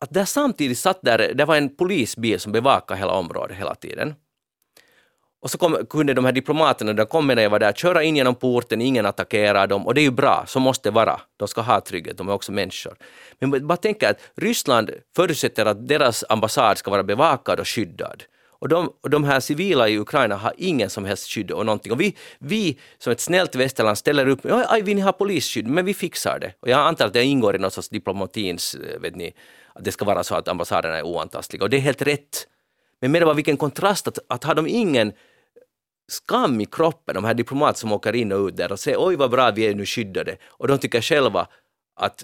att 0.02 0.14
där 0.14 0.26
samtidigt 0.26 0.80
satt 0.80 1.02
där, 1.02 1.34
det 1.34 1.46
var 1.46 1.56
en 1.56 1.76
polisbil 1.76 2.40
som 2.40 2.52
bevakade 2.52 3.00
hela 3.00 3.12
området 3.12 3.58
hela 3.58 3.76
tiden. 3.76 4.16
Och 5.42 5.52
så 5.52 5.58
kom, 5.58 5.86
kunde 5.90 6.14
de 6.14 6.26
här 6.26 6.32
diplomaterna, 6.32 6.94
de 6.94 7.06
kom 7.06 7.28
när 7.28 7.42
jag 7.42 7.50
var 7.50 7.60
där, 7.60 7.74
köra 7.74 8.04
in 8.04 8.16
genom 8.16 8.36
porten, 8.36 8.82
ingen 8.82 9.06
attackerar 9.06 9.68
dem 9.68 9.88
och 9.88 9.94
det 9.94 10.02
är 10.02 10.04
ju 10.04 10.12
bra, 10.12 10.44
så 10.48 10.60
måste 10.60 10.90
det 10.90 10.94
vara. 10.94 11.22
De 11.38 11.48
ska 11.48 11.62
ha 11.62 11.82
trygghet, 11.82 12.18
de 12.18 12.30
är 12.30 12.34
också 12.34 12.52
människor. 12.52 12.96
Men 13.40 13.68
bara 13.68 13.78
tänka 13.78 14.10
att 14.10 14.20
Ryssland 14.36 14.92
förutsätter 15.16 15.66
att 15.66 15.88
deras 15.88 16.24
ambassad 16.30 16.78
ska 16.78 16.92
vara 16.92 17.04
bevakad 17.04 17.60
och 17.60 17.68
skyddad. 17.68 18.24
Och 18.62 18.70
de, 18.70 18.94
och 19.02 19.10
de 19.10 19.24
här 19.24 19.40
civila 19.40 19.90
i 19.90 19.98
Ukraina 19.98 20.36
har 20.36 20.54
ingen 20.58 20.90
som 20.90 21.06
helst 21.06 21.30
skydd 21.30 21.52
och 21.52 21.66
någonting. 21.66 21.92
Och 21.92 22.02
vi, 22.02 22.16
vi 22.40 22.78
som 22.98 23.12
ett 23.12 23.20
snällt 23.20 23.56
västerland 23.56 23.98
ställer 23.98 24.28
upp, 24.28 24.40
aj, 24.46 24.82
vi 24.82 24.94
ni 24.94 25.04
polisskydd? 25.18 25.68
Men 25.68 25.86
vi 25.86 25.94
fixar 25.94 26.40
det. 26.40 26.54
Och 26.60 26.70
jag 26.70 26.80
antar 26.80 27.06
att 27.06 27.14
det 27.14 27.24
ingår 27.24 27.56
i 27.56 27.60
någon 27.60 27.72
sorts 27.72 27.90
diplomatins, 27.90 28.76
eh, 28.76 29.00
vet 29.00 29.16
ni, 29.16 29.34
att 29.74 29.84
det 29.84 29.92
ska 29.92 30.06
vara 30.06 30.24
så 30.24 30.36
att 30.36 30.48
ambassaderna 30.48 30.98
är 30.98 31.04
oantastliga. 31.04 31.64
Och 31.64 31.70
det 31.70 31.78
är 31.78 31.82
helt 31.82 32.02
rätt. 32.02 32.48
Men 33.02 33.12
med 33.12 33.22
det 33.22 33.26
var 33.26 33.34
vilken 33.34 33.58
kontrast 33.58 34.08
att, 34.08 34.20
att 34.28 34.44
har 34.44 34.56
de 34.56 34.68
ingen 34.68 35.14
skam 36.10 36.62
i 36.62 36.66
kroppen, 36.66 37.16
de 37.16 37.24
här 37.24 37.34
diplomater 37.34 37.80
som 37.80 37.92
åker 37.92 38.16
in 38.16 38.32
och 38.32 38.48
ut 38.48 38.58
där 38.58 38.72
och 38.72 38.80
säger 38.80 38.98
oj 39.00 39.16
vad 39.16 39.32
bra 39.32 39.52
vi 39.52 39.68
är 39.68 39.76
nu 39.76 39.86
skyddade. 39.86 40.38
Och 40.48 40.68
de 40.68 40.78
tycker 40.78 41.02
själva 41.02 41.48
att 41.96 42.24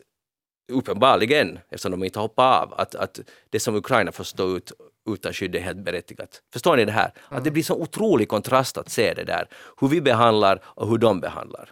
uppenbarligen, 0.71 1.60
eftersom 1.69 1.91
de 1.91 2.04
inte 2.04 2.19
har 2.19 2.24
hoppat 2.24 2.63
av, 2.63 2.74
att, 2.80 2.95
att 2.95 3.19
det 3.50 3.60
som 3.60 3.76
Ukraina 3.76 4.12
får 4.12 4.24
stå 4.24 4.58
ut 4.58 4.71
utan 5.10 5.34
skydd 5.34 5.56
är 5.56 5.60
helt 5.60 5.78
berättigat. 5.78 6.41
Förstår 6.54 6.78
ni 6.78 6.86
det 6.86 6.91
här? 6.91 7.12
Att 7.30 7.43
det 7.43 7.52
blir 7.52 7.63
så 7.63 7.76
otrolig 7.76 8.28
kontrast 8.28 8.78
att 8.78 8.89
se 8.89 9.13
det 9.13 9.24
där, 9.24 9.48
hur 9.82 9.88
vi 9.88 10.02
behandlar 10.02 10.62
och 10.63 10.89
hur 10.89 10.98
de 10.98 11.19
behandlar. 11.19 11.71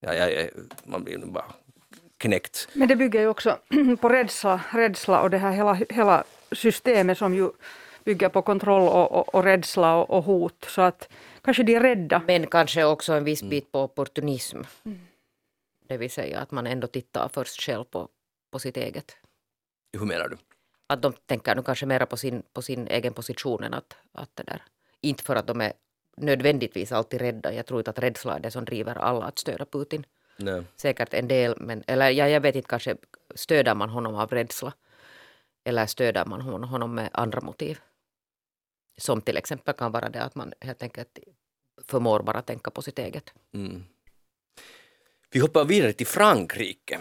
Ja, 0.00 0.14
ja, 0.14 0.28
ja, 0.28 0.46
man 0.84 1.04
blir 1.04 1.18
bara 1.18 1.44
knäckt. 2.18 2.68
Men 2.72 2.88
det 2.88 2.96
bygger 2.96 3.20
ju 3.20 3.28
också 3.28 3.58
på 4.00 4.08
rädsla, 4.08 4.60
rädsla 4.72 5.20
och 5.20 5.30
det 5.30 5.38
här 5.38 5.52
hela, 5.52 5.74
hela 5.74 6.24
systemet 6.52 7.18
som 7.18 7.34
ju 7.34 7.50
bygger 8.08 8.28
på 8.28 8.42
kontroll 8.42 8.88
och, 8.88 9.12
och, 9.12 9.34
och 9.34 9.44
rädsla 9.44 9.96
och, 9.96 10.10
och 10.16 10.24
hot. 10.24 10.64
Så 10.68 10.82
att 10.82 11.08
kanske 11.42 11.62
de 11.62 11.74
är 11.76 11.80
rädda. 11.80 12.22
Men 12.26 12.46
kanske 12.46 12.84
också 12.84 13.12
en 13.12 13.24
viss 13.24 13.42
Mm. 13.42 13.50
bit 13.50 13.72
på 13.72 13.80
opportunism. 13.82 14.60
Det 15.88 15.96
vill 15.98 16.10
säga 16.10 16.40
att 16.40 16.50
man 16.50 16.66
ändå 16.66 16.86
tittar 16.86 17.28
först 17.28 17.60
själv 17.62 17.84
på, 17.84 18.08
på 18.52 18.58
sitt 18.58 18.76
eget. 18.76 19.16
Hur 19.98 20.06
menar 20.06 20.28
du? 20.28 20.36
Att 20.86 21.02
de 21.02 21.12
tänker 21.26 21.54
nu 21.54 21.62
kanske 21.62 21.86
mera 21.86 22.06
på 22.06 22.16
sin, 22.16 22.42
på 22.52 22.62
sin 22.62 22.88
egen 22.88 23.12
position 23.14 23.64
än 23.64 23.74
att, 23.74 23.96
att 24.12 24.30
det 24.36 24.42
där. 24.42 24.62
Inte 25.00 25.22
för 25.22 25.36
att 25.36 25.46
de 25.46 25.60
är 25.60 25.72
nödvändigtvis 26.16 26.92
alltid 26.92 27.20
rädda. 27.20 27.52
Jag 27.52 27.66
tror 27.66 27.80
inte 27.80 27.90
att 27.90 27.98
rädsla 27.98 28.34
är 28.36 28.40
det 28.40 28.50
som 28.50 28.64
driver 28.64 28.94
alla 28.98 29.24
att 29.24 29.38
stödja 29.38 29.64
Putin. 29.64 30.06
Nej. 30.36 30.62
Säkert 30.76 31.14
en 31.14 31.28
del, 31.28 31.54
men 31.60 31.84
eller 31.86 32.10
ja, 32.10 32.28
jag 32.28 32.40
vet 32.40 32.54
inte, 32.56 32.68
kanske 32.68 32.96
stöder 33.34 33.74
man 33.74 33.88
honom 33.90 34.14
av 34.14 34.30
rädsla. 34.30 34.72
Eller 35.64 35.86
stöder 35.86 36.24
man 36.24 36.40
hon- 36.40 36.64
honom 36.64 36.94
med 36.94 37.08
andra 37.12 37.40
motiv. 37.40 37.78
Som 38.98 39.20
till 39.20 39.36
exempel 39.36 39.74
kan 39.74 39.92
vara 39.92 40.08
det 40.08 40.22
att 40.22 40.34
man 40.34 40.52
helt 40.60 40.82
enkelt 40.82 41.18
förmår 41.86 42.22
bara 42.22 42.42
tänka 42.42 42.70
på 42.70 42.82
sitt 42.82 42.98
eget. 42.98 43.32
Mm. 43.54 43.84
Vi 45.30 45.40
hoppar 45.40 45.64
vidare 45.64 45.92
till 45.92 46.06
Frankrike. 46.06 47.00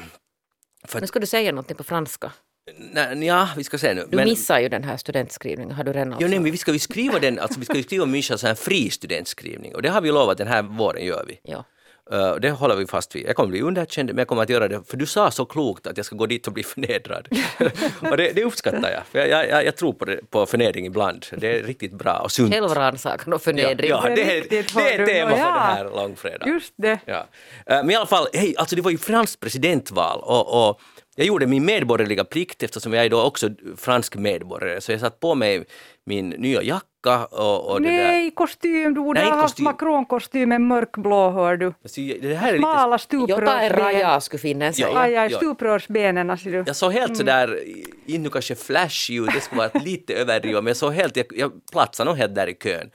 För 0.83 0.99
Men 0.99 1.07
ska 1.07 1.19
du 1.19 1.27
säga 1.27 1.51
någonting 1.51 1.77
på 1.77 1.83
franska? 1.83 2.31
nej, 2.75 3.25
ja, 3.25 3.49
vi 3.57 3.63
ska 3.63 3.77
se 3.77 3.93
nu. 3.93 4.07
Du 4.09 4.17
missar 4.17 4.59
ju 4.59 4.69
den 4.69 4.83
här 4.83 4.97
studentskrivningen. 4.97 5.75
Har 5.75 5.83
du 5.83 5.93
redan 5.93 6.07
Jo, 6.07 6.13
alltså? 6.13 6.27
nej, 6.27 6.39
men 6.39 6.51
vi 6.51 6.57
ska 6.57 6.73
ju 6.73 6.79
skriva 6.79 7.19
den, 7.19 7.39
alltså 7.39 7.59
vi 7.59 7.65
ska 7.65 7.77
ju 7.77 7.83
skriva 7.83 8.05
Mischa 8.05 8.37
så 8.37 8.47
här 8.47 8.55
fri 8.55 8.89
studentskrivning 8.89 9.75
och 9.75 9.81
det 9.81 9.89
har 9.89 10.01
vi 10.01 10.11
lovat 10.11 10.37
den 10.37 10.47
här 10.47 10.63
våren 10.63 11.05
gör 11.05 11.25
vi. 11.27 11.39
Ja. 11.43 11.65
Uh, 12.13 12.35
det 12.35 12.51
håller 12.51 12.75
vi 12.75 12.87
fast 12.87 13.15
vid. 13.15 13.25
Jag 13.27 13.35
kommer 13.35 13.49
bli 13.49 13.61
underkänd 13.61 14.09
men 14.09 14.17
jag 14.17 14.27
kommer 14.27 14.43
att 14.43 14.49
göra 14.49 14.67
det 14.67 14.83
för 14.87 14.97
du 14.97 15.05
sa 15.05 15.31
så 15.31 15.45
klokt 15.45 15.87
att 15.87 15.97
jag 15.97 16.05
ska 16.05 16.15
gå 16.15 16.25
dit 16.25 16.47
och 16.47 16.53
bli 16.53 16.63
förnedrad. 16.63 17.27
och 18.11 18.17
det, 18.17 18.31
det 18.35 18.43
uppskattar 18.43 18.91
jag. 18.91 19.05
För 19.11 19.19
jag, 19.19 19.49
jag, 19.49 19.65
jag 19.65 19.75
tror 19.75 19.93
på, 19.93 20.05
det, 20.05 20.19
på 20.31 20.45
förnedring 20.45 20.85
ibland. 20.85 21.25
Det 21.37 21.59
är 21.59 21.63
riktigt 21.63 21.93
bra 21.93 22.19
och 22.19 22.31
sunt. 22.31 22.53
Självrannsakan 22.53 23.33
och 23.33 23.39
Ja, 23.39 23.43
förnedring. 23.43 23.89
ja, 23.89 24.01
det, 24.15 24.37
är, 24.37 24.45
det 24.49 24.57
är 24.59 24.63
tema 25.05 25.31
för 25.31 25.37
Ja. 25.37 25.45
den 25.45 25.59
här 25.59 25.83
långfredagen. 25.95 26.53
Just 26.53 26.73
det. 26.77 26.99
Ja. 27.05 27.27
Eh, 27.65 27.77
Men 27.77 27.91
i 27.91 27.95
alla 27.95 28.05
fall, 28.05 28.27
hej, 28.33 28.55
alltså 28.57 28.75
det 28.75 28.81
var 28.81 28.91
ju 28.91 28.97
franskt 28.97 29.39
presidentval 29.39 30.19
och, 30.23 30.69
och 30.69 30.79
jag 31.15 31.27
gjorde 31.27 31.47
min 31.47 31.65
medborgerliga 31.65 32.23
plikt 32.23 32.63
eftersom 32.63 32.93
jag 32.93 33.05
är 33.05 33.09
då 33.09 33.21
också 33.23 33.49
fransk 33.77 34.15
medborgare 34.15 34.81
så 34.81 34.91
jag 34.91 34.99
satt 35.01 35.19
på 35.19 35.35
mig 35.35 35.65
min 36.05 36.29
nya 36.29 36.61
jacka 36.63 36.85
och, 37.15 37.71
och 37.71 37.81
det 37.81 37.87
där. 37.89 38.03
Nej, 38.03 38.31
kostym. 38.31 38.93
Du 38.93 39.01
borde 39.01 39.19
Nej, 39.19 39.29
ha 39.29 39.35
haft 39.35 39.43
kostym. 39.55 39.63
Macron-kostymen 39.65 40.67
mörkblå, 40.67 41.29
hör 41.29 41.57
du. 41.57 41.65
Alltså, 41.83 42.01
det 42.01 42.35
här 42.35 42.47
är 42.47 42.51
lite 42.53 42.59
Smala 42.61 42.83
Jotain 42.85 42.99
stuprörsben. 42.99 43.79
rajaa 43.79 44.21
skulle 44.21 44.39
finnas. 44.39 44.79
Ja. 44.79 44.99
Aj, 45.01 45.11
Ja. 45.11 45.29
stuprörsbenen, 45.29 46.37
ser 46.37 46.51
du. 46.51 46.63
Jag 46.67 46.75
såg 46.75 46.91
helt 46.93 47.17
sådär, 47.17 47.63
inte 48.05 48.23
nu 48.23 48.29
kanske 48.29 48.55
flashy 48.55 49.19
ut, 49.19 49.29
det 49.33 49.41
skulle 49.41 49.59
vara 49.59 49.83
lite 49.83 50.13
överdrivet, 50.13 50.63
men 50.63 50.67
jag 50.69 50.77
såg 50.77 50.93
helt, 50.93 51.17
jag, 51.17 51.25
jag 51.35 51.51
platsade 51.71 52.09
nog 52.09 52.17
helt 52.17 52.35
där 52.35 52.47
i 52.47 52.53
kön. 52.53 52.91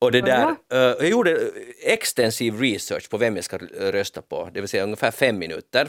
Och 0.00 0.12
det 0.12 0.20
där, 0.20 0.46
eh, 0.72 0.78
jag 0.78 1.08
gjorde 1.08 1.40
extensiv 1.84 2.60
research 2.60 3.10
på 3.10 3.16
vem 3.16 3.36
jag 3.36 3.44
ska 3.44 3.58
rösta 3.80 4.22
på, 4.22 4.48
det 4.54 4.60
vill 4.60 4.68
säga 4.68 4.84
ungefär 4.84 5.10
fem 5.10 5.38
minuter. 5.38 5.88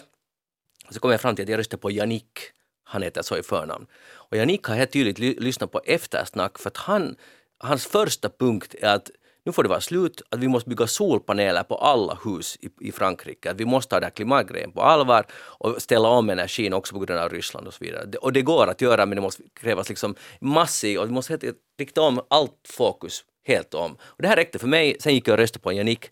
Och 0.88 0.94
så 0.94 1.00
kom 1.00 1.12
jag 1.12 1.22
fram 1.22 1.36
till 1.36 1.44
att 1.44 1.50
jag 1.50 1.58
röstar 1.58 1.78
på 1.78 1.92
Yannick, 1.92 2.40
han 2.84 3.02
heter 3.02 3.22
så 3.22 3.38
i 3.38 3.44
förnamn. 3.44 3.86
Och 4.12 4.38
Yannick 4.38 4.64
har 4.64 4.76
helt 4.76 4.92
tydligt 4.92 5.20
ly- 5.20 5.36
lyssnat 5.40 5.72
på 5.72 5.82
eftersnack 5.86 6.60
för 6.60 6.68
att 6.70 6.78
han, 6.78 7.16
hans 7.60 7.86
första 7.86 8.30
punkt 8.30 8.76
är 8.82 8.96
att 8.96 9.12
nu 9.46 9.52
får 9.52 9.64
det 9.64 9.70
vara 9.70 9.82
slut, 9.82 10.22
att 10.30 10.40
vi 10.40 10.48
måste 10.48 10.70
bygga 10.70 10.88
solpaneler 10.88 11.64
på 11.64 11.76
alla 11.76 12.20
hus 12.26 12.58
i, 12.62 12.70
i 12.88 12.92
Frankrike. 12.92 13.52
Att 13.52 13.58
vi 13.58 13.66
måste 13.66 13.90
ta 13.90 13.96
den 13.96 14.04
här 14.04 14.12
klimatgrejen 14.12 14.72
på 14.72 14.82
allvar 14.82 15.26
och 15.34 15.82
ställa 15.82 16.10
om 16.10 16.30
energin 16.30 16.74
också 16.74 16.94
på 16.94 17.00
grund 17.00 17.20
av 17.20 17.30
Ryssland 17.30 17.68
och 17.68 17.74
så 17.74 17.84
vidare. 17.84 18.06
Det, 18.06 18.18
och 18.18 18.34
det 18.34 18.42
går 18.42 18.68
att 18.68 18.82
göra 18.82 19.06
men 19.06 19.16
det 19.16 19.22
måste 19.22 19.44
krävas 19.54 19.90
liksom 19.90 20.16
massiv 20.40 21.00
och 21.00 21.08
vi 21.08 21.12
måste 21.12 21.34
helt, 21.34 21.58
rikta 21.80 22.02
om 22.02 22.22
allt 22.28 22.68
fokus 22.70 23.24
helt 23.44 23.74
om. 23.74 23.98
Och 24.02 24.22
det 24.22 24.28
här 24.28 24.36
räckte 24.36 24.60
för 24.60 24.68
mig, 24.68 24.98
sen 25.00 25.14
gick 25.14 25.28
jag 25.28 25.34
och 25.34 25.40
röstade 25.40 25.64
på 25.64 25.74
Yannick. 25.74 26.10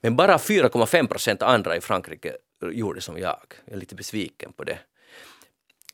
Men 0.00 0.16
bara 0.16 0.36
4,5 0.36 1.06
procent 1.06 1.42
andra 1.42 1.76
i 1.76 1.80
Frankrike 1.80 2.36
gjorde 2.72 3.00
som 3.00 3.18
jag. 3.18 3.38
Jag 3.64 3.74
är 3.74 3.80
lite 3.80 3.94
besviken 3.94 4.52
på 4.52 4.64
det. 4.64 4.78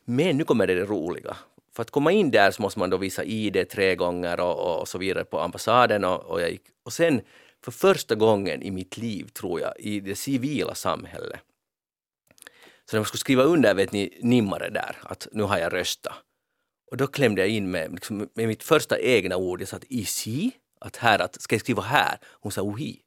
Men 0.04 0.36
nu 0.36 0.44
kommer 0.44 0.66
det, 0.66 0.74
det 0.74 0.84
roliga. 0.84 1.36
För 1.76 1.82
att 1.82 1.90
komma 1.90 2.12
in 2.12 2.30
där 2.30 2.50
så 2.50 2.62
måste 2.62 2.78
man 2.78 2.90
då 2.90 2.96
visa 2.96 3.24
ID 3.24 3.68
tre 3.70 3.96
gånger 3.96 4.40
och, 4.40 4.80
och 4.80 4.88
så 4.88 4.98
vidare 4.98 5.24
på 5.24 5.40
ambassaden. 5.40 6.04
Och, 6.04 6.24
och, 6.24 6.40
jag 6.40 6.50
gick. 6.50 6.62
och 6.84 6.92
sen 6.92 7.20
för 7.64 7.72
första 7.72 8.14
gången 8.14 8.62
i 8.62 8.70
mitt 8.70 8.96
liv, 8.96 9.28
tror 9.28 9.60
jag, 9.60 9.72
i 9.78 10.00
det 10.00 10.14
civila 10.16 10.74
samhället. 10.74 11.40
Så 12.84 12.96
när 12.96 13.00
man 13.00 13.06
skulle 13.06 13.18
skriva 13.18 13.42
under, 13.42 13.74
vet 13.74 13.92
ni, 13.92 14.18
nimmare 14.22 14.70
där, 14.70 14.96
att 15.02 15.28
nu 15.32 15.42
har 15.42 15.58
jag 15.58 15.72
röstat. 15.72 16.14
Och 16.90 16.96
då 16.96 17.06
klämde 17.06 17.40
jag 17.40 17.48
in 17.48 17.70
med, 17.70 17.92
liksom, 17.92 18.28
med 18.34 18.48
mitt 18.48 18.62
första 18.62 18.98
egna 18.98 19.36
ord, 19.36 19.60
jag 19.60 19.68
sa 19.68 19.76
att 19.76 19.84
“i 19.84 20.04
si?”, 20.04 20.50
att 20.80 20.96
här, 20.96 21.18
att 21.18 21.42
ska 21.42 21.54
jag 21.54 21.60
skriva 21.60 21.82
här? 21.82 22.18
Hon 22.24 22.52
sa 22.52 22.62
“ohi”. 22.62 23.00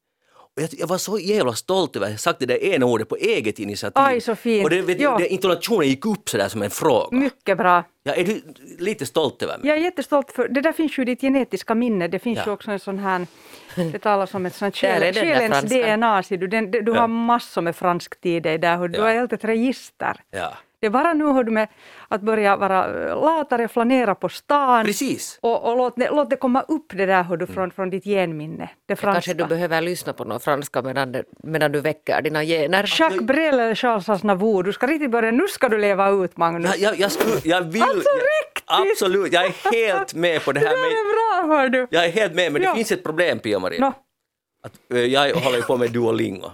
Jag, 0.61 0.69
jag 0.77 0.87
var 0.87 0.97
så 0.97 1.19
jävla 1.19 1.53
stolt 1.53 1.95
över 1.95 2.05
att 2.05 2.11
jag 2.11 2.19
sagt 2.19 2.39
det 2.39 2.45
där 2.45 2.63
ena 2.63 2.85
ordet 2.85 3.09
på 3.09 3.15
eget 3.15 3.59
initiativ. 3.59 4.03
Aj, 4.03 4.21
så 4.21 4.35
fint. 4.35 4.63
Och 4.63 4.69
det, 4.69 4.81
vet, 4.81 4.99
Ja. 5.01 5.17
det, 5.17 5.27
intonationen 5.27 5.87
gick 5.87 6.05
upp 6.05 6.29
sådär 6.29 6.47
som 6.47 6.61
en 6.63 6.69
fråga. 6.69 7.17
Mycket 7.17 7.57
bra. 7.57 7.83
Ja, 8.03 8.13
är 8.13 8.23
du 8.23 8.41
lite 8.79 9.05
stolt 9.05 9.41
över 9.43 9.57
mig? 9.57 9.67
Jag 9.67 9.77
är 9.77 9.81
jättestolt 9.81 10.31
för 10.31 10.47
det 10.47 10.61
där 10.61 10.71
finns 10.73 10.97
ju 10.97 11.01
i 11.01 11.05
ditt 11.05 11.21
genetiska 11.21 11.75
minne. 11.75 12.07
Det 12.07 12.19
finns 12.19 12.37
Ja. 12.37 12.43
ju 12.45 12.51
också 12.51 12.71
en 12.71 12.79
sån 12.79 12.99
här, 12.99 13.27
det 13.91 13.99
talas 13.99 14.33
om 14.33 14.45
ett 14.45 14.55
sånt 14.55 14.75
själ, 14.75 15.13
själens. 15.13 15.71
DNA. 15.71 16.23
Ser 16.23 16.37
du 16.37 16.47
den, 16.47 16.71
du 16.71 16.83
Ja. 16.85 16.99
har 16.99 17.07
massor 17.07 17.61
med 17.61 17.75
franskt 17.75 18.25
i 18.25 18.39
dig 18.39 18.57
där. 18.57 18.87
Du 18.87 18.97
Ja. 18.99 19.03
har 19.05 19.13
helt 19.13 19.33
ett 19.33 19.43
register. 19.43 20.19
Ja. 20.31 20.53
Det 20.85 20.87
är 20.87 20.91
bara 21.03 21.13
nu 21.13 21.25
hör 21.25 21.43
du 21.43 21.51
med 21.51 21.67
att 22.07 22.21
börja 22.21 22.55
vara 22.57 23.07
eh, 23.09 23.21
latare, 23.21 23.67
flanera 23.67 24.15
på 24.15 24.29
stan. 24.29 24.85
Precis. 24.85 25.39
Och, 25.41 25.69
och 25.69 25.77
låt, 25.77 25.95
det, 25.95 26.09
låt 26.11 26.29
det 26.29 26.35
komma 26.35 26.61
upp 26.61 26.85
det 26.95 27.05
där 27.05 27.23
hör 27.23 27.37
du, 27.37 27.47
från, 27.47 27.71
från 27.71 27.89
ditt 27.89 28.03
genminne. 28.03 28.69
Det 28.87 28.95
franska. 28.95 29.13
Kanske 29.13 29.33
du 29.43 29.45
behöver 29.55 29.81
lyssna 29.81 30.13
på 30.13 30.23
någon 30.23 30.39
franska 30.39 30.81
medan, 30.81 31.11
det- 31.11 31.23
medan 31.43 31.71
du 31.71 31.81
väcker 31.81 32.21
dina 32.21 32.43
gener. 32.43 32.85
Jacques 32.99 33.21
Brel 33.21 33.59
eller 33.59 33.75
Charles 33.75 34.09
Aznavour, 34.09 34.63
du 34.63 34.73
ska 34.73 34.87
riktigt 34.87 35.11
börja, 35.11 35.31
nu 35.31 35.47
ska 35.47 35.69
du 35.69 35.77
leva 35.77 36.09
ut 36.09 36.37
Magnus. 36.37 36.77
Jag, 36.77 36.91
jag, 36.93 36.99
jag, 36.99 37.11
skulle, 37.11 37.35
jag 37.43 37.61
vill... 37.61 37.81
Alltså, 37.81 37.95
riktigt! 38.09 38.63
absolut, 38.91 39.33
jag 39.33 39.45
är 39.45 39.71
helt 39.71 40.13
med 40.13 40.45
på 40.45 40.51
det 40.51 40.59
det 40.59 40.65
här. 40.67 40.75
Men, 40.75 40.85
är 40.85 41.47
bra 41.47 41.55
hör 41.57 41.69
du. 41.69 41.87
jag 41.89 42.05
är 42.05 42.09
helt 42.11 42.33
med, 42.35 42.51
men 42.51 42.61
det 42.61 42.67
Ja. 42.67 42.75
finns 42.75 42.91
ett 42.91 43.03
problem 43.03 43.39
Pia-Marie. 43.39 43.79
Nå, 43.79 43.93
Att, 44.63 44.73
eh, 44.93 44.99
jag 44.99 45.35
håller 45.35 45.57
ju 45.57 45.63
på 45.63 45.77
med 45.77 45.91
Duolingo, 45.91 46.51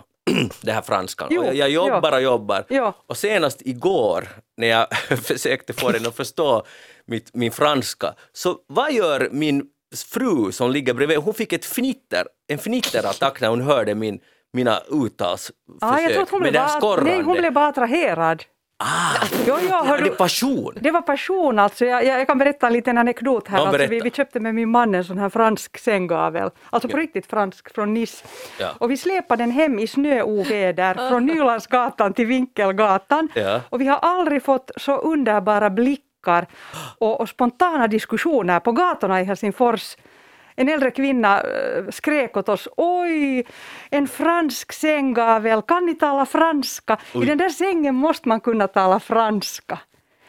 det 0.62 0.72
här 0.72 0.82
franskan. 0.82 1.28
Jo, 1.32 1.44
jag, 1.44 1.56
jag 1.56 1.70
jobbar 1.70 2.12
ja. 2.12 2.16
och 2.16 2.24
jobbar. 2.24 2.66
Ja. 2.70 2.94
Och 3.08 3.18
senast 3.18 3.62
igår 3.62 4.28
när 4.58 4.68
jag 4.68 4.88
försökte 5.24 5.74
få 5.74 5.92
den 5.92 6.08
att 6.08 6.16
förstå 6.16 6.66
mitt, 7.06 7.34
min 7.34 7.52
franska, 7.52 8.14
så 8.34 8.58
vad 8.68 8.94
gör 8.94 9.30
min 9.32 9.64
fru 9.96 10.52
som 10.52 10.72
ligger 10.72 10.94
bredvid, 10.94 11.18
hon 11.18 11.34
fick 11.34 11.54
ett 11.54 11.66
fnitter, 11.66 12.28
en 12.48 12.58
fnitterattack 12.58 13.42
när 13.42 13.48
hon 13.50 13.62
hörde 13.62 13.96
min, 13.96 14.20
mina 14.54 14.80
uttalsförsök. 14.88 15.78
ah, 15.82 16.00
jag 16.00 16.12
tror 16.12 16.24
att 16.24 16.30
hon 16.30 16.42
med 16.42 16.52
blev, 16.52 16.82
bara, 16.82 17.02
nej, 17.02 17.22
hon 17.22 17.38
blev 17.38 17.54
bara 17.54 17.68
attraherad. 17.68 18.44
Ah, 18.84 19.26
Jo, 19.48 19.58
jo, 19.62 19.68
ja, 19.70 19.84
hör 19.84 19.98
det 20.02 20.10
är 20.10 20.16
passion. 20.16 20.74
det 20.82 20.92
var 20.92 21.02
passion 21.02 21.60
alltså. 21.60 21.86
Jag, 21.86 22.06
jag, 22.06 22.20
jag 22.20 22.28
kan 22.28 22.38
berätta 22.38 22.68
en 22.68 22.74
liten 22.74 22.98
anekdot 22.98 23.48
här. 23.48 23.58
Ja, 23.58 23.68
alltså, 23.68 23.88
vi, 23.88 24.00
vi 24.00 24.12
köpte 24.12 24.40
med 24.40 24.56
min 24.56 24.70
man 24.70 24.96
en 24.96 25.04
sån 25.04 25.18
här 25.18 25.30
fransk 25.30 25.78
sänggavel. 25.78 26.50
Alltså 26.70 26.90
på 26.90 26.98
riktigt 26.98 27.26
fransk 27.26 27.74
från 27.76 27.94
Nice. 27.94 28.26
Ja. 28.60 28.70
Och 28.78 28.92
vi 28.92 28.98
släpade 28.98 29.44
den 29.44 29.52
hem 29.52 29.80
i 29.80 29.88
snöoväder 29.88 31.10
från 31.10 31.26
Nylandsgatan 31.26 32.14
till 32.14 32.26
Vinkelgatan. 32.26 33.30
Ja. 33.34 33.62
Och 33.70 33.82
vi 33.82 33.88
har 33.88 33.98
aldrig 34.02 34.44
fått 34.44 34.72
så 34.78 34.98
underbara 34.98 35.70
blickar 35.70 36.48
och, 37.00 37.22
och 37.22 37.30
spontana 37.30 37.88
diskussioner 37.88 38.60
på 38.60 38.72
gatorna 38.72 39.22
i 39.22 39.24
Helsingfors. 39.24 39.96
En 40.56 40.70
äldre 40.70 40.92
kvinna 40.92 41.42
eh, 41.42 41.84
skrek 41.90 42.38
åt 42.38 42.50
oss 42.50 42.68
”Oj, 42.78 43.46
en 43.90 44.08
fransk 44.08 44.74
sänggavel, 44.74 45.62
kan 45.62 45.86
ni 45.86 45.96
tala 45.96 46.26
franska? 46.26 46.98
Oj. 47.14 47.24
I 47.24 47.26
den 47.26 47.38
där 47.38 47.50
sängen 47.50 47.96
måste 47.96 48.28
man 48.30 48.40
kunna 48.40 48.68
tala 48.68 49.00
franska”. 49.00 49.80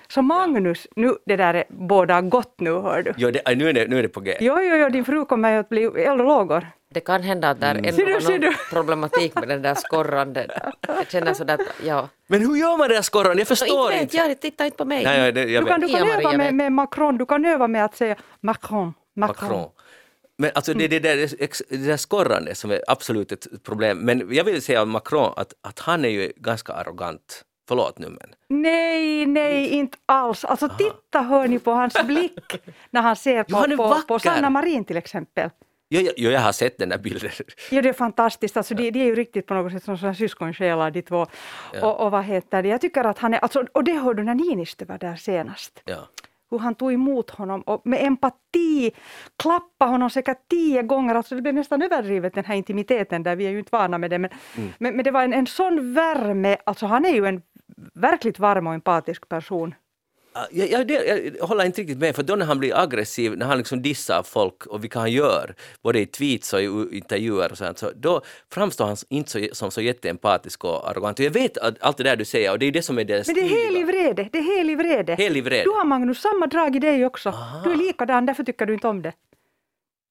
Så 0.09 0.23
Magnus, 0.23 0.87
nu 0.97 1.15
det 1.27 1.37
där 1.37 1.55
är 1.55 1.65
båda 1.69 2.21
gott 2.21 2.55
nu 2.59 2.71
hör 2.71 3.03
du. 3.03 3.13
Jo, 3.17 3.31
det, 3.31 3.55
nu, 3.57 3.69
är 3.69 3.73
det, 3.73 3.87
nu 3.89 3.99
är 3.99 4.03
det 4.03 4.09
på 4.09 4.21
G. 4.21 4.37
Jo, 4.41 4.61
jo, 4.61 4.77
jo, 4.77 4.89
din 4.89 5.05
fru 5.05 5.25
kommer 5.25 5.53
ju 5.53 5.59
att 5.59 5.69
bli 5.69 5.83
eld 5.85 6.21
och 6.21 6.27
lågor. 6.27 6.67
Det 6.95 7.01
kan 7.01 7.23
hända 7.23 7.51
att 7.51 7.61
där 7.61 7.75
ändå 7.75 7.93
Ser 7.93 8.07
du, 8.07 8.13
var 8.13 8.31
någon 8.31 8.41
du? 8.41 8.53
problematik 8.71 9.35
med 9.35 9.49
den 9.49 9.63
där 9.63 9.75
skorrande. 9.75 10.47
Jag 10.89 11.11
känner 11.11 11.35
sådär 11.35 11.55
att, 11.55 11.61
ja. 11.85 12.09
Men 12.27 12.41
hur 12.41 12.57
gör 12.57 12.79
man 12.79 12.89
det 12.89 12.95
där 12.95 13.03
skorran? 13.03 13.39
Jag 13.39 13.49
förstår 13.49 13.93
inte 13.93 14.05
vet 14.05 14.29
jag, 14.29 14.41
titta 14.41 14.65
inte 14.65 14.77
på 14.77 14.85
mig. 14.85 15.05
Nej, 15.05 15.21
jag, 15.21 15.35
det, 15.35 15.45
jag 15.45 15.63
Du 15.63 15.67
kan, 15.69 15.81
du 15.81 15.89
kan 15.89 16.09
öva 16.09 16.33
med, 16.33 16.55
med 16.55 16.73
Macron, 16.73 17.19
du 17.19 17.27
kan 17.27 17.45
öva 17.45 17.69
med 17.69 17.85
att 17.85 17.97
säga 17.97 18.17
Macron, 18.41 18.95
Macron. 19.17 19.49
Macron. 19.49 19.69
Men 20.43 20.51
alltså 20.55 20.75
det, 20.75 20.89
det, 20.89 20.99
där, 20.99 21.17
det 21.69 21.87
där 21.87 21.97
skorrande 21.97 22.55
som 22.55 22.71
är 22.71 22.81
absolut 22.87 23.33
ett 23.33 23.63
problem. 23.63 23.99
Men 23.99 24.35
jag 24.35 24.45
vill 24.45 24.63
säga 24.63 24.83
om 24.83 24.91
Macron 24.91 25.33
att, 25.37 25.55
att 25.61 25.79
han 25.79 26.05
är 26.05 26.09
ju 26.09 26.33
ganska 26.37 26.73
arrogant. 26.73 27.45
Förlåt 27.69 27.99
nu 27.99 28.09
men. 28.09 28.35
Nej, 28.49 29.27
nej, 29.27 29.69
inte 29.69 29.99
alls. 30.07 30.45
Alltså 30.45 30.69
titta 30.69 31.23
hör 31.23 31.49
ni 31.49 31.59
på 31.59 31.71
hans 31.71 31.95
blick 32.05 32.63
när 32.91 33.03
han 33.03 33.17
ser 33.17 33.45
Jo, 33.49 33.57
på, 33.57 33.63
på, 33.63 33.77
på 33.77 33.89
vacker. 33.89 34.19
Sanna 34.19 34.51
Marin 34.51 34.85
till 34.85 34.97
exempel. 34.97 35.51
Jo, 35.91 36.11
jo, 36.17 36.31
jag 36.31 36.41
har 36.41 36.53
sett 36.53 36.79
den 36.79 36.89
där 36.89 36.99
bilden. 36.99 37.31
Ja, 37.71 37.83
det 37.83 37.89
är 37.89 37.93
fantastiskt. 37.93 38.57
Alltså, 38.57 38.75
de, 38.75 38.91
de 38.91 39.01
är 39.01 39.05
ju 39.05 39.15
riktigt 39.15 39.47
på 39.47 39.55
något 39.55 39.73
sätt 39.73 39.99
som 39.99 40.15
syskonsjälar 40.15 40.91
de 40.91 41.03
två. 41.03 41.27
Ja. 41.73 41.87
Och, 41.87 42.01
och 42.05 42.11
vad 42.11 42.25
heter 42.25 42.63
det? 42.63 42.69
Jag 42.69 42.81
tycker 42.81 43.05
att 43.05 43.19
han 43.19 43.35
är, 43.35 43.39
alltså, 43.39 43.65
och 43.73 43.85
det 43.85 43.93
hörde 43.93 44.23
du 44.23 44.25
när 44.25 44.35
Niinistö 44.35 44.85
var 44.85 44.99
där 44.99 45.17
senast. 45.17 45.83
Ja. 45.85 46.09
Hur 46.53 46.59
han 46.59 46.75
tog 46.75 46.93
emot 46.93 47.31
honom 47.31 47.61
och 47.61 47.83
med 47.87 48.07
empati 48.07 48.91
klappade 49.43 49.91
honom 49.91 50.11
säkert 50.11 50.49
tio 50.51 50.83
gånger. 50.83 51.15
Alltså 51.15 51.35
det 51.35 51.43
blev 51.43 51.55
nästan 51.55 51.83
överdrivet 51.83 52.35
den 52.35 52.45
här 52.45 52.55
intimiteten 52.55 53.23
där 53.23 53.37
vi 53.37 53.47
är 53.47 53.51
ju 53.51 53.59
inte 53.59 53.77
vana 53.77 53.99
med 53.99 54.11
det. 54.11 54.19
Men, 54.19 54.31
Mm. 54.57 54.71
men, 54.79 54.97
men 54.97 55.05
det 55.05 55.11
var 55.11 55.23
en, 55.25 55.33
en 55.33 55.47
sån 55.47 55.95
värme. 55.95 56.57
Alltså 56.67 56.87
han 56.87 57.05
är 57.05 57.11
ju 57.15 57.27
en 57.27 57.43
verkligt 57.95 58.39
varm 58.39 58.67
och 58.67 58.75
empatisk 58.75 59.29
person. 59.29 59.75
Jag, 60.51 60.91
jag, 60.91 61.09
jag 61.39 61.47
håller 61.47 61.65
inte 61.65 61.81
riktigt 61.81 61.99
med, 61.99 62.17
för 62.17 62.23
då 62.23 62.37
när 62.37 62.47
han 62.47 62.59
blir 62.59 62.79
aggressiv, 62.79 63.37
när 63.37 63.47
han 63.47 63.59
liksom 63.59 63.83
dissar 63.83 64.23
folk 64.23 64.67
och 64.67 64.85
vilka 64.85 64.99
han 64.99 65.13
gör, 65.13 65.55
både 65.83 66.01
i 66.01 66.07
tweets 66.07 66.53
och 66.53 66.61
i 66.61 66.67
intervjuer 66.93 67.53
och 67.53 67.59
sånt, 67.59 67.79
så 67.79 67.91
då 67.97 68.21
framstår 68.53 68.85
han 68.87 68.97
inte 69.09 69.31
så, 69.31 69.41
som 69.53 69.71
så 69.71 69.81
jätteempatisk 69.81 70.65
och 70.65 70.91
arrogant. 70.91 71.19
Och 71.19 71.25
jag 71.25 71.31
vet 71.31 71.59
att 71.59 71.75
allt 71.81 71.97
det 71.97 72.05
där 72.05 72.17
du 72.17 72.25
säger, 72.25 72.53
och 72.53 72.59
det 72.59 72.67
är 72.67 72.73
det 72.73 72.83
som 72.83 72.99
är 72.99 73.05
det 73.05 73.27
Men 73.27 73.35
det 73.35 73.41
är 73.41 73.49
helig 73.49 73.87
vrede. 73.87 74.29
Det 74.33 74.39
är 74.39 74.57
helig 74.57 74.79
vrede. 74.79 75.15
Helig 75.15 75.45
vrede. 75.45 75.65
Du 75.65 75.71
har 75.71 75.85
Magnus 75.85 76.21
samma 76.21 76.47
drag 76.47 76.77
i 76.77 76.79
dig 76.79 77.07
också. 77.07 77.29
Aha. 77.29 77.61
Du 77.65 77.73
är 77.73 77.77
likadan, 77.77 78.27
därför 78.27 78.45
tycker 78.45 78.67
du 78.67 78.75
inte 78.75 78.89
om 78.89 79.03
det. 79.03 79.13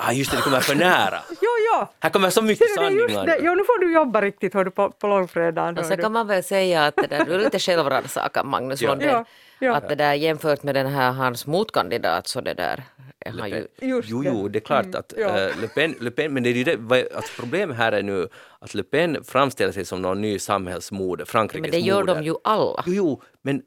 Ah, 0.04 0.12
just 0.12 0.32
det, 0.32 0.38
det 0.38 0.44
kommer 0.44 0.60
för 0.60 0.76
nära. 0.76 1.20
Jo, 1.30 1.50
jo! 1.74 1.88
Här 2.00 2.10
kommer 2.10 2.30
så 2.30 2.42
mycket 2.42 2.68
Ser 2.70 2.76
sanningar. 2.76 3.26
det. 3.26 3.36
nu. 3.40 3.46
Jo, 3.46 3.56
nu 3.56 3.64
får 3.64 3.80
du 3.80 3.94
jobba 3.94 4.22
riktigt 4.22 4.54
hör 4.54 4.66
du, 4.66 4.72
på, 4.72 4.92
på 4.92 5.08
långfredagen. 5.08 5.78
Och 5.78 5.86
så 5.86 5.98
kan 5.98 6.12
man 6.12 6.28
väl 6.28 6.44
säga 6.44 6.86
att 6.86 6.96
det 6.96 7.08
där, 7.08 7.26
du 7.26 7.34
är 7.34 7.40
lite 7.40 7.60
självrannsakan 7.60 8.48
Magnus 8.48 8.82
Ja. 8.82 8.90
Lundén. 8.90 9.10
Ja, 9.10 9.26
ja. 9.60 9.76
Att 9.76 9.90
det 9.90 9.96
där 9.96 10.14
jämfört 10.14 10.64
med 10.64 10.76
den 10.76 10.88
här 10.88 11.12
hans 11.12 11.48
motkandidat 11.48 12.28
så 12.28 12.42
det 12.42 12.54
där 12.54 12.84
är 13.26 13.32
han 13.32 13.50
ju 13.50 13.68
Just 13.82 14.10
Jo, 14.10 14.22
det. 14.24 14.30
jo, 14.30 14.48
det 14.48 14.60
är 14.60 14.62
klart 14.62 14.96
att 14.96 15.14
ja. 15.18 15.28
eh, 15.40 15.60
Le, 15.62 15.68
Pen, 15.68 15.96
Le 16.00 16.12
Pen, 16.12 16.34
men 16.34 16.44
det 16.44 16.50
är 16.50 16.54
ju 16.54 16.64
det, 16.64 17.16
alltså 17.16 17.32
problemet 17.42 17.78
här 17.78 17.92
är 17.92 18.04
nu 18.04 18.28
att 18.60 18.74
Le 18.74 18.84
Pen 18.84 19.24
framställer 19.24 19.72
sig 19.74 19.86
som 19.86 20.02
någon 20.02 20.22
ny 20.22 20.40
samhällsmoder, 20.40 21.26
Frankrikes 21.26 21.62
Men 21.62 21.72
det 21.72 21.88
gör 21.88 22.00
moder. 22.00 22.16
de 22.16 22.24
ju 22.24 22.36
alla. 22.44 22.84
Jo, 22.88 22.94
jo, 22.94 23.22
men 23.42 23.62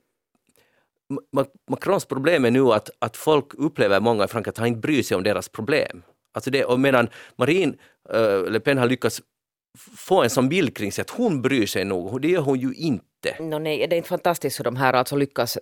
Ma- 1.13 1.43
Ma- 1.43 1.49
Macrons 1.71 2.05
problem 2.05 2.45
är 2.45 2.51
nu 2.51 2.73
att, 2.73 2.91
att 2.99 3.17
folk 3.17 3.47
upplever, 3.55 4.01
många 4.01 4.25
i 4.25 4.29
Frankrike, 4.29 4.51
att 4.51 4.59
han 4.59 4.67
inte 4.67 4.81
bryr 4.81 5.03
sig 5.03 5.17
om 5.17 5.23
deras 5.23 5.49
problem. 5.49 6.03
Alltså 6.35 6.51
det, 6.51 6.65
och 6.65 6.81
medan 6.81 7.09
Marine 7.37 7.75
eh, 8.13 8.45
Le 8.51 8.61
Pen 8.61 8.79
har 8.79 8.87
lyckats 8.89 9.23
få 9.97 10.23
en 10.23 10.31
sån 10.31 10.49
bild 10.49 10.77
kring 10.77 10.93
sig 10.93 11.03
att 11.03 11.11
hon 11.11 11.43
bryr 11.43 11.67
sig 11.67 11.85
nog, 11.85 12.21
det 12.21 12.29
gör 12.29 12.41
hon 12.41 12.59
ju 12.61 12.75
inte. 12.75 13.37
No, 13.41 13.59
nej, 13.59 13.87
det 13.87 13.95
är 13.95 13.97
inte 13.97 14.09
fantastiskt 14.09 14.59
hur 14.59 14.65
de 14.65 14.77
här 14.77 14.93
alltså 14.93 15.17
lyckas 15.17 15.59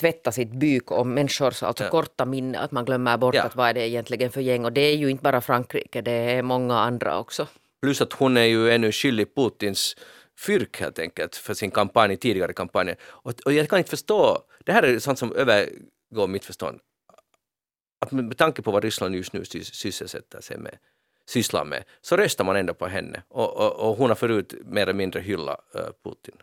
tvätta 0.00 0.32
sitt 0.32 0.50
byk 0.52 0.90
om 0.90 1.14
människors 1.14 1.62
alltså 1.62 1.84
Ja. 1.84 1.90
korta 1.90 2.24
minne, 2.24 2.58
att 2.58 2.72
man 2.72 2.84
glömmer 2.84 3.16
bort 3.16 3.34
Ja. 3.34 3.42
att 3.42 3.56
vad 3.56 3.68
är 3.68 3.74
det 3.74 3.88
egentligen 3.88 4.30
för 4.30 4.40
gäng. 4.40 4.64
Och 4.64 4.72
det 4.72 4.80
är 4.80 4.96
ju 4.96 5.10
inte 5.10 5.22
bara 5.22 5.40
Frankrike, 5.40 6.00
det 6.00 6.10
är 6.12 6.42
många 6.42 6.78
andra 6.78 7.18
också. 7.18 7.46
Plus 7.82 8.00
att 8.00 8.12
hon 8.12 8.36
är 8.36 8.44
ju 8.44 8.70
ännu 8.70 8.92
skyldig 8.92 9.34
Putins 9.34 9.96
fyrk 10.38 10.80
helt 10.80 10.98
enkelt 10.98 11.36
för 11.36 11.54
sin 11.54 11.70
kampanj, 11.70 12.16
tidigare 12.16 12.52
kampanjer. 12.52 12.96
Och, 13.02 13.34
och 13.44 13.52
jag 13.52 13.68
kan 13.68 13.78
inte 13.78 13.90
förstå, 13.90 14.38
det 14.64 14.72
här 14.72 14.82
är 14.82 14.98
sånt 14.98 15.18
som 15.18 15.32
övergår 15.36 16.26
mitt 16.26 16.44
förstånd. 16.44 16.78
Att 18.02 18.12
med, 18.12 18.36
tanke 18.38 18.62
på 18.62 18.70
vad 18.70 18.84
Ryssland 18.84 19.14
just 19.14 19.32
nu 19.32 19.44
sysselsätter 19.44 20.40
sig 20.40 20.58
med, 20.58 20.76
sysslar 21.26 21.64
med, 21.64 21.84
så 22.00 22.16
röstar 22.16 22.44
man 22.44 22.56
ändå 22.56 22.74
på 22.74 22.86
henne. 22.86 23.22
Och, 23.28 23.56
och, 23.56 23.88
och 23.88 23.96
hon 23.96 24.10
har 24.10 24.14
förut 24.14 24.54
mer 24.64 24.82
eller 24.82 24.92
mindre 24.92 25.20
hyllat 25.20 25.74
eh, 25.74 25.80
Putin. 26.04 26.34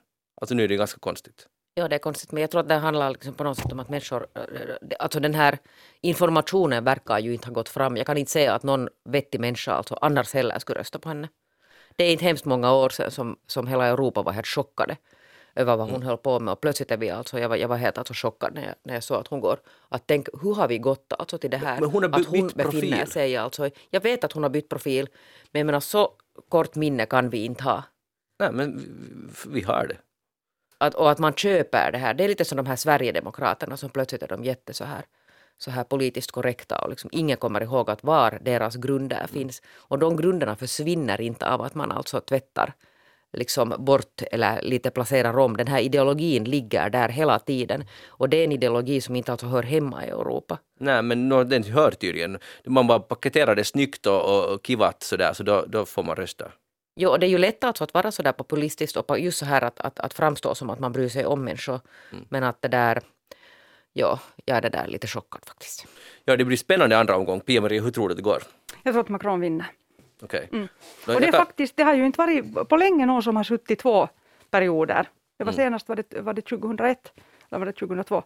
Alltså 0.42 0.56
nu 0.56 0.64
är 0.64 0.68
det 0.68 0.76
ganska 0.76 1.00
konstigt. 1.00 1.48
Ja, 1.74 1.88
det 1.88 1.96
är 1.96 2.00
konstigt, 2.00 2.32
men 2.32 2.42
jag 2.42 2.52
tror 2.52 2.62
att 2.62 2.68
det 2.70 2.76
handlar 2.76 3.10
liksom 3.10 3.34
på 3.34 3.44
något 3.44 3.58
sätt 3.58 3.72
om 3.72 3.80
att 3.80 3.90
människor... 3.90 4.28
Eh, 4.36 4.42
eh, 4.42 4.76
alltså 5.00 5.20
den 5.20 5.34
här 5.34 5.58
informationen 6.02 6.84
verkar 6.84 7.20
ju 7.20 7.34
inte 7.34 7.48
ha 7.48 7.54
gått 7.54 7.70
fram. 7.70 7.98
Jag 7.98 8.06
kan 8.06 8.18
inte 8.18 8.32
säga 8.32 8.54
att 8.54 8.64
någon 8.64 8.90
vettig 9.10 9.40
människa 9.40 9.74
alltså 9.74 9.98
annars 10.02 10.34
heller 10.34 10.60
skulle 10.60 10.80
rösta 10.80 11.00
på 11.00 11.10
henne. 11.10 11.30
Det 11.96 12.04
är 12.04 12.12
inte 12.12 12.26
hemskt 12.26 12.46
många 12.46 12.74
år 12.74 12.90
sedan 12.90 13.12
som, 13.12 13.38
som 13.48 13.68
hela 13.68 13.86
Europa 13.86 14.22
var 14.22 14.32
helt 14.32 14.48
chockade 14.48 14.98
över 15.60 15.78
vad 15.78 15.86
hon 15.88 15.96
Mm. 15.96 16.08
höll 16.08 16.18
på 16.18 16.40
med. 16.40 16.52
Och 16.52 16.62
plötsligt 16.62 16.92
är 16.92 16.98
vi 16.98 17.10
alltså, 17.10 17.40
jag 17.40 17.50
var, 17.50 17.56
jag 17.56 17.68
var 17.68 17.78
helt 17.78 17.98
alltså 17.98 18.14
chockad 18.14 18.54
när 18.54 18.66
jag, 18.66 18.76
när 18.84 18.94
jag 18.94 19.04
såg 19.04 19.18
att 19.18 19.28
hon 19.28 19.40
går. 19.40 19.60
Att 19.90 20.04
tänk, 20.06 20.28
hur 20.42 20.56
har 20.56 20.68
vi 20.68 20.78
gått 20.78 21.14
alltså 21.20 21.38
till 21.38 21.50
det 21.50 21.58
här? 21.58 21.80
Men 21.80 21.90
hon 21.90 22.04
har 22.04 22.10
att 22.10 22.18
bytt 22.18 22.28
hon 22.28 22.48
befinner 22.56 22.72
profil. 22.98 23.12
sig 23.12 23.38
alltså... 23.38 23.70
Jag 23.90 24.02
vet 24.04 24.24
att 24.24 24.32
hon 24.32 24.44
har 24.44 24.50
bytt 24.50 24.70
profil, 24.70 25.10
men 25.52 25.60
jag 25.60 25.66
menar 25.66 25.80
så 25.80 26.12
kort 26.50 26.76
minne 26.76 27.06
kan 27.06 27.30
vi 27.30 27.46
inte 27.46 27.64
ha. 27.64 27.84
Nej, 28.40 28.52
men 28.52 28.78
vi, 28.78 29.50
vi 29.50 29.62
har 29.62 29.88
det. 29.88 29.98
Att, 30.78 30.96
och 30.96 31.12
att 31.12 31.20
man 31.20 31.34
köper 31.34 31.92
det 31.92 31.98
här. 31.98 32.14
Det 32.14 32.24
är 32.24 32.28
lite 32.28 32.46
som 32.46 32.56
de 32.58 32.66
här 32.66 32.76
Sverigedemokraterna 32.76 33.78
som 33.78 33.90
plötsligt 33.90 34.24
är 34.24 34.28
de 34.28 34.44
jätte 34.44 34.74
så 34.74 34.84
här, 34.84 35.06
så 35.58 35.72
här 35.72 35.84
politiskt 35.84 36.32
korrekta 36.32 36.82
och 36.82 36.90
liksom 36.90 37.10
ingen 37.14 37.38
kommer 37.38 37.62
ihåg 37.64 37.90
att 37.90 38.04
var 38.04 38.40
deras 38.42 38.76
grunder 38.76 39.28
finns. 39.28 39.62
Och 39.76 40.00
de 40.00 40.16
grunderna 40.18 40.56
försvinner 40.56 41.22
inte 41.22 41.50
av 41.50 41.62
att 41.62 41.76
man 41.76 41.92
alltså 41.92 42.20
tvättar 42.22 42.74
liksom 43.34 43.76
bort 43.80 44.22
eller 44.32 44.62
lite 44.62 44.90
placerar 44.90 45.38
om. 45.38 45.58
Den 45.58 45.68
här 45.68 45.80
ideologin 45.80 46.44
ligger 46.44 46.90
där 46.90 47.10
hela 47.10 47.40
tiden. 47.40 47.86
Och 48.08 48.30
det 48.30 48.38
är 48.38 48.44
en 48.44 48.52
ideologi 48.52 49.02
som 49.02 49.16
inte 49.16 49.32
alltså 49.32 49.48
hör 49.48 49.64
hemma 49.64 50.06
i 50.06 50.10
Europa. 50.10 50.58
Nej, 50.80 51.02
men 51.02 51.30
no, 51.30 51.44
den 51.44 51.64
hör 51.64 51.92
tydligen. 51.92 52.38
Man 52.66 52.88
bara 52.88 53.00
paketerar 53.00 53.56
det 53.56 53.64
snyggt 53.64 54.06
och, 54.06 54.54
och, 54.54 54.68
kivat 54.68 55.04
sådär, 55.04 55.34
så 55.34 55.44
då, 55.44 55.66
då 55.68 55.86
får 55.86 56.04
man 56.04 56.16
rösta. 56.16 56.52
Jo, 56.96 57.10
och 57.10 57.20
det 57.20 57.26
är 57.26 57.30
ju 57.30 57.38
lätt 57.38 57.64
alltså 57.64 57.84
att 57.84 57.94
vara 57.94 58.12
så 58.12 58.24
där 58.24 58.32
populistisk 58.32 58.98
och 58.98 59.20
just 59.20 59.38
så 59.38 59.46
här 59.46 59.64
att, 59.64 59.80
att, 59.80 60.00
att 60.00 60.14
framstå 60.14 60.56
som 60.56 60.70
att 60.70 60.80
man 60.80 60.92
bryr 60.92 61.10
sig 61.10 61.26
om 61.26 61.44
människor. 61.44 61.80
Mm. 62.12 62.26
Men 62.30 62.44
att 62.44 62.62
det 62.62 62.68
där, 62.68 63.02
ja, 63.94 64.20
jag 64.46 64.58
är 64.58 64.62
det 64.62 64.70
där 64.70 64.88
lite 64.88 65.08
chockad 65.08 65.42
faktiskt. 65.48 65.88
Ja, 66.26 66.38
det 66.38 66.46
blir 66.46 66.58
spännande 66.58 66.98
andra 66.98 67.16
omgång. 67.16 67.40
Pia-Marie, 67.40 67.82
hur 67.82 67.92
tror 67.92 68.10
du 68.10 68.16
det 68.16 68.22
går? 68.22 68.44
Jag 68.84 68.94
tror 68.94 69.04
att 69.04 69.10
Macron 69.10 69.40
vinner. 69.40 69.66
Okej. 70.22 70.48
Okay. 70.48 70.60
Mm. 70.60 70.70
Och 71.08 71.22
det 71.22 71.32
faktiskt, 71.32 71.76
det 71.76 71.84
har 71.84 71.94
ju 71.94 72.06
inte 72.06 72.18
varit 72.18 72.70
på 72.70 72.78
länge 72.78 73.06
någon 73.06 73.24
som 73.24 73.36
har 73.36 73.44
suttit 73.44 73.80
två 73.80 74.08
perioder. 74.52 75.10
Det 75.38 75.44
var 75.44 75.54
mm. 75.54 75.66
senast 75.66 75.90
var 75.90 75.96
det, 75.96 76.22
var 76.22 76.34
det 76.34 76.42
2001, 76.42 77.12
eller 77.50 77.60
var 77.60 77.66
det 77.66 77.74
2002? 77.74 78.24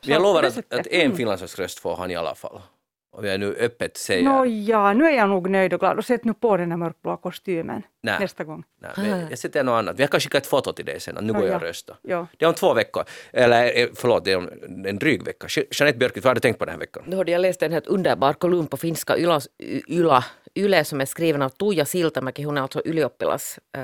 Så 0.00 0.10
jag 0.10 0.22
lovar 0.22 0.42
att, 0.42 0.58
att 0.58 0.86
en 0.86 1.00
mm. 1.00 1.16
finlandssvensk 1.16 1.58
röst 1.58 1.78
får 1.78 1.96
han 1.96 2.10
i 2.10 2.16
alla 2.16 2.34
fall. 2.34 2.60
Om 3.16 3.24
jag 3.24 3.40
nu 3.40 3.54
öppet 3.54 3.96
säger. 3.96 4.22
Nå 4.22 4.46
ja, 4.46 4.92
nu 4.92 5.04
är 5.04 5.16
jag 5.16 5.28
nog 5.28 5.50
nöjd 5.50 5.74
och 5.74 5.80
glad. 5.80 5.98
Och 5.98 6.04
sätt 6.04 6.24
nu 6.24 6.34
på 6.34 6.56
den 6.56 6.70
här 6.70 6.78
mörkblå 6.78 7.16
kostymen 7.16 7.82
Nä. 8.02 8.18
nästa 8.18 8.44
gång. 8.44 8.64
Nej, 8.96 9.26
jag 9.30 9.38
sätter 9.38 9.64
något 9.64 9.78
annat. 9.78 10.00
Vi 10.00 10.06
kan 10.06 10.20
skicka 10.20 10.38
ett 10.38 10.46
foto 10.46 10.72
till 10.72 10.84
dig 10.84 11.00
sen, 11.00 11.18
nu 11.20 11.32
går 11.32 11.46
jag 11.46 11.56
och 11.56 11.62
röstar. 11.62 11.96
Ja. 12.02 12.26
Det 12.36 12.44
är 12.44 12.48
om 12.48 12.54
två 12.54 12.74
veckor. 12.74 13.04
Eller 13.32 13.78
eh, 13.78 13.88
förlåt, 13.94 14.24
det 14.24 14.32
är 14.32 14.36
om 14.36 14.48
en 14.86 14.98
dryg 14.98 15.24
vecka. 15.24 15.46
Jeanette 15.70 15.98
Björkqvist, 15.98 16.24
vad 16.24 16.30
har 16.30 16.34
du 16.34 16.40
tänkt 16.40 16.58
på 16.58 16.64
den 16.64 16.72
här 16.72 16.80
veckan? 16.80 17.02
Då 17.06 17.16
hade 17.16 17.32
jag 17.32 17.40
läst 17.40 17.62
en 17.62 17.72
helt 17.72 17.86
underbar 17.86 18.32
kolumn 18.32 18.66
på 18.66 18.76
finska 18.76 19.18
Yla, 19.18 19.40
Yla, 19.88 20.24
Yle 20.54 20.84
som 20.84 21.00
är 21.00 21.06
skriven 21.06 21.42
av 21.42 21.48
Tuija 21.48 21.84
Siltamäki. 21.84 22.42
Hon 22.42 22.58
är 22.58 22.62
alltså 22.62 22.82
Ylioppilas 22.84 23.58
äh, 23.76 23.82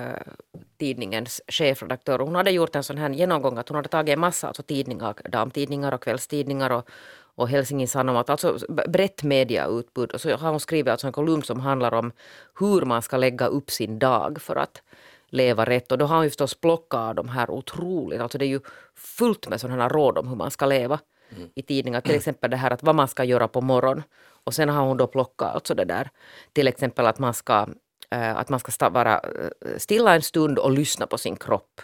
tidningens 0.78 1.40
chefredaktör. 1.48 2.18
Hon 2.18 2.34
hade 2.34 2.50
gjort 2.50 2.76
en 2.76 2.82
sån 2.82 2.98
här 2.98 3.10
genomgång 3.10 3.58
att 3.58 3.68
hon 3.68 3.76
hade 3.76 3.88
tagit 3.88 4.12
en 4.12 4.20
massa 4.20 4.46
alltså 4.46 4.62
tidningar, 4.62 5.14
damtidningar 5.24 5.94
och 5.94 6.02
kvällstidningar 6.02 6.70
och 6.70 6.90
och 7.34 7.48
Helsingin 7.48 7.88
Sanomat, 7.88 8.30
alltså 8.30 8.58
brett 8.68 9.22
mediautbud. 9.22 10.12
Och 10.12 10.20
så 10.20 10.36
har 10.36 10.50
hon 10.50 10.60
skrivit 10.60 10.90
alltså 10.90 11.06
en 11.06 11.12
kolumn 11.12 11.42
som 11.42 11.60
handlar 11.60 11.94
om 11.94 12.12
hur 12.58 12.80
man 12.80 13.02
ska 13.02 13.16
lägga 13.16 13.46
upp 13.46 13.70
sin 13.70 13.98
dag 13.98 14.42
för 14.42 14.56
att 14.56 14.82
leva 15.28 15.64
rätt. 15.64 15.92
Och 15.92 15.98
då 15.98 16.04
har 16.04 16.16
hon 16.16 16.24
ju 16.24 16.30
förstås 16.30 16.54
plockat 16.54 17.16
de 17.16 17.28
här 17.28 17.50
otroligt, 17.50 18.20
alltså 18.20 18.38
det 18.38 18.44
är 18.44 18.48
ju 18.48 18.60
fullt 18.96 19.48
med 19.48 19.60
sådana 19.60 19.82
här 19.82 19.90
råd 19.90 20.18
om 20.18 20.28
hur 20.28 20.36
man 20.36 20.50
ska 20.50 20.66
leva 20.66 20.98
mm. 21.36 21.48
i 21.54 21.62
tidningar. 21.62 22.00
Till 22.00 22.14
exempel 22.14 22.50
det 22.50 22.56
här 22.56 22.70
att 22.70 22.82
vad 22.82 22.94
man 22.94 23.08
ska 23.08 23.24
göra 23.24 23.48
på 23.48 23.60
morgonen. 23.60 24.02
Och 24.44 24.54
sen 24.54 24.68
har 24.68 24.86
hon 24.86 24.96
då 24.96 25.06
plockat 25.06 25.54
alltså 25.54 25.74
det 25.74 25.84
där, 25.84 26.10
till 26.52 26.68
exempel 26.68 27.06
att 27.06 27.18
man 27.18 27.34
ska, 27.34 27.66
äh, 28.10 28.36
att 28.36 28.48
man 28.48 28.60
ska 28.60 28.88
vara 28.88 29.18
eh, 29.18 29.78
stilla 29.78 30.14
en 30.14 30.22
stund 30.22 30.58
och 30.58 30.70
lyssna 30.70 31.06
på 31.06 31.18
sin 31.18 31.36
kropp 31.36 31.80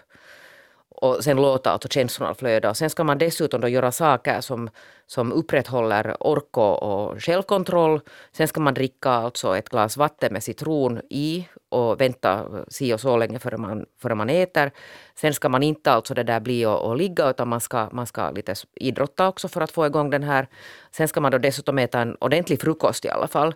och 1.00 1.24
sen 1.24 1.36
låta 1.36 1.70
alltså 1.70 1.88
känslorna 1.88 2.34
flöda. 2.34 2.70
Och 2.70 2.76
sen 2.76 2.90
ska 2.90 3.04
man 3.04 3.18
dessutom 3.18 3.60
då 3.60 3.68
göra 3.68 3.92
saker 3.92 4.40
som, 4.40 4.70
som 5.06 5.32
upprätthåller 5.32 6.16
ork 6.20 6.56
och 6.56 7.22
självkontroll. 7.22 8.00
Sen 8.32 8.48
ska 8.48 8.60
man 8.60 8.74
dricka 8.74 9.10
alltså 9.10 9.56
ett 9.56 9.68
glas 9.68 9.96
vatten 9.96 10.32
med 10.32 10.42
citron 10.42 11.00
i 11.10 11.48
och 11.68 12.00
vänta 12.00 12.44
si 12.68 12.94
och 12.94 13.00
så 13.00 13.16
länge 13.16 13.38
före 13.38 13.56
man, 13.56 13.86
före 14.02 14.14
man 14.14 14.30
äter. 14.30 14.70
Sen 15.14 15.34
ska 15.34 15.48
man 15.48 15.62
inte 15.62 15.92
alltså 15.92 16.14
det 16.14 16.22
där 16.22 16.40
bli 16.40 16.66
och, 16.66 16.82
och 16.82 16.96
ligga 16.96 17.30
utan 17.30 17.48
man 17.48 17.60
ska, 17.60 17.88
man 17.92 18.06
ska 18.06 18.30
lite 18.30 18.54
idrotta 18.74 19.28
också 19.28 19.48
för 19.48 19.60
att 19.60 19.70
få 19.70 19.86
igång 19.86 20.10
den 20.10 20.22
här. 20.22 20.48
Sen 20.90 21.08
ska 21.08 21.20
man 21.20 21.32
då 21.32 21.38
dessutom 21.38 21.78
äta 21.78 22.00
en 22.00 22.16
ordentlig 22.20 22.60
frukost 22.60 23.04
i 23.04 23.08
alla 23.08 23.28
fall 23.28 23.54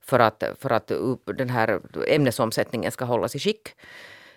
för 0.00 0.18
att, 0.18 0.42
för 0.60 0.72
att 0.72 0.92
den 1.24 1.50
här 1.50 1.80
ämnesomsättningen 2.08 2.92
ska 2.92 3.04
hållas 3.04 3.34
i 3.36 3.38
skick. 3.38 3.68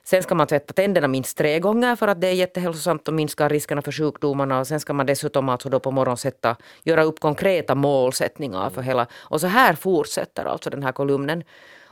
Sen 0.03 0.23
ska 0.23 0.35
man 0.35 0.47
tvätta 0.47 0.73
tänderna 0.73 1.07
minst 1.07 1.37
tre 1.37 1.59
gånger 1.59 1.95
för 1.95 2.07
att 2.07 2.21
det 2.21 2.27
är 2.27 2.33
jättehälsosamt 2.33 3.07
och 3.07 3.13
minskar 3.13 3.49
riskerna 3.49 3.81
för 3.81 3.91
sjukdomarna. 3.91 4.59
Och 4.59 4.67
sen 4.67 4.79
ska 4.79 4.93
man 4.93 5.05
dessutom 5.05 5.49
alltså 5.49 5.69
då 5.69 5.79
på 5.79 5.91
morgonen 5.91 6.17
sätta, 6.17 6.55
göra 6.83 7.03
upp 7.03 7.19
konkreta 7.19 7.75
målsättningar 7.75 8.69
för 8.69 8.81
hela... 8.81 9.07
Och 9.13 9.41
så 9.41 9.47
här 9.47 9.73
fortsätter 9.73 10.45
alltså 10.45 10.69
den 10.69 10.83
här 10.83 10.91
kolumnen. 10.91 11.43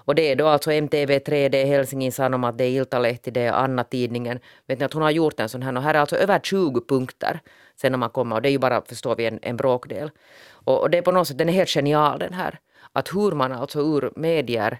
Och 0.09 0.15
det 0.15 0.31
är 0.31 0.35
då 0.35 0.47
alltså 0.47 0.71
MTV3, 0.71 1.49
det 1.49 1.61
är 1.61 1.65
Helsingin 1.65 2.11
Sanomat, 2.11 2.57
det 2.57 2.63
är 2.63 2.69
Iltalehti, 2.69 3.31
det 3.31 3.41
är 3.41 3.51
Anna-tidningen. 3.51 4.39
Vet 4.67 4.79
ni 4.79 4.85
att 4.85 4.93
hon 4.93 5.03
har 5.03 5.11
gjort 5.11 5.39
en 5.39 5.49
sån 5.49 5.61
här 5.61 5.77
och 5.77 5.83
här 5.83 5.93
är 5.93 5.99
alltså 5.99 6.15
över 6.15 6.39
20 6.39 6.81
punkter 6.81 7.39
sen 7.81 7.91
när 7.91 7.99
man 7.99 8.09
kommer 8.09 8.35
och 8.35 8.41
det 8.41 8.49
är 8.49 8.51
ju 8.51 8.59
bara, 8.59 8.81
förstår 8.81 9.15
vi, 9.15 9.25
en, 9.25 9.39
en 9.41 9.57
bråkdel. 9.57 10.11
Och, 10.51 10.81
och 10.81 10.89
det 10.89 10.97
är 10.97 11.01
på 11.01 11.11
något 11.11 11.27
sätt, 11.27 11.37
den 11.37 11.49
är 11.49 11.53
helt 11.53 11.69
genial 11.69 12.19
den 12.19 12.33
här. 12.33 12.59
Att 12.93 13.15
hur 13.15 13.31
man 13.31 13.51
alltså 13.51 13.79
ur 13.79 14.11
medier 14.15 14.79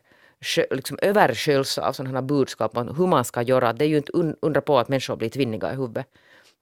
liksom 0.72 0.98
översköljs 1.02 1.78
av 1.78 1.94
sådana 1.94 2.20
här 2.20 2.26
budskap 2.26 2.78
om 2.78 2.96
hur 2.98 3.08
man 3.08 3.26
ska 3.26 3.42
göra. 3.42 3.74
Det 3.74 3.86
är 3.86 3.90
ju 3.90 3.98
inte 3.98 4.12
undra 4.42 4.62
på 4.62 4.80
att 4.80 4.90
människor 4.90 5.16
blir 5.16 5.30
tvinniga 5.30 5.74
i 5.74 5.76
huvudet. 5.76 6.08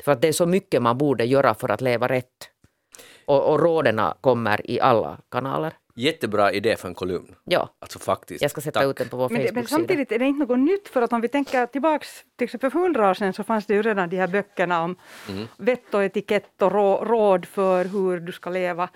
För 0.03 0.11
att 0.11 0.21
det 0.21 0.27
är 0.27 0.31
så 0.31 0.45
mycket 0.45 0.81
man 0.81 0.97
borde 0.97 1.25
göra 1.25 1.53
för 1.53 1.71
att 1.71 1.81
leva 1.81 2.07
rätt. 2.07 2.49
Och, 3.25 3.51
och 3.51 3.59
råden 3.59 4.01
kommer 4.21 4.71
i 4.71 4.79
alla 4.79 5.17
kanaler. 5.31 5.73
Jättebra 5.95 6.51
idé 6.51 6.75
för 6.75 6.87
en 6.87 6.93
kolumn. 6.93 7.35
Ja. 7.43 7.69
Alltså 7.79 7.99
faktiskt. 7.99 8.41
Jag 8.41 8.51
ska 8.51 8.61
sätta 8.61 8.79
Tack. 8.79 8.89
ut 8.89 8.97
den 8.97 9.09
på 9.09 9.17
vår 9.17 9.29
Facebook-sida. 9.29 9.53
Men 9.53 9.67
samtidigt 9.67 10.11
är 10.11 10.19
det 10.19 10.25
inte 10.25 10.45
något 10.45 10.59
nytt 10.59 10.87
för 10.87 11.01
att 11.01 11.13
om 11.13 11.21
vi 11.21 11.27
tänker 11.27 11.65
tillbaks 11.65 12.23
till 12.35 12.45
exempel 12.45 12.71
för 12.71 12.79
hundra 12.79 13.09
år 13.09 13.13
sedan 13.13 13.33
så 13.33 13.43
fanns 13.43 13.65
det 13.65 13.73
ju 13.73 13.81
redan 13.81 14.09
de 14.09 14.17
här 14.17 14.27
böckerna 14.27 14.83
om 14.83 14.95
mm. 15.29 15.47
vett 15.57 15.93
och 15.93 16.03
etikett 16.03 16.61
och 16.61 16.71
råd 17.07 17.45
för 17.45 17.85
hur 17.85 18.19
du 18.19 18.31
ska 18.31 18.49
leva 18.49 18.89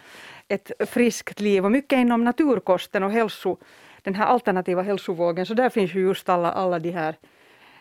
ett 0.47 0.71
friskt 0.89 1.39
liv 1.39 1.65
och 1.65 1.71
mycket 1.71 1.97
inom 1.97 2.23
naturkosten 2.23 3.03
och 3.03 3.11
hälso 3.11 3.57
den 4.01 4.15
här 4.15 4.25
alternativa 4.25 4.81
hälsovågen, 4.81 5.45
så 5.45 5.53
där 5.53 5.69
finns 5.69 5.95
ju 5.95 6.01
just 6.01 6.29
alla, 6.29 6.51
alla 6.51 6.79
de 6.79 6.91
här 6.91 7.15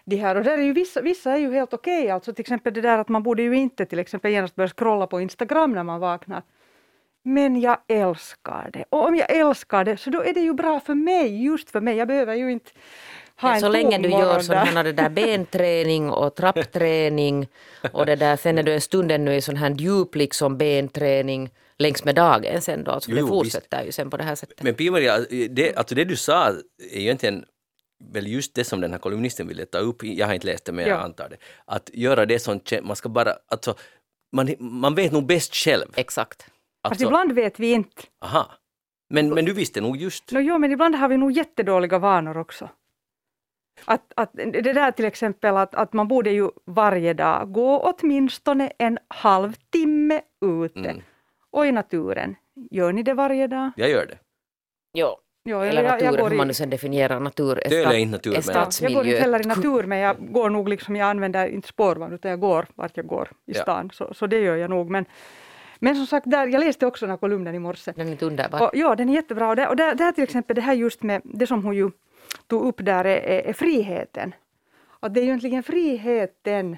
de 0.04 0.16
här. 0.16 0.36
Och 0.36 0.44
där 0.44 0.58
är 0.58 0.62
ju 0.62 0.72
vissa, 0.72 1.00
vissa 1.00 1.32
är 1.32 1.38
ju 1.38 1.52
helt 1.52 1.74
okej, 1.74 2.02
okay. 2.02 2.10
alltså 2.10 2.32
till 2.32 2.42
exempel 2.42 2.74
det 2.74 2.80
där 2.80 2.98
att 2.98 3.08
man 3.08 3.22
borde 3.22 3.42
ju 3.42 3.56
inte 3.56 3.86
till 3.86 3.98
exempel 3.98 4.30
genast 4.30 4.56
börja 4.56 4.68
scrolla 4.68 5.06
på 5.06 5.20
Instagram 5.20 5.72
när 5.72 5.82
man 5.82 6.00
vaknar. 6.00 6.42
Men 7.22 7.60
jag 7.60 7.78
älskar 7.88 8.70
det. 8.72 8.84
Och 8.90 9.06
om 9.06 9.16
jag 9.16 9.30
älskar 9.30 9.84
det 9.84 9.96
så 9.96 10.10
då 10.10 10.24
är 10.24 10.34
det 10.34 10.40
ju 10.40 10.54
bra 10.54 10.80
för 10.80 10.94
mig, 10.94 11.44
just 11.44 11.70
för 11.70 11.80
mig. 11.80 11.96
Jag 11.96 12.08
behöver 12.08 12.34
ju 12.34 12.52
inte 12.52 12.70
ha 13.40 13.54
en 13.54 13.60
Så 13.60 13.68
länge 13.68 13.98
du 13.98 14.08
gör 14.08 14.54
här 14.54 14.84
det 14.84 14.92
där 14.92 15.08
benträning 15.08 16.10
och 16.10 16.34
trappträning 16.34 17.48
och 17.92 18.06
det 18.06 18.16
där, 18.16 18.36
sen 18.36 18.58
är 18.58 18.62
du 18.62 18.74
en 18.74 18.80
stund 18.80 19.12
ännu 19.12 19.34
i 19.34 19.40
sån 19.40 19.56
här 19.56 19.70
djup 19.70 20.14
liksom 20.14 20.58
benträning 20.58 21.50
längs 21.80 22.04
med 22.04 22.14
dagen 22.14 22.62
sen 22.62 22.84
då. 22.84 22.90
Alltså 22.90 23.10
jo, 23.10 23.16
det 23.16 23.28
fortsätter 23.28 23.78
visst. 23.78 23.88
ju 23.88 23.92
sen 23.92 24.10
på 24.10 24.16
det 24.16 24.24
här 24.24 24.34
sättet. 24.34 24.62
Men 24.62 24.74
Pia-Maria, 24.74 25.18
det, 25.50 25.74
alltså 25.76 25.94
det 25.94 26.04
du 26.04 26.16
sa 26.16 26.48
är 26.48 26.62
egentligen 26.92 27.44
väl 28.12 28.26
just 28.26 28.54
det 28.54 28.64
som 28.64 28.80
den 28.80 28.92
här 28.92 28.98
kolumnisten 28.98 29.48
ville 29.48 29.66
ta 29.66 29.78
upp, 29.78 30.04
jag 30.04 30.26
har 30.26 30.34
inte 30.34 30.46
läst 30.46 30.64
det 30.64 30.72
men 30.72 30.86
jag 30.86 31.00
antar 31.00 31.28
det, 31.28 31.36
att 31.64 31.90
göra 31.92 32.26
det 32.26 32.38
som 32.38 32.60
man 32.82 32.96
ska 32.96 33.08
bara, 33.08 33.32
alltså 33.48 33.74
man, 34.32 34.54
man 34.58 34.94
vet 34.94 35.12
nog 35.12 35.26
bäst 35.26 35.54
själv. 35.54 35.86
Exakt. 35.96 36.46
Alltså, 36.82 36.94
Fast 36.94 37.00
ibland 37.00 37.32
vet 37.32 37.60
vi 37.60 37.72
inte. 37.72 38.02
Aha. 38.20 38.50
Men, 39.10 39.34
men 39.34 39.44
du 39.44 39.52
visste 39.52 39.80
nog 39.80 39.96
just. 39.96 40.32
No, 40.32 40.40
jo, 40.40 40.58
men 40.58 40.72
ibland 40.72 40.94
har 40.94 41.08
vi 41.08 41.16
nog 41.16 41.32
jättedåliga 41.32 41.98
vanor 41.98 42.36
också. 42.36 42.68
Att, 43.84 44.12
att, 44.16 44.30
det 44.32 44.72
där 44.72 44.90
till 44.90 45.04
exempel 45.04 45.56
att, 45.56 45.74
att 45.74 45.92
man 45.92 46.08
borde 46.08 46.30
ju 46.30 46.50
varje 46.66 47.14
dag 47.14 47.52
gå 47.52 47.78
åtminstone 47.78 48.72
en 48.78 48.98
halvtimme 49.08 50.20
ute. 50.40 50.78
Mm 50.78 51.02
och 51.50 51.66
i 51.66 51.72
naturen. 51.72 52.36
Gör 52.70 52.92
ni 52.92 53.02
det 53.02 53.14
varje 53.14 53.46
dag? 53.46 53.70
Jag 53.76 53.90
gör 53.90 54.06
det. 54.06 54.18
Jo. 54.92 55.16
Jo, 55.44 55.60
eller 55.60 55.82
natur, 55.82 56.04
jag, 56.04 56.14
jag 56.14 56.28
hur 56.28 56.36
man 56.36 56.46
nu 56.46 56.54
sen 56.54 56.70
definierar 56.70 57.20
natur. 57.20 57.60
Det 57.68 57.76
är 57.76 57.92
inte 57.94 58.12
natur. 58.16 58.32
Jag 58.82 58.92
går 58.92 59.06
inte 59.06 59.20
heller 59.20 59.40
i 59.40 59.48
natur, 59.48 59.82
men 59.82 59.98
jag 59.98 60.32
går 60.32 60.50
nog 60.50 60.68
liksom, 60.68 60.96
jag 60.96 61.08
använder 61.08 61.46
inte 61.46 61.68
spårvagn, 61.68 62.14
utan 62.14 62.30
jag 62.30 62.40
går 62.40 62.66
vart 62.74 62.96
jag 62.96 63.06
går 63.06 63.30
i 63.46 63.54
stan. 63.54 63.90
Ja. 63.92 64.06
Så, 64.06 64.14
så 64.14 64.26
det 64.26 64.40
gör 64.40 64.56
jag 64.56 64.70
nog. 64.70 64.90
Men, 64.90 65.04
men 65.78 65.96
som 65.96 66.06
sagt, 66.06 66.30
där, 66.30 66.46
jag 66.46 66.60
läste 66.60 66.86
också 66.86 67.06
den 67.06 67.10
här 67.10 67.16
kolumnen 67.16 67.54
i 67.54 67.58
morse. 67.58 67.92
Den 67.96 68.08
är 68.08 68.12
inte 68.12 68.26
underbar. 68.26 68.62
Och, 68.62 68.70
ja, 68.72 68.94
den 68.96 69.08
är 69.08 69.14
jättebra. 69.14 69.48
Och, 69.48 69.56
där, 69.56 69.68
och 69.68 69.76
där, 69.76 69.94
där 69.94 70.12
till 70.12 70.24
exempel 70.24 70.56
det 70.56 70.62
här 70.62 70.74
just 70.74 71.02
med, 71.02 71.22
det 71.24 71.46
som 71.46 71.64
hon 71.64 71.76
ju 71.76 71.90
tog 72.46 72.64
upp 72.64 72.76
där 72.78 73.04
är, 73.04 73.16
är, 73.16 73.40
är 73.48 73.52
friheten. 73.52 74.34
Att 75.00 75.14
det 75.14 75.20
är 75.20 75.22
ju 75.22 75.28
egentligen 75.28 75.62
friheten 75.62 76.76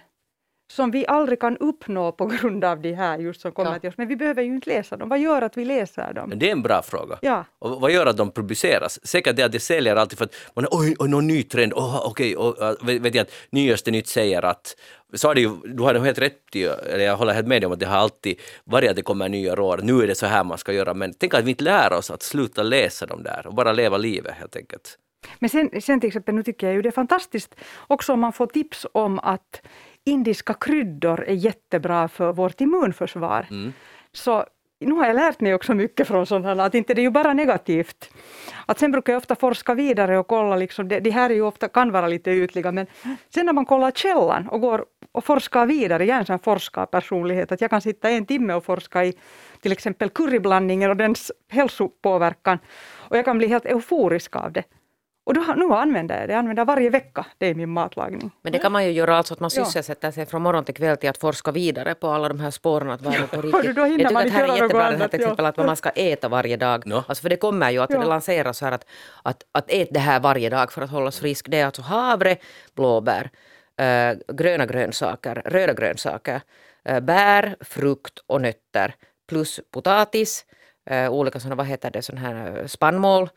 som 0.73 0.91
vi 0.91 1.07
aldrig 1.07 1.41
kan 1.41 1.57
uppnå 1.57 2.13
på 2.13 2.27
grund 2.27 2.65
av 2.65 2.81
de 2.81 2.93
här 2.93 3.19
just 3.19 3.41
som 3.41 3.53
kommer 3.53 3.73
ja. 3.73 3.79
till 3.79 3.89
oss. 3.89 3.99
Men 3.99 4.09
vi 4.09 4.17
behöver 4.17 4.43
ju 4.43 4.55
inte 4.55 4.71
läsa 4.71 4.97
dem. 4.97 5.09
Vad 5.09 5.19
gör 5.19 5.43
att 5.43 5.57
vi 5.57 5.65
läser 5.65 6.13
dem? 6.13 6.33
Det 6.37 6.49
är 6.49 6.53
en 6.53 6.63
bra 6.63 6.83
fråga. 6.83 7.19
Ja. 7.23 7.45
Och 7.59 7.81
vad 7.81 7.91
gör 7.91 8.07
att 8.07 8.17
de 8.17 8.31
publiceras? 8.31 9.07
Säkert 9.07 9.37
det 9.37 9.43
att 9.43 9.53
det 9.53 9.61
säljer 9.61 9.97
alltid 9.97 10.19
för 10.19 10.25
att 10.25 10.35
man 10.55 10.65
är 10.65 10.69
oj, 10.73 10.95
oj 10.99 11.09
någon 11.09 11.27
ny 11.27 11.43
trend, 11.43 11.73
oh, 11.73 12.07
okej, 12.07 12.37
okay, 12.37 12.69
och, 12.71 12.89
vet 12.89 13.15
jag 13.15 13.23
att 13.23 13.33
nyaste 13.51 13.91
nytt 13.91 14.09
säger 14.09 14.45
att 14.45 14.77
så 15.15 15.29
har 15.29 15.35
det 15.35 15.41
ju, 15.41 15.51
du 15.65 15.83
har 15.83 15.95
helt 15.95 16.19
rätt 16.19 16.57
i, 16.57 16.65
eller 16.65 17.05
jag 17.05 17.17
håller 17.17 17.33
helt 17.33 17.47
med 17.47 17.65
om 17.65 17.73
att 17.73 17.81
det 17.81 17.87
har 17.87 17.99
alltid 17.99 18.41
varit 18.65 18.91
att 18.91 18.97
det 18.97 19.03
kommer 19.03 19.29
nya 19.29 19.55
råd, 19.55 19.85
nu 19.85 20.03
är 20.03 20.07
det 20.07 20.15
så 20.15 20.27
här 20.27 20.45
man 20.45 20.59
ska 20.59 20.73
göra, 20.73 20.95
men 20.95 21.15
tänk 21.15 21.35
att 21.35 21.45
vi 21.45 21.51
inte 21.51 21.65
lär 21.65 21.93
oss 21.93 22.11
att 22.11 22.23
sluta 22.23 22.63
läsa 22.63 23.07
dem 23.07 23.23
där 23.23 23.47
och 23.47 23.55
bara 23.55 23.73
leva 23.73 23.97
livet 23.97 24.35
helt 24.35 24.57
enkelt. 24.57 24.99
Men 25.39 25.51
sen, 25.51 25.81
sen 25.83 26.01
till 26.01 26.09
exempel, 26.09 26.35
nu 26.35 26.43
tycker 26.43 26.67
jag 26.67 26.77
ju 26.77 26.83
det 26.83 26.89
är 26.89 26.91
fantastiskt 26.91 27.55
också 27.87 28.13
om 28.13 28.21
man 28.21 28.33
får 28.33 28.47
tips 28.47 28.87
om 28.93 29.19
att 29.19 29.63
indiska 30.05 30.55
kryddor 30.55 31.25
är 31.27 31.35
jättebra 31.35 32.09
för 32.09 32.33
vårt 32.33 32.61
immunförsvar. 32.61 33.47
Mm. 33.51 33.73
Så 34.13 34.45
nu 34.81 34.95
har 34.95 35.07
jag 35.07 35.17
lärt 35.17 35.41
mig 35.41 35.55
också 35.55 35.75
mycket 35.75 36.09
från 36.09 36.45
här, 36.45 36.59
att 36.59 36.75
inte 36.75 36.95
det 36.95 37.01
är 37.01 37.03
ju 37.03 37.11
bara 37.11 37.33
negativt. 37.33 38.11
Att 38.67 38.79
sen 38.79 38.93
brukar 38.93 39.13
jag 39.13 39.21
ofta 39.21 39.35
forska 39.35 39.75
vidare 39.75 40.19
och 40.19 40.27
kolla, 40.27 40.57
liksom, 40.57 40.89
det, 40.89 41.01
det 41.01 41.11
här 41.11 41.31
är 41.31 41.35
ju 41.35 41.43
ofta, 41.43 41.69
kan 41.69 41.93
vara 41.93 42.09
lite 42.09 42.31
ytliga, 42.31 42.73
men 42.73 42.87
sen 43.35 43.47
när 43.47 43.53
man 43.53 43.67
kollar 43.67 43.91
källan 43.91 44.49
och 44.49 44.61
går 44.61 44.85
och 45.13 45.25
forskar 45.25 45.67
vidare, 45.67 46.05
jag 46.05 46.15
är 46.17 46.21
en 46.21 46.27
sån 46.27 46.39
forskarpersonlighet, 46.39 47.53
att 47.53 47.61
jag 47.61 47.71
kan 47.71 47.81
sitta 47.81 48.11
en 48.11 48.27
timme 48.27 48.55
och 48.55 48.65
forska 48.65 49.05
i 49.05 49.15
till 49.61 49.73
exempel 49.73 50.09
curryblandningen 50.09 50.91
och 50.91 50.97
dens 50.97 51.33
hälsopåverkan, 51.49 52.59
och 53.11 53.17
jag 53.17 53.25
kan 53.25 53.39
bli 53.39 53.47
helt 53.47 53.67
euforisk 53.67 54.37
av 54.37 54.53
det. 54.53 54.65
Och 55.25 55.35
då, 55.35 55.41
nu 55.57 55.75
använder 55.75 56.21
jag 56.21 56.29
det, 56.29 56.33
jag 56.33 56.39
använder 56.39 56.65
varje 56.65 56.91
vecka 56.91 57.27
det 57.39 57.49
i 57.49 57.55
min 57.55 57.71
matlagning. 57.71 58.31
Men 58.43 58.53
det 58.53 58.59
kan 58.59 58.73
man 58.73 58.85
ju 58.85 58.91
göra 58.91 59.17
alltså 59.17 59.35
att 59.35 59.41
man 59.41 59.51
Ja. 59.55 59.65
sysselsätter 59.65 60.11
sig 60.11 60.27
från 60.27 60.43
morgon 60.43 60.65
till 60.65 60.75
kväll 60.75 60.97
till 60.97 61.11
att 61.11 61.19
forska 61.19 61.51
vidare 61.53 61.95
på 61.95 62.09
alla 62.09 62.29
de 62.29 62.41
här 62.41 62.51
spåren. 62.51 62.91
Att 62.91 63.03
det 63.03 63.27
på 63.31 63.37
riktigt. 63.43 63.53
Hörru, 63.55 63.73
då 63.73 63.85
hinner 63.85 63.99
jag 64.01 64.09
tycker 64.09 64.15
man 64.15 64.21
att 64.21 64.27
inte 64.27 64.37
här 64.39 64.45
är 64.49 64.57
jättebra 64.57 64.79
det 64.79 64.85
här 64.85 64.95
annat, 64.95 65.11
till 65.11 65.21
ja. 65.21 65.27
exempel 65.27 65.47
att 65.47 65.57
vad 65.57 65.67
man 65.67 65.77
ska 65.77 65.91
äta 65.91 66.29
varje 66.29 66.57
dag. 66.57 66.87
Nå. 66.87 66.97
Alltså 67.07 67.23
för 67.23 67.29
det 67.29 67.37
kommer 67.37 67.71
ju 67.71 67.79
att 67.79 67.91
Ja. 67.91 67.99
det 67.99 68.07
lanseras 68.07 68.61
här 68.61 68.73
att, 68.73 68.87
att, 69.23 69.45
att 69.53 69.65
ät 69.71 69.89
det 69.91 70.01
här 70.01 70.21
varje 70.21 70.51
dag 70.51 70.73
för 70.73 70.83
att 70.83 70.91
hållas 70.91 71.21
frisk. 71.21 71.47
Det 71.51 71.61
är 71.61 71.67
alltså 71.67 71.83
havre, 71.83 72.37
blåbär, 72.75 73.31
eh, 73.77 74.35
gröna 74.35 74.67
grönsaker, 74.67 75.43
röda 75.45 75.73
grönsaker, 75.73 76.41
eh, 76.85 77.01
bär, 77.01 77.57
frukt 77.61 78.19
och 78.27 78.41
nötter 78.41 78.95
plus 79.29 79.61
potatis, 79.71 80.45
eh, 80.91 81.11
olika 81.13 81.41
sådana, 81.41 81.55
vad 81.55 81.67
heter 81.67 81.91
det, 81.91 82.03
sån 82.03 82.17
här 82.19 82.67
spannmål, 82.67 83.29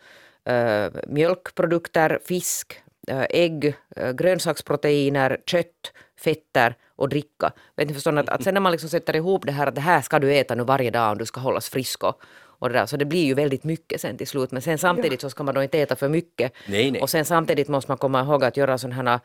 mjölkprodukter, 1.08 2.20
fisk, 2.26 2.82
eh, 3.08 3.26
ägg, 3.30 3.76
eh, 3.96 4.12
grönsaksproteiner, 4.12 5.38
kött, 5.46 5.92
fetter 6.20 6.76
och 6.96 7.10
dricka. 7.10 7.52
Vet 7.76 7.88
ni 7.88 7.94
förstår 7.94 8.18
att, 8.18 8.30
att 8.30 8.44
sen 8.44 8.54
när 8.54 8.62
man 8.62 8.72
liksom 8.72 8.90
sätter 8.90 9.16
ihop 9.16 9.46
det 9.46 9.52
här 9.52 9.68
att 9.68 9.76
det 9.76 9.82
här 9.82 10.02
ska 10.02 10.20
du 10.20 10.36
äta 10.36 10.56
nu 10.56 10.64
varje 10.64 10.92
dag 10.92 11.12
om 11.12 11.18
du 11.18 11.26
ska 11.26 11.40
hållas 11.40 11.70
frisk 11.70 12.04
och, 12.04 12.22
och 12.60 12.70
det 12.70 12.80
där, 12.80 12.86
så 12.86 12.98
det 12.98 13.06
blir 13.06 13.26
ju 13.26 13.34
väldigt 13.34 13.64
mycket 13.64 14.02
sen 14.02 14.18
till 14.18 14.28
slut. 14.28 14.52
Men 14.52 14.62
sen 14.62 14.78
samtidigt 14.78 15.22
så 15.22 15.30
ska 15.30 15.44
man 15.44 15.56
då 15.56 15.64
inte 15.64 15.80
äta 15.80 15.96
för 15.96 16.10
mycket. 16.10 16.52
Nej, 16.68 16.92
nej. 16.92 17.02
Och 17.02 17.10
sen 17.10 17.26
samtidigt 17.26 17.68
måste 17.68 17.92
man 17.92 17.98
komma 17.98 18.22
ihåg 18.22 18.44
att 18.44 18.58
göra 18.58 18.78
sådana 18.78 19.22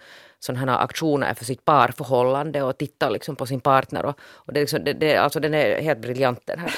här, 0.48 0.54
här 0.54 0.84
aktioner 0.84 1.34
för 1.34 1.44
sitt 1.44 1.64
parförhållande 1.64 2.62
och 2.62 2.78
titta 2.78 3.10
liksom 3.10 3.36
på 3.36 3.46
sin 3.46 3.60
partner. 3.60 4.04
Och, 4.04 4.14
och 4.20 4.52
det, 4.52 4.60
liksom, 4.60 4.84
det, 4.84 4.92
det, 4.92 5.16
alltså 5.16 5.40
den 5.40 5.54
är 5.54 5.82
helt 5.82 5.98
briljant 5.98 6.40
den 6.44 6.58
här. 6.58 6.74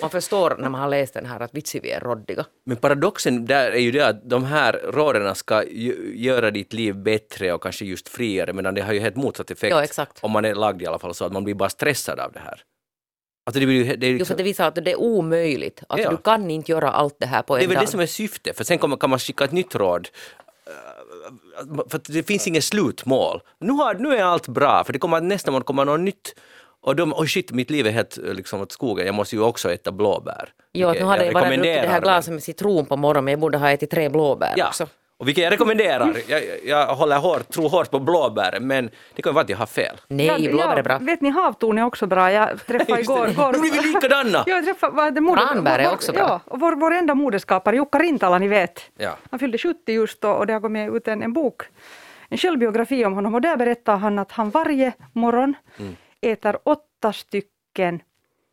Man 0.00 0.10
förstår 0.10 0.56
när 0.58 0.68
man 0.68 0.80
har 0.80 0.88
läst 0.88 1.14
den 1.14 1.26
här 1.26 1.40
att 1.40 1.54
vitsi 1.54 1.80
vi 1.80 1.90
är 1.90 2.00
råddiga. 2.00 2.44
Men 2.66 2.76
paradoxen 2.76 3.46
där 3.46 3.70
är 3.70 3.78
ju 3.78 3.90
det 3.90 4.06
att 4.06 4.30
de 4.30 4.44
här 4.44 4.72
råden 4.72 5.34
ska 5.34 5.64
göra 6.14 6.50
ditt 6.50 6.72
liv 6.72 6.96
bättre 6.96 7.52
och 7.52 7.62
kanske 7.62 7.84
just 7.84 8.08
friare, 8.08 8.52
medan 8.52 8.74
det 8.74 8.82
har 8.82 8.92
ju 8.92 9.00
helt 9.00 9.16
motsatt 9.16 9.50
effekt. 9.50 9.96
Ja. 9.96 10.06
Om 10.20 10.30
man 10.30 10.44
är 10.44 10.54
lagd 10.54 10.82
i 10.82 10.86
alla 10.86 10.98
fall 10.98 11.14
så 11.14 11.24
att 11.24 11.32
man 11.32 11.44
blir 11.44 11.54
bara 11.54 11.68
stressad 11.68 12.20
av 12.20 12.32
det 12.32 12.40
här. 12.40 12.62
Alltså 13.46 13.60
det, 13.60 13.66
blir 13.66 13.96
det, 13.96 14.06
är 14.06 14.10
Jo, 14.10 14.18
liksom, 14.18 14.34
för 14.34 14.38
det 14.38 14.42
visar 14.42 14.68
att 14.68 14.74
det 14.74 14.90
är 14.90 15.00
omöjligt. 15.00 15.82
Alltså, 15.88 16.04
Ja. 16.04 16.10
Du 16.10 16.16
kan 16.16 16.50
inte 16.50 16.72
göra 16.72 16.90
allt 16.90 17.16
det 17.18 17.26
här 17.26 17.42
på 17.42 17.54
en 17.54 17.58
det 17.58 17.64
är 17.64 17.68
väl 17.68 17.74
dag. 17.74 17.84
det 17.84 17.90
som 17.90 18.00
är 18.00 18.06
syftet, 18.06 18.56
för 18.56 18.64
sen 18.64 18.78
kommer, 18.78 18.96
kan 18.96 19.10
man 19.10 19.18
skicka 19.18 19.44
ett 19.44 19.52
nytt 19.52 19.74
råd. 19.74 20.08
Uh, 21.68 21.88
För 21.88 22.00
det 22.12 22.22
finns 22.22 22.46
inget 22.48 22.64
slutmål. 22.64 23.40
Nu, 23.60 23.72
har, 23.72 23.94
nu 23.94 24.16
är 24.16 24.22
allt 24.22 24.48
bra, 24.48 24.84
för 24.84 24.92
det 24.92 24.98
kommer 24.98 25.20
nästa 25.20 25.50
månad 25.50 25.66
kommer 25.66 25.84
något 25.84 26.00
nytt. 26.00 26.34
Och 26.86 26.96
de, 26.96 27.12
oh 27.12 27.24
shit, 27.26 27.52
mitt 27.52 27.70
liv 27.70 27.86
är 27.86 27.90
helt 27.90 28.18
eh, 28.18 28.34
liksom 28.34 28.60
åt 28.60 28.72
skogen, 28.72 29.06
jag 29.06 29.14
måste 29.14 29.36
ju 29.36 29.42
också 29.42 29.72
äta 29.72 29.92
blåbär. 29.92 30.48
Jo, 30.72 30.92
nu 30.92 31.04
hade 31.04 31.24
jag 31.24 31.34
bara 31.34 31.44
druckit 31.44 31.62
det 31.62 31.88
här 31.88 32.00
glaset 32.00 32.32
med 32.32 32.42
citron 32.42 32.86
på 32.86 32.96
morgonen, 32.96 33.24
men 33.24 33.32
jag 33.32 33.40
borde 33.40 33.58
ha 33.58 33.70
ätit 33.70 33.90
tre 33.90 34.08
blåbär 34.08 34.52
Ja, 34.56 34.68
också. 34.68 34.86
och 35.18 35.28
vilket 35.28 35.44
jag 35.44 35.52
rekommenderar. 35.52 36.16
Jag, 36.28 36.42
jag 36.64 36.86
håller 36.86 37.18
hårt, 37.18 37.48
tror 37.48 37.68
hårt 37.68 37.90
på 37.90 37.98
blåbären, 38.00 38.66
men 38.66 38.90
det 39.14 39.22
kan 39.22 39.30
ju 39.30 39.34
vara 39.34 39.42
att 39.44 39.48
jag 39.50 39.56
har 39.56 39.66
fel. 39.66 39.96
Nej, 40.08 40.48
blåbär 40.48 40.76
är 40.76 40.82
bra. 40.82 40.98
Vet 40.98 41.20
ni, 41.20 41.30
havtorn 41.30 41.78
är 41.78 41.84
också 41.84 42.06
bra. 42.06 42.32
Jag 42.32 42.66
träffade 42.66 43.00
igår... 43.00 43.28
igår 43.28 43.52
Nu 43.52 43.58
blir 43.58 43.70
vi 43.72 43.88
likadana! 43.88 44.44
Ja, 44.46 44.54
jag 44.54 44.64
träffade, 44.64 44.92
vad 44.96 45.14
det, 45.14 45.20
mode, 45.20 45.42
Tranbär 45.46 45.78
är 45.78 45.92
också 45.92 46.12
bra. 46.12 46.22
Ja, 46.22 46.40
och 46.44 46.60
vår, 46.60 46.72
vår 46.76 46.94
enda 46.94 47.14
modeskapare 47.14 47.76
Jukka 47.76 47.98
Rintala, 47.98 48.38
ni 48.38 48.48
vet. 48.48 48.80
Ja. 48.98 49.16
Han 49.30 49.38
fyllde 49.38 49.58
70 49.58 49.92
just 49.92 50.24
och, 50.24 50.36
och 50.38 50.46
det 50.46 50.52
har 50.52 50.60
kommit 50.60 50.92
ut 50.94 51.08
en, 51.08 51.22
en 51.22 51.32
bok, 51.32 51.62
en 52.28 52.38
självbiografi 52.38 53.04
om 53.04 53.12
honom 53.12 53.34
och 53.34 53.40
där 53.40 53.56
berättar 53.56 53.96
han 53.96 54.18
att 54.18 54.32
han 54.32 54.50
varje 54.50 54.92
morgon 55.12 55.54
Mm. 55.78 55.96
Äter 56.24 56.58
åtta 56.64 57.12
stycken 57.12 58.02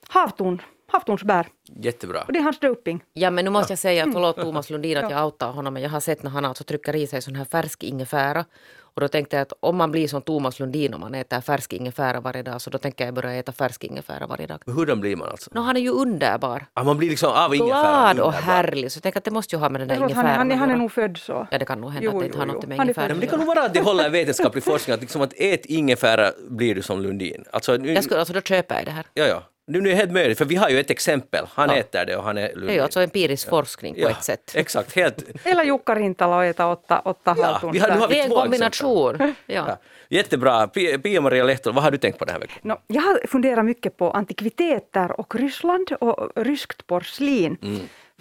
havtorn, 0.08 0.62
havtornsbär. 0.88 1.48
Jättebra. 1.80 2.22
Och 2.28 2.34
det 2.34 2.40
är 2.40 2.44
hans 2.44 2.60
doping. 2.60 3.04
Ja, 3.14 3.32
men 3.32 3.46
nu 3.46 3.52
måste 3.52 3.72
jag 3.72 3.80
säga, 3.80 4.08
förlåt 4.14 4.36
Thomas 4.38 4.70
Lundin 4.70 4.98
att 4.98 5.04
Ja. 5.12 5.18
jag 5.18 5.26
outar 5.26 5.52
honom, 5.52 5.74
men 5.74 5.84
jag 5.84 5.90
har 5.90 6.00
sett 6.00 6.24
när 6.24 6.32
han 6.32 6.46
alltså 6.46 6.64
trycker 6.64 6.96
i 6.96 7.08
sig 7.08 7.22
sån 7.22 7.36
här 7.36 7.46
färsk 7.46 7.84
ingefära. 7.84 8.46
Och 8.94 9.02
då 9.02 9.08
tänkte 9.08 9.36
jag 9.36 9.42
att 9.42 9.54
om 9.60 9.78
man 9.78 9.92
blir 9.92 10.08
som 10.08 10.22
Thomas 10.22 10.60
Lundin 10.60 10.94
om 10.94 11.00
man 11.02 11.16
äter 11.16 11.42
färsk 11.42 11.74
ingefära 11.74 12.20
varje 12.20 12.44
dag, 12.44 12.62
så 12.62 12.70
då 12.70 12.78
tänker 12.78 13.06
jag 13.06 13.14
börja 13.14 13.34
äta 13.36 13.52
färsk 13.52 13.84
ingefära 13.84 14.28
varje 14.28 14.48
dag. 14.48 14.62
Men 14.66 14.76
Hurdan 14.76 15.00
blir 15.02 15.16
man 15.16 15.30
alltså? 15.30 15.50
Nå, 15.54 15.62
han 15.62 15.78
är 15.78 15.82
ju 15.82 15.90
underbar. 15.90 16.66
Ah, 16.74 16.84
man 16.84 16.98
blir 16.98 17.10
liksom 17.10 17.32
av 17.34 17.56
ingefäran. 17.56 18.16
Glad 18.16 18.28
och 18.28 18.34
härlig. 18.34 18.92
Så 18.92 18.98
jag 18.98 19.04
tänker 19.04 19.20
att 19.20 19.24
det 19.24 19.32
måste 19.32 19.56
ju 19.56 19.60
ha 19.60 19.70
med 19.70 19.82
den 19.82 19.88
där 19.88 19.96
han, 19.96 20.04
ingefäran 20.10 20.26
han, 20.36 20.52
är- 20.52 20.56
att 20.56 20.60
han 20.60 20.72
är 20.72 20.76
nog 20.76 20.92
född 20.92 21.18
så. 21.18 21.48
Ja, 21.52 21.58
det 21.58 21.66
kan 21.66 21.82
nog 21.82 21.92
hända 21.92 22.06
Jo, 22.06 22.12
att 22.18 22.20
det 22.20 22.26
inte 22.26 22.38
jo, 22.38 22.40
har 22.42 22.46
något 22.54 22.68
med 22.68 22.78
Han 22.78 22.88
är 22.88 22.90
ingefära 22.90 23.08
men 23.08 23.20
det 23.20 23.28
kan 23.28 23.40
nog 23.40 23.48
vara 23.48 23.64
att 23.66 23.74
det 23.74 23.82
håller 23.82 24.10
vetenskaplig 24.10 24.64
forskning, 24.64 24.94
att, 24.94 25.02
liksom 25.02 25.22
att 25.22 25.34
ät 25.38 25.66
ingefära 25.66 26.32
blir 26.50 26.76
du 26.76 26.82
som 26.82 27.02
Lundin. 27.02 27.44
Alltså, 27.52 27.78
nu, 27.78 27.94
Jag 27.94 28.04
skulle, 28.04 28.20
alltså 28.20 28.34
då 28.34 28.42
köper 28.42 28.76
jag 28.76 28.86
det 28.86 28.92
här. 28.92 29.06
ja, 29.14 29.26
ja. 29.26 29.44
Nu, 29.68 29.82
nu 29.82 29.90
är 29.90 29.94
det 29.94 29.98
helt 30.00 30.12
möjligt, 30.12 30.38
för 30.38 30.46
vi 30.46 30.56
har 30.56 30.70
ju 30.70 30.80
ett 30.80 30.90
exempel. 30.90 31.46
Han 31.62 31.70
Ja. 31.70 31.82
äter 31.82 32.06
det 32.06 32.16
och 32.16 32.24
han 32.24 32.38
är 32.38 32.52
Det 32.56 32.72
är 32.72 32.74
ju 32.74 32.80
alltså 32.80 33.02
empirisk 33.02 33.50
forskning 33.50 33.94
på 33.94 34.00
ja, 34.02 34.10
ett 34.10 34.24
sätt. 34.24 34.52
Exakt, 34.56 34.96
helt. 34.96 35.24
Eller 35.44 35.64
Jukka 35.64 35.96
Rintala 35.96 36.36
och 36.38 36.46
äta 36.46 36.68
åtta, 36.72 37.00
åtta 37.06 37.36
Ja, 37.38 37.70
vi 37.74 37.80
har- 37.80 37.88
nu 37.90 37.98
har 38.00 38.08
vi 38.08 38.14
Det 38.16 38.20
är 38.22 38.26
en 38.26 38.30
kombination. 38.32 39.16
Ja. 39.20 39.34
Ja. 39.68 39.78
Jättebra. 40.10 40.66
Pia- 40.68 40.98
Pia-Maria 41.02 41.44
Lehtola, 41.44 41.74
vad 41.76 41.84
har 41.84 41.92
du 41.92 41.98
tänkt 41.98 42.20
på 42.20 42.26
den 42.26 42.34
här 42.34 42.40
veckan? 42.40 42.58
Nå, 42.62 42.78
jag 42.88 43.02
har 43.02 43.28
funderat 43.28 43.66
mycket 43.66 43.98
på 43.98 44.12
antikviteter 44.12 45.20
och 45.20 45.36
Ryssland 45.36 45.92
och 46.00 46.32
ryskt 46.36 46.88
porslin. 46.88 47.58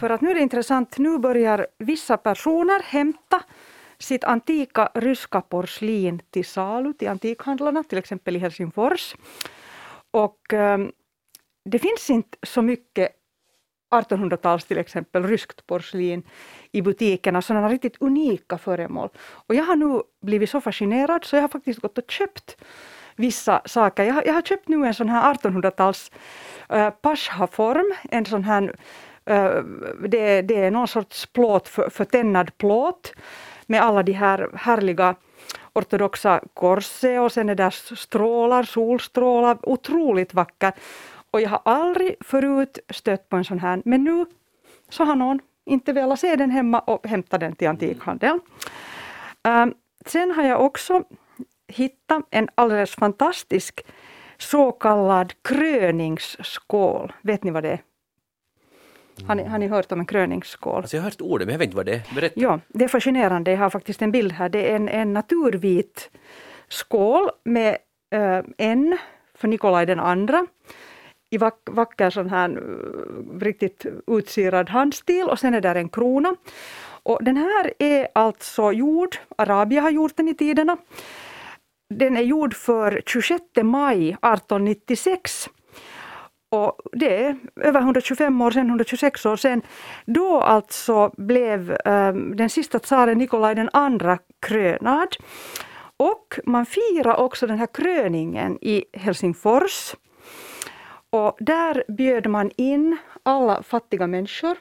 För 0.01 0.11
att 0.11 0.21
nu 0.21 0.31
är 0.31 0.35
det 0.35 0.41
intressant, 0.41 0.99
nu 0.99 1.19
börjar 1.19 1.67
vissa 1.79 2.17
personer 2.17 2.83
hämta 2.83 3.43
sitt 3.99 4.25
antika 4.25 4.91
ryska 4.95 5.41
porslin 5.41 6.23
till 6.31 6.45
salu 6.45 6.93
till 6.93 7.09
antikhandlarna, 7.09 7.85
till 7.85 7.99
exempel 7.99 8.37
i 8.37 8.39
Helsingfors. 8.39 9.15
Och 10.11 10.53
ehm, 10.53 10.93
det 11.65 11.79
finns 11.79 12.11
inte 12.11 12.39
så 12.47 12.63
mycket 12.63 13.09
1800-tals 13.91 14.65
till 14.65 14.79
exempel 14.79 15.27
ryskt 15.27 15.67
porslin 15.67 16.23
i 16.73 16.83
butikerna, 16.83 17.43
sådana 17.43 17.69
riktigt 17.69 17.97
unika 18.01 18.59
föremål. 18.59 19.09
Och 19.19 19.55
jag 19.55 19.65
har 19.65 19.77
nu 19.77 20.03
blivit 20.21 20.51
så 20.51 20.61
fascinerad 20.61 21.25
så 21.25 21.37
jag 21.37 21.43
har 21.43 21.49
faktiskt 21.49 21.81
gått 21.81 21.99
och 21.99 22.11
köpt 22.11 22.57
vissa 23.17 23.63
saker. 23.65 24.05
Jag 24.05 24.15
har, 24.15 24.23
jag 24.27 24.35
har 24.35 24.43
köpt 24.43 24.69
nu 24.69 24.87
en 24.87 24.95
sån 24.95 25.09
här 25.09 25.35
1800-tals 25.35 26.11
uh, 26.73 26.79
eh, 26.79 26.91
pashaform, 26.91 27.95
en 28.11 28.25
sån 28.25 28.45
här 28.45 28.75
äh, 29.25 29.63
det, 30.09 30.43
det 30.43 30.57
är 30.57 30.71
någon 30.71 30.89
sorts 30.89 31.27
plåt, 31.27 31.69
för, 31.69 31.91
förtännad 31.91 32.59
plåt 32.59 33.13
med 33.67 33.83
alla 33.83 34.03
de 34.03 34.13
här 34.13 34.51
härliga 34.55 35.15
ortodoxa 35.73 36.41
korset 36.55 37.21
och 37.21 37.33
sen 37.33 37.49
är 37.49 37.55
där 37.55 37.95
strålar, 37.97 38.63
solstrålar, 38.63 39.59
otroligt 39.63 40.35
vackert. 40.35 40.75
Och 41.31 41.41
jag 41.41 41.51
har 41.51 41.61
aldrig 41.65 42.17
förut 42.21 42.79
stött 42.91 43.29
på 43.29 43.37
en 43.37 43.45
sån 43.45 43.59
här, 43.59 43.83
men 43.85 44.05
nu 44.05 44.27
så 44.89 45.05
har 45.05 45.17
någon 45.17 45.41
inte 45.65 45.93
velat 45.93 46.21
se 46.21 46.37
den 46.37 46.51
hemma 46.51 46.79
och 46.79 47.07
hämta 47.07 47.39
den 47.39 47.57
till 47.57 47.69
antikhandeln. 47.69 48.41
Um, 49.49 49.75
sen 50.07 50.31
har 50.31 50.43
jag 50.43 50.65
också 50.65 51.05
hittat 51.69 52.27
en 52.31 52.49
alldeles 52.55 52.95
fantastisk 52.95 53.85
så 54.39 54.73
kallad 54.73 55.33
kröningsskål. 55.43 57.13
Vet 57.23 57.45
ni 57.45 57.51
vad 57.51 57.63
det 57.63 57.71
är? 57.71 57.83
Har 59.27 59.35
ni, 59.35 59.45
har 59.45 59.59
ni 59.59 59.69
hört 59.69 59.93
om 59.93 60.01
en 60.01 60.07
kröningsskål? 60.07 60.77
Alltså 60.77 60.97
jag 60.97 61.03
har 61.03 61.11
hört 61.11 61.21
ordet, 61.21 61.47
men 61.47 61.53
jag 61.53 61.59
vet 61.59 61.67
inte 61.67 61.77
vad 61.77 61.87
det 61.87 61.95
är. 61.95 62.15
Berätta. 62.15 62.41
Ja, 62.41 62.61
det 62.69 62.85
är 62.85 62.89
fascinerande. 62.89 63.51
Jag 63.51 63.59
har 63.59 63.71
faktiskt 63.71 64.03
en 64.03 64.13
bild 64.13 64.33
här. 64.33 64.49
Det 64.49 64.71
är 64.71 64.77
en, 64.77 64.89
en 64.89 65.13
naturvit 65.13 66.11
skål 66.69 67.31
med 67.45 67.77
eh, 68.11 68.43
en 68.59 68.99
för 69.35 69.49
Nikolaj 69.49 69.87
den 69.87 70.01
andra 70.01 70.47
i 71.31 71.39
vack, 71.39 71.59
vacker 71.65 72.11
sån 72.11 72.31
här 72.31 72.51
eh, 72.51 73.41
riktigt 73.41 73.87
utsyrad 74.07 74.71
handstil 74.71 75.29
och 75.29 75.39
sen 75.39 75.55
är 75.55 75.61
där 75.61 75.75
en 75.75 75.89
krona. 75.89 76.37
Och 77.03 77.25
den 77.25 77.37
här 77.37 77.73
är 77.79 78.09
alltså 78.15 78.73
gjord, 78.73 79.17
Arabia 79.37 79.81
har 79.81 79.91
gjort 79.91 80.17
den 80.17 80.29
i 80.29 80.35
tiderna. 80.35 80.77
Den 81.95 82.17
är 82.17 82.23
gjord 82.23 82.55
för 82.55 83.03
26 83.07 83.45
maj 83.63 84.09
1896. 84.09 85.49
Och 86.53 86.81
det 86.93 87.25
är 87.25 87.37
över 87.57 87.81
125 87.81 88.41
år 88.41 88.51
sedan, 88.51 88.67
126 88.69 89.27
år 89.27 89.37
sedan. 89.37 89.63
Då 90.05 90.41
alltså 90.41 91.13
blev 91.17 91.71
eh, 91.73 92.13
den 92.15 92.51
sista 92.51 92.79
tsaren 92.79 93.19
Nikolaj 93.19 93.55
den 93.55 93.71
andra 93.73 94.19
krönad. 94.41 95.17
Och 95.97 96.39
man 96.45 96.67
firar 96.67 97.17
också 97.17 97.47
den 97.47 97.59
här 97.59 97.69
kröningen 97.75 98.59
i 98.61 98.85
Helsingfors. 98.93 99.95
Och 101.11 101.37
där 101.41 101.85
bjöd 101.89 102.27
man 102.27 102.51
in 102.57 102.97
alla 103.23 103.63
fattiga 103.63 104.07
människor. 104.07 104.57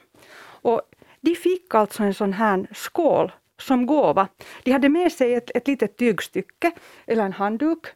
Och 0.62 0.82
de 1.20 1.34
fick 1.34 1.74
alltså 1.74 2.02
en 2.02 2.14
sån 2.14 2.32
här 2.32 2.66
skål 2.74 3.32
som 3.58 3.86
gåva. 3.86 4.28
De 4.62 4.72
hade 4.72 4.88
med 4.88 5.12
sig 5.12 5.34
ett, 5.34 5.50
ett 5.54 5.66
litet 5.66 5.96
tygstycke 5.96 6.70
eller 7.06 7.24
en 7.24 7.32
handduk. 7.32 7.86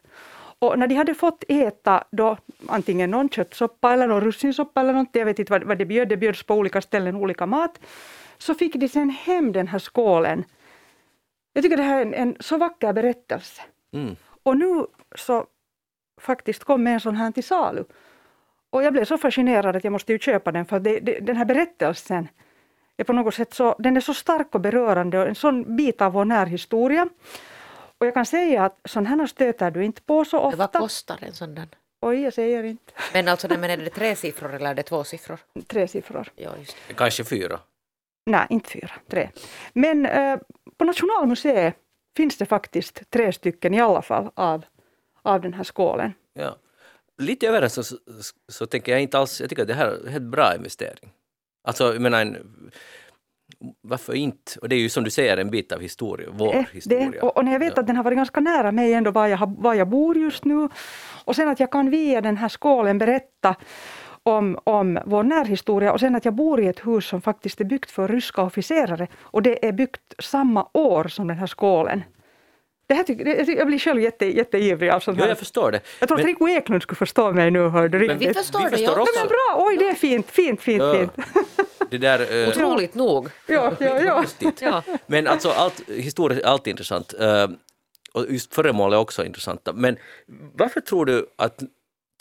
Och 0.59 0.79
när 0.79 0.87
de 0.87 0.95
hade 0.95 1.13
fått 1.13 1.43
äta 1.47 2.03
då 2.11 2.37
antingen 2.67 3.11
någon 3.11 3.29
köttsoppa 3.29 3.93
eller 3.93 4.07
någon 4.07 4.21
russinsoppa 4.21 4.81
eller 4.81 4.91
någonting, 4.91 5.19
jag 5.19 5.25
vet 5.25 5.39
inte 5.39 5.51
vad, 5.51 5.63
vad 5.63 5.77
det 5.77 5.85
bjöd, 5.85 6.09
det 6.09 6.17
bjöds 6.17 6.43
på 6.43 6.53
olika 6.55 6.81
ställen 6.81 7.15
olika 7.15 7.45
mat, 7.45 7.79
så 8.37 8.53
fick 8.53 8.75
de 8.75 8.87
sen 8.87 9.09
hem 9.09 9.51
den 9.51 9.67
här 9.67 9.79
skålen. 9.79 10.45
Jag 11.53 11.63
tycker 11.63 11.77
det 11.77 11.83
här 11.83 11.97
är 11.97 12.01
en, 12.01 12.13
en 12.13 12.35
så 12.39 12.57
vacker 12.57 12.93
berättelse. 12.93 13.61
Mm. 13.93 14.15
Och 14.43 14.57
nu 14.57 14.85
så 15.15 15.45
faktiskt 16.21 16.63
kom 16.63 16.87
en 16.87 16.99
sån 16.99 17.15
här 17.15 17.31
till 17.31 17.43
salu. 17.43 17.83
Och 18.75 18.83
jag 18.83 18.93
blev 18.93 19.05
så 19.05 19.17
fascinerad 19.17 19.75
att 19.75 19.83
jag 19.83 19.93
måste 19.93 20.11
ju 20.11 20.19
köpa 20.19 20.51
den 20.51 20.65
för 20.65 20.79
det, 20.79 20.99
det, 20.99 21.19
den 21.19 21.35
här 21.35 21.45
berättelsen 21.45 22.27
är 22.97 23.03
på 23.03 23.13
något 23.13 23.35
sätt 23.35 23.53
så, 23.53 23.75
den 23.79 23.97
är 23.97 24.01
så 24.01 24.13
stark 24.13 24.55
och 24.55 24.61
berörande 24.61 25.19
och 25.19 25.27
en 25.27 25.35
sån 25.35 25.75
bit 25.75 26.01
av 26.01 26.13
vår 26.13 26.25
närhistoria. 26.25 27.09
Och 27.97 28.05
jag 28.07 28.13
kan 28.13 28.25
säga 28.25 28.65
att 28.65 28.79
sådana 28.85 29.09
här 29.09 29.27
stöter 29.27 29.71
du 29.71 29.85
inte 29.85 30.01
på 30.01 30.25
så 30.25 30.39
ofta. 30.39 30.57
Vad 30.57 30.73
kostar 30.73 31.17
en 31.21 31.33
sån 31.33 31.55
där? 31.55 31.67
Oj, 32.01 32.21
jag 32.21 32.33
säger 32.33 32.63
inte. 32.63 32.93
Men 33.13 33.27
alltså, 33.27 33.47
men 33.47 33.63
är 33.63 33.77
det 33.77 33.89
tre 33.89 34.15
siffror 34.15 34.53
eller 34.53 34.69
är 34.69 34.75
det 34.75 34.83
två 34.83 35.03
siffror? 35.03 35.39
Tre 35.67 35.87
siffror. 35.87 36.31
Ja, 36.35 36.51
just 36.59 36.77
det. 36.87 36.93
Kanske 36.93 37.23
fyra. 37.23 37.59
Nej, 38.25 38.47
inte 38.49 38.69
fyra, 38.69 38.91
tre. 39.09 39.29
Men 39.73 40.05
eh, 40.05 40.39
på 40.77 40.85
Nationalmuseet 40.85 41.75
finns 42.17 42.37
det 42.37 42.45
faktiskt 42.45 43.09
tre 43.09 43.33
stycken 43.33 43.73
i 43.73 43.81
alla 43.81 44.01
fall 44.01 44.31
av, 44.33 44.65
av 45.21 45.41
den 45.41 45.53
här 45.53 45.63
skålen. 45.63 46.13
Ja. 46.33 46.55
Lite 47.17 47.47
överraskande 47.47 47.85
så, 47.85 47.95
så, 48.23 48.33
så 48.51 48.65
tänker 48.65 48.91
jag 48.91 49.01
inte 49.01 49.17
alls, 49.17 49.41
jag 49.41 49.49
tycker 49.49 49.61
att 49.61 49.67
det 49.67 49.73
här 49.73 49.87
är 49.87 50.05
en 50.05 50.11
helt 50.11 50.23
bra 50.25 50.55
investering. 50.55 51.09
Alltså, 51.67 51.93
jag 51.93 52.01
menar, 52.01 52.21
en, 52.21 52.37
varför 53.81 54.13
inte? 54.13 54.51
Och 54.61 54.69
det 54.69 54.75
är 54.75 54.79
ju 54.79 54.89
som 54.89 55.03
du 55.03 55.09
säger 55.09 55.37
en 55.37 55.49
bit 55.49 55.71
av 55.71 55.79
historia, 55.81 56.29
vår 56.33 56.55
Eh, 56.55 56.65
historia. 56.71 57.09
Det, 57.11 57.19
och, 57.19 57.37
och 57.37 57.45
när 57.45 57.51
jag 57.51 57.59
vet 57.59 57.73
Ja. 57.75 57.81
att 57.81 57.87
den 57.87 57.95
har 57.95 58.03
varit 58.03 58.17
ganska 58.17 58.39
nära 58.39 58.71
mig 58.71 58.93
ändå 58.93 59.11
var 59.11 59.27
jag, 59.27 59.55
var 59.57 59.73
jag 59.73 59.89
bor 59.89 60.17
just 60.17 60.45
nu 60.45 60.69
och 61.25 61.35
sen 61.35 61.47
att 61.49 61.59
jag 61.59 61.71
kan 61.71 61.89
via 61.89 62.21
den 62.21 62.37
här 62.37 62.49
skålen 62.49 62.97
berätta 62.97 63.55
om, 64.23 64.59
om 64.63 64.99
vår 65.05 65.23
närhistoria 65.23 65.93
och 65.93 65.99
sen 65.99 66.15
att 66.15 66.25
jag 66.25 66.33
bor 66.33 66.61
i 66.61 66.67
ett 66.67 66.87
hus 66.87 67.05
som 67.07 67.21
faktiskt 67.21 67.61
är 67.61 67.65
byggt 67.65 67.91
för 67.91 68.07
ryska 68.07 68.41
officerare 68.41 69.07
och 69.21 69.41
det 69.41 69.65
är 69.67 69.71
byggt 69.71 70.13
samma 70.19 70.67
år 70.73 71.07
som 71.07 71.27
den 71.27 71.37
här 71.37 71.47
skålen. 71.47 72.03
Det 72.87 72.93
här 72.93 73.03
tycker, 73.03 73.57
jag 73.57 73.67
blir 73.67 73.79
själv 73.79 74.01
jätte, 74.01 74.25
jätteivrig 74.25 74.89
av 74.89 74.99
sånt 74.99 75.19
här. 75.19 75.27
jag 75.27 75.39
förstår 75.39 75.71
det. 75.71 75.79
Jag 75.99 76.09
tror 76.09 76.19
att 76.19 76.25
Rico 76.25 76.47
Eklund 76.47 76.81
skulle 76.83 76.95
förstå 76.97 77.31
mig 77.31 77.51
nu, 77.51 77.67
hör 77.67 77.89
du 77.89 78.07
Men 78.07 78.17
vi 78.17 78.33
förstår 78.33 78.59
vi 78.59 78.65
det, 78.65 78.71
förstår 78.71 78.97
ja. 78.97 79.01
också. 79.01 79.13
Ja, 79.15 79.21
men 79.21 79.27
bra, 79.27 79.67
oj 79.67 79.77
det 79.77 79.87
är 79.87 79.93
fint, 79.93 80.31
fint, 80.31 80.61
fint, 80.61 80.83
fint. 80.93 81.11
Ja. 81.17 81.23
fint. 81.23 81.67
Det 81.89 81.97
där, 81.97 82.43
eh, 82.43 82.49
Otroligt 82.49 82.95
nog. 82.95 83.29
Ja, 83.47 83.71
ja, 83.79 84.01
ja. 84.01 84.23
Ja. 84.59 84.83
Men 85.07 85.27
alltså, 85.27 85.49
allt, 85.49 85.81
historia 85.89 86.39
är 86.39 86.43
alltid 86.45 86.71
intressant. 86.71 87.13
eh, 87.19 87.47
och 88.13 88.25
just 88.29 88.55
föremål 88.55 88.93
är 88.93 88.97
också 88.97 89.25
intressanta. 89.25 89.73
Men 89.73 89.97
varför 90.53 90.81
tror 90.81 91.05
du 91.05 91.25
att... 91.35 91.63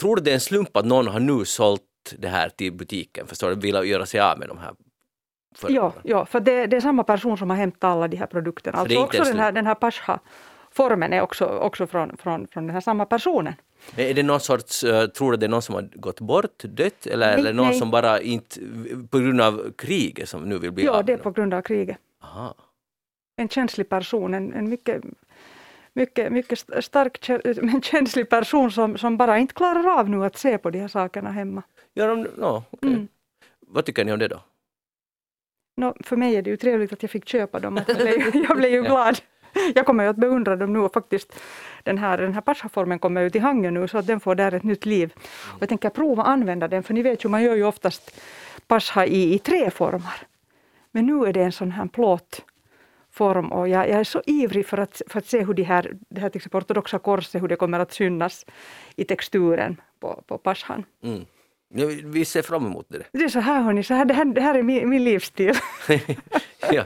Tror 0.01 0.17
du 0.17 0.23
det 0.23 0.31
är 0.31 0.35
en 0.35 0.41
slump 0.41 0.77
att 0.77 0.85
någon 0.85 1.07
har 1.07 1.21
nu 1.21 1.45
sålt 1.45 1.83
det 2.19 2.29
här 2.29 2.49
till 2.49 2.73
butiken? 2.73 3.27
Förstår 3.27 3.49
du? 3.51 3.55
Vill 3.55 3.91
göra 3.91 4.07
sig 4.07 4.21
av 4.21 4.39
med 4.39 4.49
de 4.49 4.59
här 4.59 4.69
Ja, 4.71 4.77
föremålen? 5.59 5.93
ja, 6.03 6.27
för 6.27 6.41
det, 6.41 6.67
det 6.67 6.77
är 6.77 6.81
samma 6.81 7.05
person 7.05 7.39
som 7.39 7.51
har 7.51 7.57
hämtat 7.57 7.89
alla 7.91 8.09
de 8.09 8.17
här 8.17 8.27
produkterna. 8.27 8.79
Alltså 8.79 8.99
också 8.99 9.23
en 9.23 9.29
den 9.29 9.39
här, 9.39 9.53
den 9.53 9.67
här 9.67 9.75
Pasha-formen 10.77 11.13
är 11.13 11.21
också, 11.21 11.45
också 11.47 11.87
från, 11.87 12.17
från, 12.17 12.47
från 12.47 12.67
den 12.67 12.75
här 12.75 12.81
samma 12.81 13.07
personen. 13.07 13.55
Är 13.97 14.15
det 14.15 14.23
någon 14.23 14.41
sorts, 14.41 14.85
eh, 14.85 15.07
tror 15.07 15.31
du 15.33 15.37
det 15.37 15.47
är 15.47 15.51
någon 15.51 15.63
som 15.63 15.75
har 15.75 15.83
gått 15.95 16.21
bort, 16.21 16.59
dött, 16.65 17.07
eller, 17.07 17.27
Nej, 17.27 17.39
eller 17.39 17.53
någon 17.53 17.67
nej. 17.69 17.79
som 17.79 17.91
bara 17.91 18.21
inte, 18.21 18.61
på 19.11 19.19
grund 19.19 19.41
av 19.41 19.73
kriget 19.79 20.29
som 20.29 20.43
nu 20.49 20.59
vill 20.59 20.73
bli 20.73 20.85
Ja, 20.85 21.03
det 21.03 21.13
är 21.13 21.17
på 21.17 21.31
grund 21.31 21.55
av 21.55 21.63
kriget. 21.63 21.99
Aha. 22.23 22.55
En 23.37 23.49
känslig 23.49 23.89
person, 23.89 24.35
en, 24.35 24.53
en 24.55 24.69
mycket, 24.69 25.03
mycket, 25.95 26.33
mycket 26.33 26.53
st- 26.53 26.83
stark 26.83 27.29
men 27.63 27.83
känslig 27.93 28.29
person 28.31 28.71
som, 28.71 28.99
som 28.99 29.17
bara 29.17 29.39
inte 29.39 29.55
klarar 29.55 29.99
av 29.99 30.11
nu 30.11 30.25
att 30.25 30.37
se 30.37 30.59
på 30.59 30.71
de 30.71 30.81
här 30.81 30.89
sakerna 30.89 31.31
hemma. 31.31 31.63
Ja, 31.95 32.07
de, 32.07 32.23
no, 32.23 32.63
okej. 32.71 32.91
Mm. 32.93 33.09
Vad 33.67 33.85
tycker 33.85 34.05
ni 34.05 34.13
om 34.13 34.19
det 34.19 34.29
då? 34.29 34.41
Nå, 35.77 35.95
för 36.01 36.17
mig 36.17 36.37
är 36.37 36.43
det 36.43 36.51
ju 36.51 36.57
trevligt 36.57 36.93
att 36.93 37.03
jag 37.03 37.11
fick 37.11 37.29
köpa 37.29 37.61
dem. 37.61 37.81
Jag 37.89 37.97
blev, 37.97 38.37
jag 38.49 38.57
blev 38.57 38.71
ju 38.71 38.83
glad. 38.89 39.19
Jag 39.75 39.87
kommer 39.87 40.05
ju 40.05 40.11
att 40.11 40.17
beundra 40.17 40.57
dem 40.57 40.73
nu 40.73 40.79
och 40.79 40.93
faktiskt 40.93 41.41
den 41.83 41.99
här, 41.99 42.19
den 42.19 42.35
här 42.35 42.41
Pasha-formen 42.41 42.99
kommer 42.99 43.21
ju 43.21 43.31
till 43.31 43.41
Hangö 43.41 43.71
nu 43.71 43.89
så 43.89 43.99
att 43.99 44.07
den 44.07 44.21
får 44.21 44.35
där 44.35 44.55
ett 44.55 44.63
nytt 44.63 44.87
liv. 44.87 45.13
Och 45.55 45.63
jag 45.63 45.69
tänker 45.69 45.91
prova 45.91 46.23
att 46.23 46.29
använda 46.29 46.69
den 46.69 46.83
för 46.83 46.95
ni 46.95 47.03
vet 47.03 47.25
ju 47.25 47.29
man 47.29 47.43
gör 47.43 47.55
ju 47.55 47.65
oftast 47.65 48.21
Pasha 48.67 49.07
i, 49.07 49.35
i 49.35 49.39
tre 49.39 49.71
former. 49.71 50.27
Men 50.91 51.07
nu 51.07 51.27
är 51.27 51.33
det 51.33 51.43
en 51.43 51.53
sån 51.53 51.71
här 51.71 51.87
plåtform 51.87 53.53
och 53.53 53.69
jag, 53.69 53.89
jag 53.89 54.01
är 54.01 54.05
så 54.05 54.23
ivrig 54.27 54.67
för 54.67 54.79
att, 54.79 55.03
för 55.07 55.19
att 55.19 55.27
se 55.27 55.45
hur 55.45 55.55
det 55.55 55.63
här, 55.63 55.93
det 56.09 56.21
här 56.21 56.29
till 56.29 56.39
exempel 56.39 56.59
ortodoxa 56.59 56.99
korset, 56.99 57.43
hur 57.43 57.49
det 57.49 57.57
kommer 57.57 57.81
att 57.81 57.93
synas 57.93 58.47
i 58.97 59.05
texturen 59.05 59.81
på, 60.01 60.23
på 60.27 60.39
Pashan. 60.39 60.85
Mm. 61.03 61.25
Ja, 61.77 61.87
vi- 62.05 62.25
ser 62.25 62.43
fram 62.43 62.67
emot 62.67 62.87
det. 62.89 63.03
Det 63.13 63.25
är 63.25 63.29
så 63.29 63.39
här 63.41 63.63
hörni, 63.63 63.83
så 63.85 63.95
här, 63.95 64.05
det, 64.05 64.15
här, 64.15 64.25
det 64.25 64.41
här 64.41 64.55
är 64.55 64.63
min, 64.63 64.89
min 64.89 65.05
livsstil. 65.05 65.55
ja. 66.73 66.85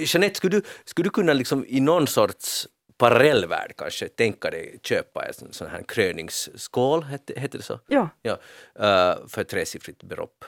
Jeanette, 0.00 0.34
skulle 0.34 0.56
du, 0.56 0.62
skulle 0.84 1.06
du 1.06 1.10
kunna 1.10 1.32
liksom 1.32 1.64
i 1.68 1.80
någon 1.80 2.06
sorts 2.06 2.68
parallellvärld 2.96 3.72
kanske 3.76 4.08
tänka 4.08 4.50
dig 4.50 4.78
köpa 4.82 5.24
en 5.26 5.34
sån- 5.34 5.52
sån 5.52 5.68
här 5.70 5.82
kröningsskål, 5.88 7.02
heter, 7.04 7.36
heter 7.36 7.58
det 7.58 7.64
så? 7.64 7.80
Ja. 7.86 8.08
Ja, 8.22 8.32
eh, 8.74 9.26
för 9.28 9.40
ett 9.40 9.48
tresiffrigt 9.48 10.02
belopp. 10.02 10.44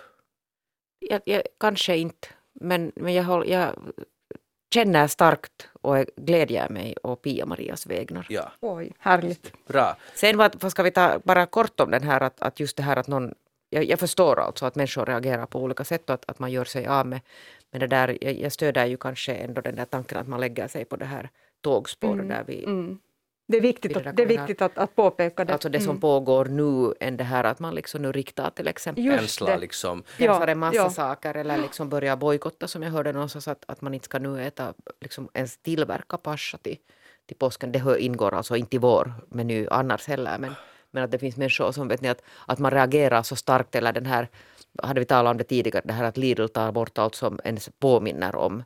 Jag, 0.98 1.20
jag, 1.24 1.42
kanske 1.60 1.96
inte, 1.96 2.28
men, 2.60 2.92
men 2.96 3.14
jag, 3.14 3.24
håll, 3.24 3.48
jag 3.48 3.74
känner 4.74 5.06
starkt 5.08 5.68
och 5.82 5.96
glädjer 6.16 6.68
mig 6.68 6.96
och 7.02 7.22
Pia-Marias 7.22 7.86
vägnar. 7.86 8.26
Ja, 8.30 8.52
Oj, 8.60 8.92
härligt. 8.98 9.66
bra. 9.66 9.96
Sen 10.14 10.36
vad, 10.36 10.62
vad 10.62 10.70
ska 10.70 10.82
vi 10.82 10.90
ta 10.90 11.18
bara 11.24 11.46
kort 11.46 11.80
om 11.80 11.90
den 11.90 12.02
här 12.02 12.20
att, 12.20 12.42
att 12.42 12.60
just 12.60 12.76
det 12.76 12.82
här 12.82 12.96
att 12.96 13.08
någon 13.08 13.34
jag, 13.72 13.84
jag 13.84 13.98
förstår 13.98 14.40
alltså 14.40 14.66
att 14.66 14.74
människor 14.74 15.06
reagerar 15.06 15.46
på 15.46 15.60
olika 15.62 15.84
sätt 15.84 16.10
och 16.10 16.14
att, 16.14 16.24
att 16.30 16.38
man 16.38 16.50
gör 16.52 16.64
sig 16.64 16.86
av 16.86 17.06
med, 17.06 17.20
med 17.70 17.80
det 17.80 17.86
där. 17.86 18.18
Jag, 18.20 18.32
jag 18.34 18.52
stöder 18.52 18.86
ju 18.86 18.96
kanske 18.96 19.34
ändå 19.34 19.60
den 19.60 19.74
där 19.76 19.84
tanken 19.84 20.18
att 20.18 20.28
man 20.28 20.40
lägger 20.40 20.68
sig 20.68 20.84
på 20.84 20.96
det 20.96 21.04
här 21.04 21.30
tågspåret 21.60 22.28
där 22.28 22.44
vi, 22.46 22.64
Mm. 22.64 22.98
Det 23.46 23.56
är 23.56 23.60
viktigt, 23.62 23.96
att, 23.96 24.16
det 24.16 24.22
är 24.22 24.26
viktigt 24.26 24.62
att, 24.62 24.78
att 24.78 24.96
påpeka 24.96 25.44
det. 25.44 25.52
alltså 25.52 25.68
det 25.68 25.80
som 25.80 25.90
Mm. 25.90 26.00
pågår 26.00 26.44
nu 26.44 26.94
än 27.00 27.16
det 27.16 27.24
här 27.24 27.44
att 27.44 27.58
man 27.58 27.74
liksom 27.74 28.02
nu 28.02 28.12
riktar 28.12 28.50
till 28.50 28.68
exempel 28.68 29.04
det. 29.40 29.58
liksom. 29.58 30.02
Ja, 30.16 30.32
Hälsar 30.32 30.48
en 30.48 30.58
massa 30.58 30.76
ja. 30.76 30.90
saker 30.90 31.34
eller 31.36 31.58
liksom 31.58 31.88
börjar 31.88 32.16
bojkotta 32.16 32.68
som 32.68 32.82
jag 32.82 32.90
hörde 32.90 33.12
någonstans 33.12 33.48
att, 33.48 33.64
att 33.68 33.80
man 33.80 33.94
inte 33.94 34.04
ska 34.04 34.18
nu 34.18 34.42
äta, 34.46 34.74
liksom 35.00 35.28
ens 35.34 35.56
tillverka 35.58 36.16
pascha 36.16 36.58
till, 36.58 36.76
till 37.26 37.36
påsken. 37.36 37.72
Det 37.72 37.96
ingår 37.98 38.34
alltså 38.34 38.56
inte 38.56 38.76
i 38.76 38.78
vår 38.78 39.12
meny 39.28 39.66
annars 39.70 40.08
heller 40.08 40.38
men, 40.38 40.54
men 40.92 41.04
att 41.04 41.10
det 41.10 41.18
finns 41.18 41.36
människor 41.36 41.72
som 41.72 41.88
vet 41.88 42.00
ni 42.00 42.08
att, 42.08 42.22
att 42.46 42.58
man 42.58 42.70
reagerar 42.70 43.22
så 43.22 43.36
starkt 43.36 43.74
eller 43.74 43.92
den 43.92 44.06
här, 44.06 44.28
hade 44.82 45.00
vi 45.00 45.06
talat 45.06 45.30
om 45.30 45.36
det 45.36 45.44
tidigare, 45.44 45.82
det 45.84 45.92
här 45.92 46.04
att 46.04 46.16
Lidl 46.16 46.46
tar 46.46 46.72
bort 46.72 46.98
allt 46.98 47.14
som 47.14 47.40
ens 47.44 47.70
påminner 47.78 48.36
om. 48.36 48.62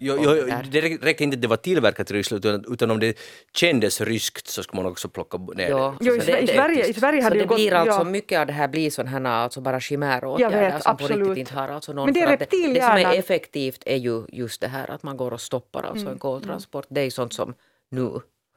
Jo, 0.00 0.14
om 0.16 0.22
jo, 0.22 0.32
det 0.70 0.80
räcker 0.80 1.24
inte 1.24 1.34
att 1.34 1.42
det 1.42 1.48
var 1.48 1.56
tillverkat 1.56 2.10
i 2.10 2.14
Ryssland 2.14 2.44
utan, 2.44 2.64
utan 2.72 2.90
om 2.90 3.00
det 3.00 3.18
kändes 3.54 4.00
ryskt 4.00 4.48
så 4.48 4.62
ska 4.62 4.76
man 4.76 4.86
också 4.86 5.08
plocka 5.08 5.38
ner 5.38 5.68
Ja, 5.70 5.94
det. 6.00 6.06
Jo, 6.06 6.14
i, 6.16 6.20
så 6.20 6.26
det- 6.26 6.38
i 6.40 6.46
det- 6.46 6.52
Sverige, 6.52 6.86
i 6.86 6.92
Sverige 6.94 7.20
Så 7.20 7.24
hade 7.24 7.36
det 7.36 7.40
ju 7.42 7.46
gått... 7.46 7.56
blir 7.56 7.72
alltså 7.74 7.98
ja. 8.00 8.04
mycket 8.04 8.40
av 8.40 8.46
det 8.46 8.52
här 8.52 8.68
blir 8.68 8.90
sådana 8.90 9.10
här 9.10 9.24
alltså 9.44 9.60
bara 9.60 9.80
chimäråtgärder 9.80 10.70
som 10.70 10.96
på 10.96 11.04
absolut. 11.04 11.18
riktigt 11.28 11.38
inte 11.38 11.54
har 11.54 11.68
alltså 11.68 11.92
någon 11.92 12.04
Men 12.04 12.14
det 12.14 12.20
är 12.20 12.36
det, 12.36 12.46
det 12.74 12.82
som 12.82 12.92
är 12.96 13.18
effektivt 13.18 13.82
är 13.86 13.96
ju 13.96 14.24
just 14.28 14.60
det 14.60 14.68
här 14.68 14.90
att 14.90 15.02
man 15.02 15.16
går 15.16 15.30
och 15.32 15.40
stoppar 15.40 15.82
alltså 15.82 16.00
Mm, 16.02 16.12
en 16.12 16.18
koltransport. 16.18 16.86
Det 16.88 17.00
är 17.00 17.10
sånt 17.10 17.32
som 17.34 17.54
nu, 17.90 18.10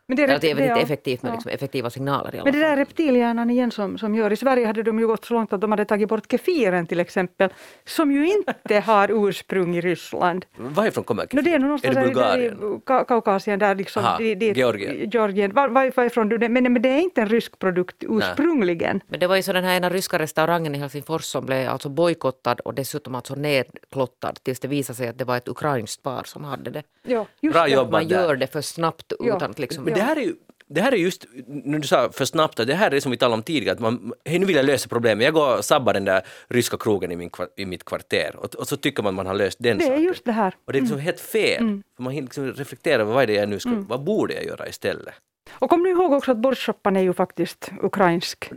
Men 0.09 0.15
det 0.17 0.23
är, 0.23 0.27
eller 0.27 0.39
det 0.39 0.51
är 0.51 0.53
rep- 0.53 0.57
väl 0.57 0.63
inte 0.65 0.79
ja. 0.79 0.83
effektivt 0.83 1.23
men 1.23 1.29
ja. 1.29 1.35
liksom 1.35 1.51
effektiva 1.51 1.89
signaler 1.89 2.35
i 2.35 2.37
alla 2.37 2.43
Men 2.43 2.53
det 2.53 2.59
där 2.59 2.67
fall. 2.69 2.77
reptilhjärnan 2.77 3.49
igen 3.49 3.71
som, 3.71 3.97
som 3.97 4.15
gör. 4.15 4.33
I 4.33 4.35
Sverige 4.35 4.65
hade 4.65 4.83
de 4.83 4.99
ju 4.99 5.07
gått 5.07 5.25
så 5.25 5.33
långt 5.33 5.53
att 5.53 5.61
de 5.61 5.71
hade 5.71 5.85
tagit 5.85 6.09
bort 6.09 6.31
kefiren 6.31 6.87
till 6.87 6.99
exempel, 6.99 7.49
som 7.85 8.11
ju 8.11 8.27
inte 8.31 8.79
har 8.85 9.27
ursprung 9.27 9.75
i 9.75 9.81
Ryssland. 9.81 10.45
Varifrån 10.57 11.03
kommer 11.03 11.27
No, 11.31 11.41
det 11.41 11.53
är 11.53 11.59
nog 11.59 11.85
är 11.85 11.89
det 11.89 11.93
där, 11.95 12.01
i- 12.01 12.05
där 12.05 12.13
Bulgarien? 12.13 12.53
i 12.53 12.85
Ka- 12.85 13.05
Kaukasien, 13.05 13.59
där 13.59 13.75
liksom. 13.75 14.05
Aha, 14.05 14.17
di- 14.17 14.35
dit- 14.35 14.57
Georgien. 14.57 15.09
Georgien. 15.09 15.53
Var, 15.53 15.69
var, 15.69 15.91
varifrån 15.95 16.29
du 16.29 16.37
det? 16.37 16.49
Men, 16.49 16.73
men 16.73 16.81
det 16.81 16.89
är 16.89 16.99
inte 16.99 17.21
en 17.21 17.29
rysk 17.29 17.59
produkt 17.59 17.95
ursprungligen. 17.99 19.01
Men 19.07 19.19
det 19.19 19.27
var 19.27 19.35
ju 19.35 19.41
så 19.43 19.53
den 19.53 19.63
här 19.63 19.75
ena 19.77 19.89
ryska 19.89 20.19
restaurangen 20.19 20.75
i 20.75 20.77
Helsingfors 20.77 21.23
som 21.23 21.45
blev 21.45 21.69
alltså 21.69 21.89
bojkottad 21.89 22.55
och 22.59 22.73
dessutom 22.73 23.15
alltså 23.15 23.35
nedklottad 23.35 24.33
tills 24.43 24.59
det 24.59 24.67
visade 24.67 24.97
sig 24.97 25.07
att 25.07 25.17
det 25.17 25.25
var 25.25 25.37
ett 25.37 25.47
ukrainskt 25.47 26.03
par 26.03 26.23
som 26.23 26.43
hade 26.43 26.69
det. 26.71 26.83
Ja, 27.03 27.25
Bra 27.51 27.63
det. 27.63 27.69
jobbat 27.69 27.91
Man 27.91 28.07
där. 28.07 28.15
gör 28.21 28.35
det 28.35 28.47
för 28.47 28.61
snabbt 28.61 29.13
Ja. 29.19 29.35
utan 29.35 29.51
att 29.51 29.59
liksom... 29.59 29.85
Det 29.97 30.03
här 30.03 30.15
är 30.15 30.21
ju 30.21 30.35
det 30.69 30.81
här 30.81 30.91
är 30.91 30.97
just, 30.97 31.25
när 31.47 31.79
du 31.79 31.87
sa 31.87 32.09
för 32.11 32.25
snabbt, 32.25 32.57
det 32.57 32.73
här 32.73 32.93
är 32.93 32.99
som 32.99 33.11
vi 33.11 33.17
talade 33.17 33.33
om 33.33 33.43
tidigare, 33.43 33.73
att 33.73 33.79
man, 33.79 34.13
hej 34.25 34.39
nu 34.39 34.45
vill 34.45 34.55
jag 34.55 34.65
lösa 34.65 34.89
problemet, 34.89 35.25
jag 35.25 35.33
går 35.33 35.57
och 35.57 35.65
sabbar 35.65 35.93
den 35.93 36.05
där 36.05 36.21
ryska 36.47 36.77
krogen 36.77 37.11
i, 37.11 37.15
min, 37.15 37.29
i 37.55 37.65
mitt 37.65 37.85
kvarter 37.85 38.35
och, 38.35 38.55
och 38.55 38.67
så 38.67 38.77
tycker 38.77 39.03
man 39.03 39.15
man 39.15 39.25
har 39.25 39.33
löst 39.33 39.57
den 39.61 39.77
Det 39.77 39.83
är 39.83 39.87
saken. 39.87 40.03
just 40.03 40.25
det 40.25 40.31
här. 40.31 40.55
Och 40.65 40.73
det 40.73 40.79
är 40.79 40.81
liksom 40.81 40.99
helt 40.99 41.19
fel, 41.19 41.81
för 41.95 42.03
man 42.03 42.15
liksom 42.15 42.53
reflektera 42.53 43.01
över 43.01 43.13
vad 43.13 43.23
är 43.23 43.27
det 43.27 43.33
jag 43.33 43.49
nu 43.49 43.59
ska, 43.59 43.69
vad 43.87 44.03
borde 44.03 44.33
jag 44.33 44.45
göra 44.45 44.67
istället? 44.67 45.13
Och 45.51 45.69
kom 45.69 45.83
nu 45.83 45.89
ihåg 45.89 46.13
också 46.13 46.31
att 46.31 46.37
bordsoppan 46.37 46.95
är 46.95 47.01
ju 47.01 47.13
faktiskt 47.13 47.71
ukrainsk. 47.81 48.51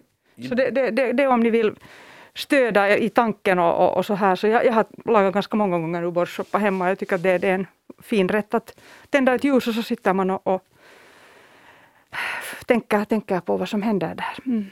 Så 0.48 0.54
det, 0.54 0.70
det, 0.70 0.90
det, 0.90 1.12
det 1.12 1.22
är 1.22 1.28
om 1.28 1.40
ni 1.40 1.50
vill 1.50 1.72
stödja 2.34 2.96
i 2.98 3.08
tanken 3.08 3.58
och, 3.58 3.84
och, 3.84 3.96
och 3.96 4.06
så 4.06 4.14
här. 4.14 4.36
Så 4.36 4.46
jag, 4.46 4.66
jag 4.66 4.72
har 4.72 4.86
lagat 5.04 5.34
ganska 5.34 5.56
många 5.56 5.78
gånger 5.78 6.00
nu 6.00 6.10
bordsoppa 6.10 6.58
hemma. 6.58 6.88
Jag 6.88 6.98
tycker 6.98 7.16
att 7.16 7.22
det, 7.22 7.38
det 7.38 7.48
är 7.48 7.54
en 7.54 7.66
fin 8.02 8.28
rätt 8.28 8.54
att 8.54 8.80
tända 9.10 9.34
ett 9.34 9.44
ljus 9.44 9.66
och 9.66 9.74
så 9.74 9.82
sitter 9.82 10.12
man 10.12 10.30
och, 10.30 10.46
och 10.46 10.64
tänker, 12.66 13.04
tänka 13.04 13.40
på 13.40 13.56
vad 13.56 13.68
som 13.68 13.82
händer 13.82 14.14
där. 14.14 14.44
Mm. 14.46 14.70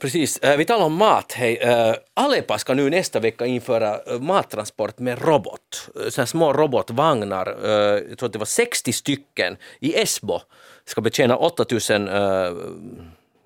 Precis, 0.00 0.38
äh, 0.38 0.56
vi 0.56 0.64
talar 0.64 0.84
om 0.84 0.94
mat. 0.94 1.32
Hej. 1.32 1.56
Äh, 1.56 1.94
Alepa 2.14 2.58
ska 2.58 2.74
nu 2.74 2.90
nästa 2.90 3.20
vecka 3.20 3.46
införa 3.46 3.98
äh, 4.06 4.20
mattransport 4.20 4.98
med 4.98 5.22
robot. 5.22 5.90
Så 6.08 6.20
här 6.20 6.26
små 6.26 6.52
robotvagnar, 6.52 7.46
jag 8.08 8.18
tror 8.18 8.26
att 8.26 8.32
det 8.32 8.38
var 8.38 8.46
60 8.46 8.92
stycken 8.92 9.56
i 9.80 9.94
Esbo, 10.00 10.40
ska 10.84 11.00
betjäna 11.00 11.36
8000 11.36 12.08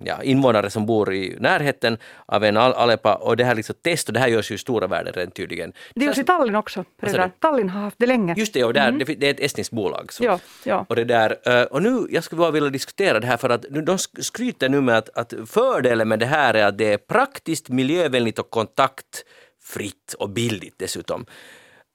ja, 0.05 0.22
invånare 0.22 0.70
som 0.70 0.86
bor 0.86 1.14
i 1.14 1.36
närheten 1.40 1.98
av 2.26 2.44
en 2.44 2.57
Al- 2.57 2.72
Aleppo 2.72 3.09
och 3.11 3.36
det 3.36 3.44
här 3.44 3.55
liksom 3.55 3.74
test 3.82 4.09
och 4.09 4.14
det 4.14 4.20
här 4.20 4.28
görs 4.28 4.51
ju 4.51 4.55
i 4.55 4.59
stora 4.59 4.86
världen 4.86 5.12
redan 5.12 5.30
tydligen. 5.30 5.72
Det 5.94 6.05
görs 6.05 6.18
i 6.18 6.24
Tallinn 6.24 6.55
också. 6.57 6.84
Redan. 7.03 7.30
Tallinn 7.38 7.68
har 7.68 7.80
haft 7.80 7.96
det 7.98 8.07
länge. 8.07 8.34
Just 8.36 8.53
det, 8.55 8.64
och 8.64 8.72
där, 8.74 8.92
det, 8.92 9.05
det 9.05 9.26
är 9.26 9.30
ett 9.30 9.40
estniskt 9.40 9.72
bolag. 9.72 10.12
Så. 10.12 10.24
Ja, 10.24 10.38
ja. 10.64 10.86
Och, 10.88 10.96
det 10.96 11.05
där, 11.05 11.36
eh, 11.61 11.62
och 11.62 11.82
nu, 11.82 12.07
jag 12.11 12.24
skulle 12.24 12.38
bara 12.38 12.51
vilja 12.51 12.70
diskutera 12.70 13.20
det 13.20 13.26
här 13.26 13.36
för 13.36 13.51
att 13.51 13.62
de 13.62 13.80
sk- 13.96 14.20
skryter 14.22 14.68
nu 14.68 14.80
med 14.80 14.98
att, 14.98 15.09
att 15.18 15.34
fördelen 15.46 16.09
med 16.09 16.18
det 16.18 16.26
här 16.26 16.55
är 16.55 16.64
att 16.66 16.78
det 16.78 16.92
är 16.92 16.98
praktiskt, 16.98 17.68
miljövänligt 17.68 18.38
och 18.38 18.51
kontaktfritt 18.51 20.14
och 20.18 20.30
billigt 20.30 20.74
dessutom. 20.78 21.26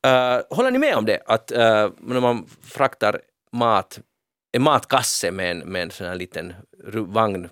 Eh, 0.07 0.39
håller 0.49 0.71
ni 0.71 0.77
med 0.79 0.95
om 0.95 1.05
det? 1.05 1.19
Att 1.25 1.51
eh, 1.51 1.89
när 1.99 2.19
man 2.19 2.45
fraktar 2.63 3.19
mat, 3.51 3.99
en 4.51 4.61
matkasse 4.61 5.31
med 5.31 5.51
en, 5.51 5.59
med 5.59 5.81
en 5.81 5.91
sån 5.91 6.07
här 6.07 6.15
liten 6.15 6.53
vagn 6.93 7.49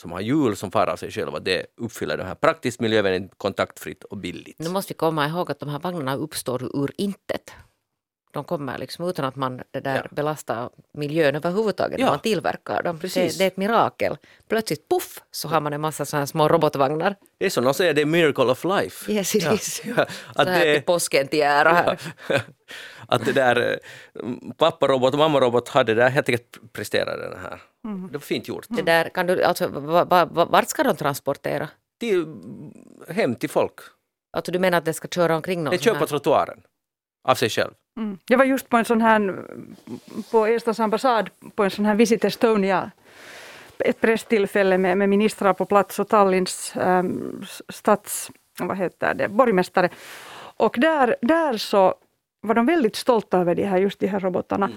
som 0.00 0.12
har 0.12 0.20
hjul 0.20 0.56
som 0.56 0.70
far 0.70 0.86
av 0.86 0.96
sig 0.96 1.10
själv, 1.10 1.34
att 1.34 1.44
det 1.44 1.66
uppfyller 1.76 2.16
det 2.16 2.24
här 2.24 2.34
praktiskt, 2.34 2.80
miljövänligt, 2.80 3.32
kontaktfritt 3.36 4.04
och 4.04 4.16
billigt. 4.16 4.58
Nu 4.58 4.68
måste 4.68 4.92
vi 4.92 4.96
komma 4.96 5.26
ihåg 5.28 5.50
att 5.50 5.60
de 5.60 5.68
här 5.68 5.78
vagnarna 5.78 6.14
uppstår 6.16 6.62
ur 6.84 6.90
intet. 6.98 7.50
De 8.32 8.44
kommer 8.44 8.78
liksom 8.78 9.08
utan 9.08 9.24
att 9.24 9.36
man 9.36 9.62
det 9.70 9.80
där 9.80 9.96
Ja. 9.96 10.08
belastar 10.10 10.70
miljön 10.94 11.36
överhuvudtaget 11.36 11.98
Ja. 12.00 12.04
när 12.06 12.12
man 12.12 12.20
tillverkar 12.20 12.82
dem. 12.82 12.98
Det, 13.02 13.14
det 13.14 13.40
är 13.40 13.46
ett 13.46 13.56
mirakel. 13.56 14.16
Plötsligt 14.48 14.88
puff 14.88 15.20
så 15.30 15.48
har 15.48 15.60
man 15.60 15.72
en 15.72 15.80
massa 15.80 16.04
sådana 16.04 16.26
små 16.26 16.48
robotvagnar. 16.48 17.16
Det 17.38 17.46
är 17.46 17.50
som 17.50 17.64
de 17.64 17.74
säger, 17.74 17.94
det 17.94 18.00
är 18.00 18.06
miracle 18.06 18.44
of 18.44 18.64
life. 18.64 19.12
Yes, 19.12 19.34
it 19.34 19.42
Ja. 19.42 19.54
is. 19.54 19.82
Ja, 19.96 20.06
Så 20.34 20.42
att 20.42 20.48
här 20.48 20.66
det- 20.66 20.74
till 20.74 20.82
påsken 20.82 21.28
till 21.28 21.42
ära 21.42 21.72
här. 21.72 22.00
att 23.08 23.24
det 23.24 23.32
där 23.32 23.80
eh, 24.14 24.28
papparobot 24.58 25.12
och 25.12 25.18
mammarobot 25.18 25.68
hade 25.68 25.94
det 25.94 26.02
där 26.02 26.10
helt 26.10 26.28
enkelt 26.28 26.58
presterat 26.72 27.18
den 27.32 27.40
här. 27.42 27.60
Det 27.82 28.12
var 28.12 28.20
fint 28.20 28.48
gjort. 28.48 28.66
Det 28.68 28.82
där, 28.82 29.08
kan 29.08 29.26
du, 29.26 29.42
alltså, 29.42 29.68
va, 29.68 30.04
va, 30.04 30.24
va, 30.24 30.44
vart 30.44 30.68
ska 30.68 30.82
de 30.82 30.96
transportera? 30.96 31.68
Till, 32.00 32.26
hem 33.08 33.34
till 33.34 33.50
folk. 33.50 33.74
Alltså 34.36 34.52
du 34.52 34.58
menar 34.58 34.78
att 34.78 34.84
det 34.84 34.92
ska 34.92 35.08
köra 35.08 35.36
omkring 35.36 35.64
någon 35.64 35.70
Det 35.70 35.78
kör 35.78 35.94
på 35.94 36.06
trottoaren. 36.06 36.60
Av 37.28 37.34
sig 37.34 37.48
själv. 37.50 37.70
Mm. 37.98 38.18
Jag 38.28 38.38
var 38.38 38.44
just 38.44 38.68
på 38.68 38.76
en 38.76 38.84
sån 38.84 39.00
här, 39.00 39.44
på 40.30 40.46
Estlands 40.46 40.80
ambassad, 40.80 41.30
på 41.54 41.64
en 41.64 41.70
sån 41.70 41.84
här 41.84 41.94
Visit 41.94 42.24
Estonia, 42.24 42.90
ett 43.78 44.00
presstillfälle 44.00 44.78
med, 44.78 44.98
med 44.98 45.08
ministrar 45.08 45.52
på 45.52 45.64
plats 45.64 45.98
och 45.98 46.08
Tallinns 46.08 46.72
um, 46.76 47.46
stats, 47.68 48.30
vad 48.58 48.76
heter 48.76 49.14
det, 49.14 49.28
borgmästare. 49.28 49.88
Och 50.56 50.76
där, 50.78 51.16
där 51.22 51.56
så 51.56 51.94
var 52.40 52.54
de 52.54 52.66
väldigt 52.66 52.96
stolta 52.96 53.38
över 53.38 53.54
de 53.54 53.64
här, 53.64 53.78
just 53.78 54.00
de 54.00 54.06
här 54.06 54.20
robotarna. 54.20 54.70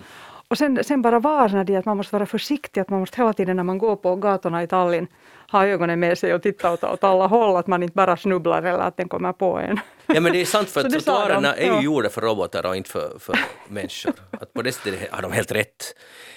Och 0.54 0.58
sen, 0.58 0.84
sen 0.84 1.02
bara 1.02 1.20
varnade 1.20 1.74
de 1.74 1.78
att 1.78 1.86
man 1.86 1.98
måste 1.98 2.16
vara 2.16 2.26
försiktig, 2.26 2.82
att 2.82 2.90
man 2.90 3.00
måste 3.00 3.18
hela 3.22 3.34
tiden 3.34 3.56
när 3.56 3.64
man 3.64 3.78
går 3.78 3.96
på 3.96 4.16
gatorna 4.16 4.64
i 4.64 4.68
Tallinn 4.68 5.08
ha 5.52 5.68
ögonen 5.68 6.00
med 6.00 6.18
sig 6.18 6.34
och 6.34 6.42
titta 6.42 6.74
åt, 6.74 6.84
åt 6.84 7.04
alla 7.04 7.28
håll, 7.28 7.56
att 7.58 7.68
man 7.68 7.84
inte 7.84 7.96
bara 7.96 8.18
snubblar 8.18 8.64
eller 8.64 8.80
att 8.80 8.98
den 8.98 9.10
kommer 9.10 9.34
på 9.34 9.58
en. 9.58 9.80
Ja 10.06 10.22
men 10.22 10.34
det 10.34 10.42
är 10.42 10.46
sant 10.46 10.70
för 10.70 10.82
att 10.86 10.92
trottoarerna 10.92 11.56
är 11.56 11.66
ju 11.66 11.72
ja. 11.72 11.82
gjorda 11.82 12.10
för 12.10 12.22
robotar 12.22 12.66
och 12.66 12.76
inte 12.76 12.90
för, 12.90 13.20
för 13.20 13.40
människor. 13.68 14.14
Att 14.32 14.54
på 14.54 14.62
det 14.62 14.72
sättet 14.72 15.12
har 15.12 15.22
de 15.22 15.32
helt 15.32 15.52
rätt. 15.52 15.96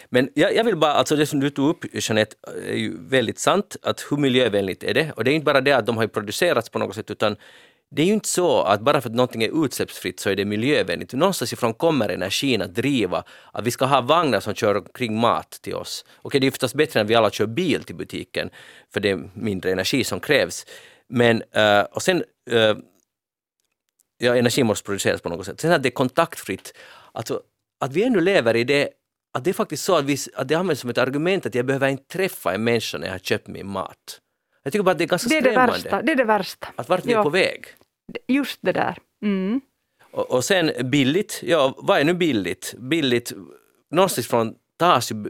Men 0.09 0.29
jag, 0.35 0.55
jag 0.55 0.65
vill 0.65 0.77
bara, 0.77 0.93
alltså 0.93 1.17
det 1.17 1.27
som 1.27 1.41
du 1.41 1.51
tog 1.51 1.69
upp 1.69 1.85
Jeanette 1.93 2.37
är 2.69 2.77
ju 2.77 2.97
väldigt 3.09 3.39
sant, 3.39 3.77
att 3.83 4.07
hur 4.11 4.17
miljövänligt 4.17 4.85
är 4.85 4.95
det? 4.95 5.13
Och 5.17 5.25
det 5.25 5.31
är 5.31 5.35
inte 5.35 5.45
bara 5.45 5.61
det 5.61 5.73
att 5.73 5.87
de 5.87 5.97
har 5.97 6.07
producerats 6.07 6.71
på 6.71 6.79
något 6.79 6.95
sätt 6.95 7.11
utan 7.11 7.37
det 7.91 8.03
är 8.03 8.07
ju 8.07 8.13
inte 8.13 8.29
så 8.29 8.63
att 8.63 8.81
bara 8.81 9.01
för 9.01 9.09
att 9.09 9.15
någonting 9.15 9.43
är 9.43 9.65
utsläppsfritt 9.65 10.21
så 10.21 10.31
är 10.31 10.37
det 10.37 10.45
miljövänligt. 10.45 11.13
Någonstans 11.13 11.53
ifrån 11.53 11.75
kommer 11.75 12.09
energin 12.09 12.63
att 12.63 12.75
driva 12.75 13.25
att 13.53 13.67
vi 13.67 13.71
ska 13.71 13.85
ha 13.85 14.01
vagnar 14.01 14.41
som 14.41 14.55
kör 14.55 14.75
omkring 14.75 15.21
mat 15.21 15.51
till 15.51 15.75
oss. 15.75 16.05
Okej, 16.23 16.41
det 16.41 16.47
är 16.47 16.51
förstås 16.51 16.75
bättre 16.75 17.01
än 17.01 17.07
vi 17.07 17.15
alla 17.15 17.31
kör 17.31 17.47
bil 17.47 17.85
till 17.85 17.97
butiken 17.97 18.51
för 18.93 19.01
det 19.01 19.11
är 19.11 19.31
mindre 19.35 19.73
energi 19.73 20.05
som 20.05 20.21
krävs. 20.21 20.67
Men, 21.09 21.43
eh, 21.53 21.81
och 21.81 22.03
sen 22.03 22.25
eh, 22.51 22.77
ja, 24.19 24.37
energi 24.37 24.63
måste 24.63 24.85
produceras 24.85 25.21
på 25.21 25.29
något 25.29 25.47
sätt. 25.47 25.61
Sen 25.61 25.73
att 25.73 25.83
det 25.83 25.89
är 25.89 25.91
kontaktfritt, 25.91 26.73
alltså 27.13 27.41
att 27.81 27.93
vi 27.93 28.05
ännu 28.05 28.21
lever 28.21 28.57
i 28.57 28.65
det, 28.65 28.89
att 29.35 29.45
det 29.45 29.51
är 29.51 29.55
faktiskt 29.55 29.85
så 29.85 29.97
att, 29.97 30.05
vi, 30.05 30.17
att 30.35 30.49
det 30.49 30.55
används 30.55 30.81
som 30.81 30.91
ett 30.91 30.99
argument 30.99 31.47
att 31.47 31.55
jag 31.55 31.67
behöver 31.67 31.89
inte 31.89 32.05
träffa 32.05 32.55
en 32.55 32.65
människa 32.65 32.99
när 32.99 33.07
jag 33.07 33.15
har 33.15 33.19
köpt 33.19 33.47
min 33.47 33.67
mat. 33.67 34.21
Jag 34.67 34.73
tycker 34.73 34.83
bara 34.83 34.91
att 34.91 34.99
det 34.99 35.05
är 35.05 35.09
ganska 35.09 35.29
Det 35.29 35.37
är 35.37 35.43
det 35.43 35.51
skrämmande. 35.51 35.73
värsta. 35.73 36.03
Det 36.03 36.13
är 36.13 36.17
det 36.17 36.25
värsta. 36.25 36.69
Att 36.77 36.89
vart 36.89 37.05
vi 37.05 37.13
är 37.13 37.17
Ja. 37.17 37.23
på 37.23 37.31
väg. 37.31 37.65
Just 38.29 38.59
det 38.63 38.73
där. 38.73 38.99
Mm. 39.23 39.61
Och, 40.13 40.31
och 40.31 40.45
sen 40.45 40.73
billigt, 40.91 41.41
ja 41.43 41.75
vad 41.79 42.01
är 42.01 42.05
nu 42.05 42.15
billigt? 42.15 42.75
Billigt, 42.79 43.33
någonstans 43.91 44.27
från 44.29 44.55
tas 44.79 45.13
ju 45.13 45.25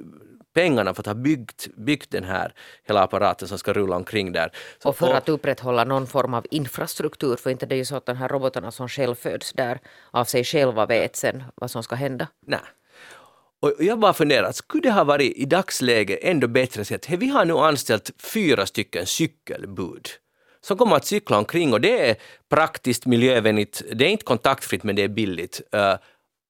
pengarna 0.55 0.95
för 0.95 1.03
att 1.03 1.07
ha 1.07 1.15
byggt, 1.15 1.69
byggt 1.77 2.11
den 2.11 2.25
här 2.25 2.55
hela 2.87 3.03
apparaten 3.03 3.49
som 3.49 3.59
ska 3.59 3.73
rulla 3.73 3.97
omkring 3.97 4.33
där. 4.33 4.51
Så- 4.83 4.89
Och 4.89 4.97
för 4.97 5.15
att 5.15 5.29
upprätthålla 5.29 5.85
någon 5.85 6.07
form 6.07 6.35
av 6.35 6.47
infrastruktur, 6.51 7.37
för 7.37 7.51
inte 7.51 7.67
det 7.67 7.75
är 7.75 7.77
ju 7.77 7.85
så 7.85 7.97
att 7.97 8.07
de 8.07 8.17
här 8.17 8.29
robotarna 8.29 8.71
som 8.71 8.89
själv 8.89 9.15
föds 9.15 9.53
där 9.53 9.79
av 10.11 10.25
sig 10.25 10.45
själva 10.45 10.87
vet 10.87 11.17
sen 11.17 11.45
vad 11.55 11.71
som 11.71 11.83
ska 11.83 11.95
hända. 11.95 12.29
Nej. 12.47 12.61
Och 13.63 13.73
jag 13.79 13.99
bara 13.99 14.13
funderar, 14.13 14.53
skulle 14.53 14.83
det 14.83 14.91
ha 14.91 15.05
varit 15.05 15.37
i 15.37 15.45
dagsläget 15.45 16.19
ändå 16.23 16.49
bättre 16.49 16.81
att 16.81 16.87
säga 16.87 16.99
att 17.03 17.11
vi 17.11 17.29
har 17.29 17.45
nu 17.45 17.53
anställt 17.53 18.11
fyra 18.23 18.67
stycken 18.67 19.07
cykelbud 19.07 20.09
som 20.67 20.77
kommer 20.77 20.97
att 20.97 21.05
cykla 21.05 21.39
omkring 21.39 21.73
och 21.73 21.81
det 21.81 22.09
är 22.11 22.17
praktiskt, 22.51 23.07
miljövänligt, 23.07 23.83
det 23.93 24.05
är 24.05 24.09
inte 24.09 24.25
kontaktfritt 24.25 24.83
men 24.83 24.97
det 24.97 25.03
är 25.03 25.09
billigt. 25.09 25.61
Eh, 25.73 25.95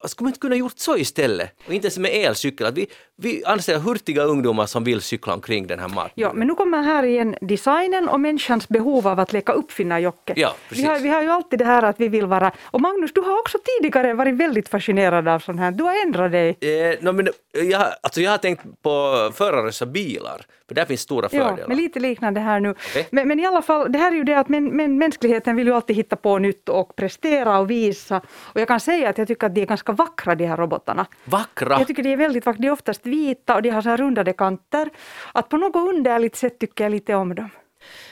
skulle 0.05 0.25
man 0.25 0.29
inte 0.31 0.41
kunna 0.41 0.57
gjort 0.57 0.79
så 0.79 0.97
istället? 0.97 1.51
Och 1.67 1.73
inte 1.75 1.87
ens 1.87 1.99
med 1.99 2.11
elcykel, 2.15 2.75
vi, 2.75 2.87
vi 3.17 3.45
anställer 3.45 3.81
hurtiga 3.81 4.23
ungdomar 4.23 4.67
som 4.67 4.85
vill 4.85 5.01
cykla 5.01 5.35
omkring 5.35 5.67
den 5.67 5.79
här 5.79 5.89
marknaden. 5.89 6.13
Ja, 6.15 6.33
men 6.33 6.47
nu 6.47 6.55
kommer 6.55 6.83
här 6.83 7.03
igen 7.03 7.37
designen 7.41 8.09
och 8.09 8.21
människans 8.21 8.69
behov 8.69 9.09
av 9.09 9.21
att 9.21 9.33
leka 9.33 9.53
uppfinna 9.53 10.01
Jocke. 10.01 10.33
Ja, 10.37 10.55
vi, 10.71 10.83
har, 10.85 10.99
vi 10.99 11.09
har 11.09 11.23
ju 11.23 11.29
alltid 11.29 11.59
det 11.59 11.65
här 11.65 11.83
att 11.83 12.01
vi 12.01 12.09
vill 12.09 12.27
vara... 12.27 12.53
Och 12.65 12.81
Magnus, 12.81 13.13
du 13.13 13.21
har 13.21 13.39
också 13.41 13.59
tidigare 13.81 14.15
varit 14.15 14.35
väldigt 14.35 14.69
fascinerad 14.69 15.29
av 15.29 15.39
sånt 15.39 15.61
här. 15.61 15.71
Du 15.71 15.85
har 15.85 16.03
ändrat 16.07 16.33
dig. 16.33 16.49
Eh, 16.61 16.97
no, 17.01 17.13
men, 17.13 17.29
eh, 17.59 17.65
jag, 17.65 17.87
alltså 18.01 18.21
jag 18.21 18.31
har 18.31 18.39
tänkt 18.39 18.63
på 18.83 19.31
förarlösa 19.35 19.87
bilar, 19.87 20.43
för 20.69 20.75
där 20.75 20.85
finns 20.85 21.01
stora 21.01 21.29
Ja, 21.33 21.49
fördelar. 21.49 21.69
men 21.69 21.77
lite 21.77 22.01
liknande 22.01 22.41
här 22.41 22.61
nu. 22.61 22.71
Okej. 22.71 23.09
Men, 23.11 23.29
men 23.29 23.41
i 23.41 23.47
alla 23.47 23.63
fall, 23.63 23.93
det 23.93 23.99
här 23.99 24.13
är 24.13 24.17
ju 24.17 24.25
det 24.25 24.35
att 24.39 24.49
men, 24.49 24.77
men 24.77 24.99
mänskligheten 24.99 25.57
vill 25.57 25.67
ju 25.67 25.73
alltid 25.75 25.97
hitta 25.97 26.17
på 26.17 26.39
nytt 26.39 26.69
och 26.69 26.97
prestera 26.97 27.59
och 27.59 27.71
visa. 27.71 28.21
Och 28.41 28.61
jag 28.61 28.69
kan 28.69 28.81
säga 28.81 29.09
att 29.09 29.19
jag 29.19 29.29
tycker 29.29 29.47
att 29.47 29.55
de 29.55 29.63
är 29.63 29.67
ganska 29.67 29.86
vackra 29.93 30.35
de 30.35 30.47
här 30.47 30.57
robotarna. 30.57 31.07
Vackra! 31.25 31.79
Jag 31.79 31.87
tycker 31.87 32.03
de 32.03 32.13
är 32.13 32.17
väldigt 32.17 32.47
vackra. 32.47 32.61
De 32.61 32.67
är 32.67 32.73
oftast 32.73 33.07
vita 33.07 33.55
och 33.55 33.63
de 33.63 33.71
har 33.71 33.83
så 33.83 33.89
här 33.89 33.97
rundade 33.97 34.33
kanter. 34.33 34.91
Att 35.33 35.49
på 35.49 35.57
något 35.57 35.77
underligt 35.77 36.37
sätt 36.37 36.59
tycker 36.59 36.85
jag 36.85 36.91
lite 36.91 37.15
om 37.15 37.35
dem. 37.35 37.51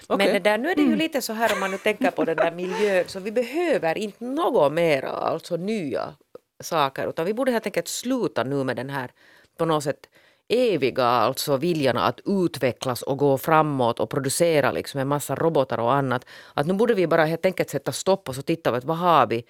Okej. 0.06 0.26
Men 0.26 0.34
det 0.34 0.50
där, 0.50 0.58
nu 0.58 0.70
är 0.70 0.76
det 0.76 0.82
ju 0.82 0.96
lite 0.96 1.22
så 1.22 1.32
här 1.32 1.52
om 1.52 1.60
man 1.60 1.70
nu 1.70 1.78
tänker 1.78 2.10
på 2.10 2.24
den 2.24 2.36
där 2.36 2.52
miljön, 2.52 3.04
så 3.06 3.20
vi 3.20 3.32
behöver 3.32 3.98
inte 3.98 4.24
något 4.24 4.72
mera, 4.72 5.10
alltså 5.10 5.56
nya 5.56 6.14
saker, 6.60 7.08
utan 7.08 7.26
vi 7.26 7.34
borde 7.34 7.52
helt 7.52 7.66
enkelt 7.66 7.88
sluta 7.88 8.44
nu 8.44 8.64
med 8.64 8.76
den 8.76 8.90
här 8.90 9.10
på 9.58 9.64
något 9.64 9.84
sätt 9.84 10.08
eviga 10.48 11.04
alltså 11.04 11.56
viljan 11.56 11.96
att 11.96 12.20
utvecklas 12.26 13.02
och 13.02 13.18
gå 13.18 13.38
framåt 13.38 14.00
och 14.00 14.10
producera 14.10 14.72
liksom 14.72 15.00
en 15.00 15.08
massa 15.08 15.34
robotar 15.34 15.78
och 15.78 15.94
annat. 15.94 16.26
Att 16.54 16.66
nu 16.66 16.74
borde 16.74 16.94
vi 16.94 17.06
bara 17.06 17.24
helt 17.24 17.46
enkelt 17.46 17.70
sätta 17.70 17.92
stopp 17.92 18.28
och 18.28 18.34
så 18.34 18.42
titta 18.42 18.70
på 18.70 18.76
att 18.76 18.84
vad 18.84 18.96
har 18.96 19.26
vi 19.26 19.44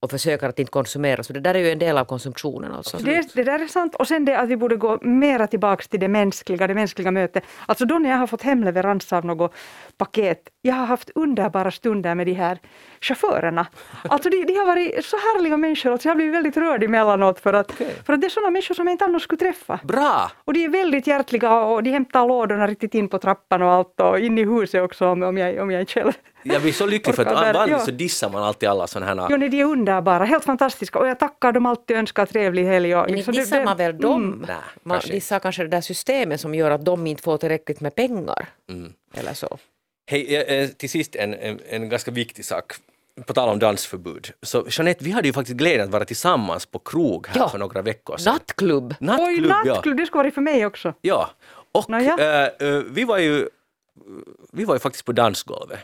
och 0.00 0.10
försöka 0.10 0.48
att 0.48 0.58
inte 0.58 0.70
konsumera. 0.70 1.22
Så 1.22 1.32
det 1.32 1.40
där 1.40 1.54
är 1.54 1.58
ju 1.58 1.70
en 1.70 1.78
del 1.78 1.98
av 1.98 2.04
konsumtionen 2.04 2.72
alltså. 2.72 2.96
Det, 2.96 3.34
det 3.34 3.44
där 3.44 3.58
är 3.58 3.66
sant. 3.66 3.94
Och 3.94 4.08
sen 4.08 4.24
det 4.24 4.38
att 4.38 4.48
vi 4.48 4.56
borde 4.56 4.76
gå 4.76 4.98
mera 5.02 5.46
tillbaks 5.46 5.88
till 5.88 6.00
det 6.00 6.08
mänskliga, 6.08 6.66
det 6.66 6.74
mänskliga 6.74 7.10
mötet. 7.10 7.44
Alltså 7.66 7.84
då 7.84 7.98
när 7.98 8.10
jag 8.10 8.16
har 8.16 8.26
fått 8.26 8.42
hemleverans 8.42 9.12
av 9.12 9.24
något 9.24 9.54
paket, 9.96 10.48
jag 10.62 10.74
har 10.74 10.86
haft 10.86 11.10
underbara 11.14 11.70
stunder 11.70 12.14
med 12.14 12.26
de 12.26 12.32
här 12.32 12.58
chaufförerna. 13.00 13.66
Alltså 14.02 14.30
de, 14.30 14.44
de 14.44 14.54
har 14.54 14.66
varit 14.66 15.04
så 15.04 15.16
härliga 15.16 15.56
människor, 15.56 15.92
alltså 15.92 16.08
jag 16.08 16.10
har 16.10 16.16
blivit 16.16 16.34
väldigt 16.34 16.56
rörd 16.56 16.82
emellanåt 16.82 17.40
för 17.40 17.52
att, 17.52 17.72
för 18.06 18.12
att 18.12 18.20
det 18.20 18.26
är 18.26 18.28
sådana 18.28 18.50
människor 18.50 18.74
som 18.74 18.86
jag 18.86 18.94
inte 18.94 19.04
annars 19.04 19.22
skulle 19.22 19.38
träffa. 19.38 19.80
Bra! 19.84 20.30
Och 20.44 20.52
de 20.52 20.64
är 20.64 20.68
väldigt 20.68 21.06
hjärtliga 21.06 21.60
och 21.60 21.82
de 21.82 21.90
hämtar 21.90 22.28
lådorna 22.28 22.66
riktigt 22.66 22.94
in 22.94 23.08
på 23.08 23.18
trappan 23.18 23.62
och 23.62 23.70
allt 23.70 24.00
och 24.00 24.18
in 24.18 24.38
i 24.38 24.44
huset 24.44 24.82
också 24.82 25.06
om, 25.06 25.22
om, 25.22 25.38
jag, 25.38 25.58
om 25.58 25.70
jag 25.70 25.80
är 25.80 25.86
själv. 25.86 26.12
Jag 26.42 26.62
blir 26.62 26.72
så 26.72 26.86
lycklig 26.86 27.14
för 27.16 27.26
att 27.26 27.34
vanligtvis 27.34 27.78
ja. 27.80 27.84
så 27.84 27.90
dissar 27.90 28.30
man 28.30 28.42
alltid 28.42 28.68
alla 28.68 28.86
sådana 28.86 29.22
här... 29.22 29.28
Jo, 29.30 29.36
nej, 29.36 29.48
de 29.48 29.60
är 29.60 29.64
underbara, 29.64 30.24
helt 30.24 30.44
fantastiska 30.44 30.98
och 30.98 31.08
jag 31.08 31.18
tackar 31.18 31.52
dem 31.52 31.66
alltid 31.66 31.96
och 31.96 32.00
önskar 32.00 32.26
trevlig 32.26 32.64
helg. 32.64 32.96
Och 32.96 33.06
Men 33.06 33.16
liksom 33.16 33.34
det- 33.34 33.40
dissar 33.40 33.58
det- 33.58 33.64
man 33.64 33.76
väl 33.76 33.98
dem? 33.98 34.44
Nej, 34.48 34.56
man 34.82 34.94
kanske 34.96 35.12
dissar 35.12 35.38
kanske 35.38 35.62
det 35.62 35.68
där 35.68 35.80
systemet 35.80 36.40
som 36.40 36.54
gör 36.54 36.70
att 36.70 36.84
de 36.84 37.06
inte 37.06 37.22
får 37.22 37.38
tillräckligt 37.38 37.80
med 37.80 37.94
pengar. 37.94 38.46
Mm. 38.70 38.92
Eller 39.14 39.34
så. 39.34 39.58
Hej, 40.06 40.36
eh, 40.36 40.68
till 40.68 40.90
sist 40.90 41.16
en, 41.16 41.34
en, 41.34 41.58
en 41.68 41.88
ganska 41.88 42.10
viktig 42.10 42.44
sak. 42.44 42.72
På 43.26 43.32
tal 43.32 43.48
om 43.48 43.58
dansförbud. 43.58 44.30
Så 44.42 44.66
Jeanette, 44.70 45.04
vi 45.04 45.10
hade 45.10 45.28
ju 45.28 45.32
faktiskt 45.32 45.56
glädjen 45.58 45.84
att 45.84 45.90
vara 45.92 46.04
tillsammans 46.04 46.66
på 46.66 46.78
krog 46.78 47.26
här 47.26 47.36
Ja. 47.40 47.48
för 47.48 47.58
några 47.58 47.82
veckor 47.82 48.16
sedan. 48.16 48.32
Nattklubb! 48.32 48.94
Oj, 49.00 49.06
Nattklubb, 49.06 49.50
ja. 49.50 49.54
nattklubb, 49.64 49.96
det 49.96 50.06
skulle 50.06 50.22
vara 50.22 50.30
för 50.30 50.40
mig 50.40 50.66
också. 50.66 50.94
ja. 51.00 51.30
Och 51.72 51.90
eh, 51.90 52.44
eh, 52.44 52.82
vi 52.90 53.04
var 53.04 53.18
ju 53.18 53.48
vi 54.52 54.64
var 54.64 54.74
ju 54.74 54.78
faktiskt 54.78 55.04
på 55.04 55.12
dansgolvet. 55.12 55.78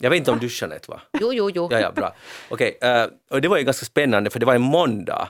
Jag 0.00 0.10
vet 0.10 0.16
inte 0.16 0.30
om 0.30 0.38
du 0.38 0.48
Jeanette 0.50 0.90
var? 0.90 1.00
Jo, 1.20 1.32
jo, 1.32 1.50
jo. 1.54 1.68
Ja, 1.70 1.80
ja, 1.80 1.92
bra. 1.92 2.14
Okej, 2.48 2.78
eh, 2.82 3.04
och 3.30 3.40
det 3.40 3.48
var 3.48 3.58
ju 3.58 3.64
ganska 3.64 3.86
spännande 3.86 4.30
för 4.30 4.38
det 4.40 4.46
var 4.46 4.54
en 4.54 4.62
måndag. 4.62 5.28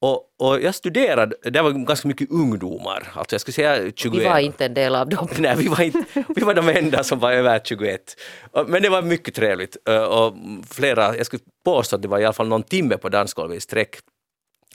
Och, 0.00 0.22
och 0.38 0.60
jag 0.62 0.74
studerade, 0.74 1.36
det 1.42 1.62
var 1.62 1.70
ganska 1.70 2.08
mycket 2.08 2.30
ungdomar, 2.30 3.12
alltså 3.14 3.34
jag 3.34 3.40
skulle 3.40 3.52
säga 3.52 3.92
21. 3.96 4.20
Vi 4.20 4.24
var 4.24 4.38
inte 4.38 4.64
en 4.66 4.74
del 4.74 4.94
av 4.94 5.08
dem. 5.08 5.28
Nej, 5.38 5.54
vi 5.56 5.68
var, 5.68 5.80
inte, 5.80 6.04
vi 6.36 6.42
var 6.42 6.54
de 6.54 6.68
enda 6.68 7.04
som 7.04 7.18
var 7.18 7.32
över 7.32 7.60
21. 7.64 8.16
Och- 8.52 8.68
Men 8.70 8.82
det 8.82 8.88
var 8.88 9.02
mycket 9.02 9.34
trevligt. 9.34 9.76
Eh, 9.88 10.02
Och 10.02 10.34
flera, 10.70 11.16
jag 11.16 11.26
skulle 11.26 11.42
påstå 11.64 11.96
att 11.96 12.02
det 12.02 12.08
var 12.08 12.18
i 12.18 12.24
alla 12.24 12.32
fall 12.32 12.48
någon 12.48 12.62
timme 12.62 12.96
på 12.96 13.08
dansgolvet 13.08 13.56
i 13.56 13.60
sträck. 13.60 13.96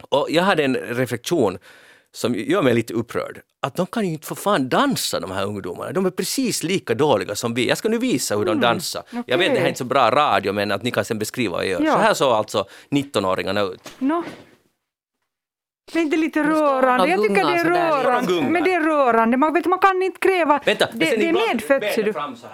Och 0.09 0.27
jag 0.29 0.43
hade 0.43 0.63
en 0.63 0.75
reflektion 0.75 1.57
som 2.11 2.35
gör 2.35 2.61
mig 2.61 2.73
lite 2.73 2.93
upprörd. 2.93 3.41
Att 3.63 3.75
de 3.75 3.85
kan 3.85 4.05
ju 4.05 4.13
inte 4.13 4.27
för 4.27 4.35
fan 4.35 4.69
dansa 4.69 5.19
de 5.19 5.31
här 5.31 5.45
ungdomarna. 5.45 5.91
De 5.91 6.05
är 6.05 6.09
precis 6.09 6.63
lika 6.63 6.93
dåliga 6.93 7.35
som 7.35 7.53
vi. 7.53 7.69
Jag 7.69 7.77
ska 7.77 7.89
nu 7.89 7.97
visa 7.97 8.37
hur 8.37 8.45
de 8.45 8.59
dansar. 8.59 9.03
Jag 9.25 9.37
vet 9.37 9.51
det 9.53 9.57
här 9.57 9.65
är 9.65 9.67
inte 9.67 9.77
så 9.77 9.85
bra 9.85 10.11
radio 10.11 10.53
men 10.53 10.71
att 10.71 10.83
ni 10.83 10.91
kan 10.91 11.05
sen 11.05 11.19
beskriva 11.19 11.51
vad 11.51 11.65
jag 11.65 11.71
gör. 11.71 11.81
Ja. 11.81 11.93
Så 11.93 11.99
här 11.99 12.13
såg 12.13 12.33
alltså 12.33 12.65
19-åringarna 12.89 13.73
ut. 13.73 13.91
Nå. 13.99 14.23
Det 15.93 15.99
är 15.99 16.03
inte 16.03 16.17
lite 16.17 16.43
rörande? 16.43 17.07
Jag 17.07 17.21
tycker 17.21 17.35
det 17.35 17.59
är 17.59 17.65
rörande. 17.65 18.41
Men 18.41 18.63
det 18.63 18.73
är 18.73 18.81
rörande. 18.81 19.37
Man, 19.37 19.53
vet, 19.53 19.65
man 19.65 19.79
kan 19.79 20.01
inte 20.01 20.19
kräva... 20.19 20.61
Vänta, 20.65 20.87
det, 20.93 21.05
det 21.05 21.29
är 21.29 21.33
medfött. 21.33 21.93
ser 21.93 22.03
du. 22.03 22.13
så. 22.13 22.47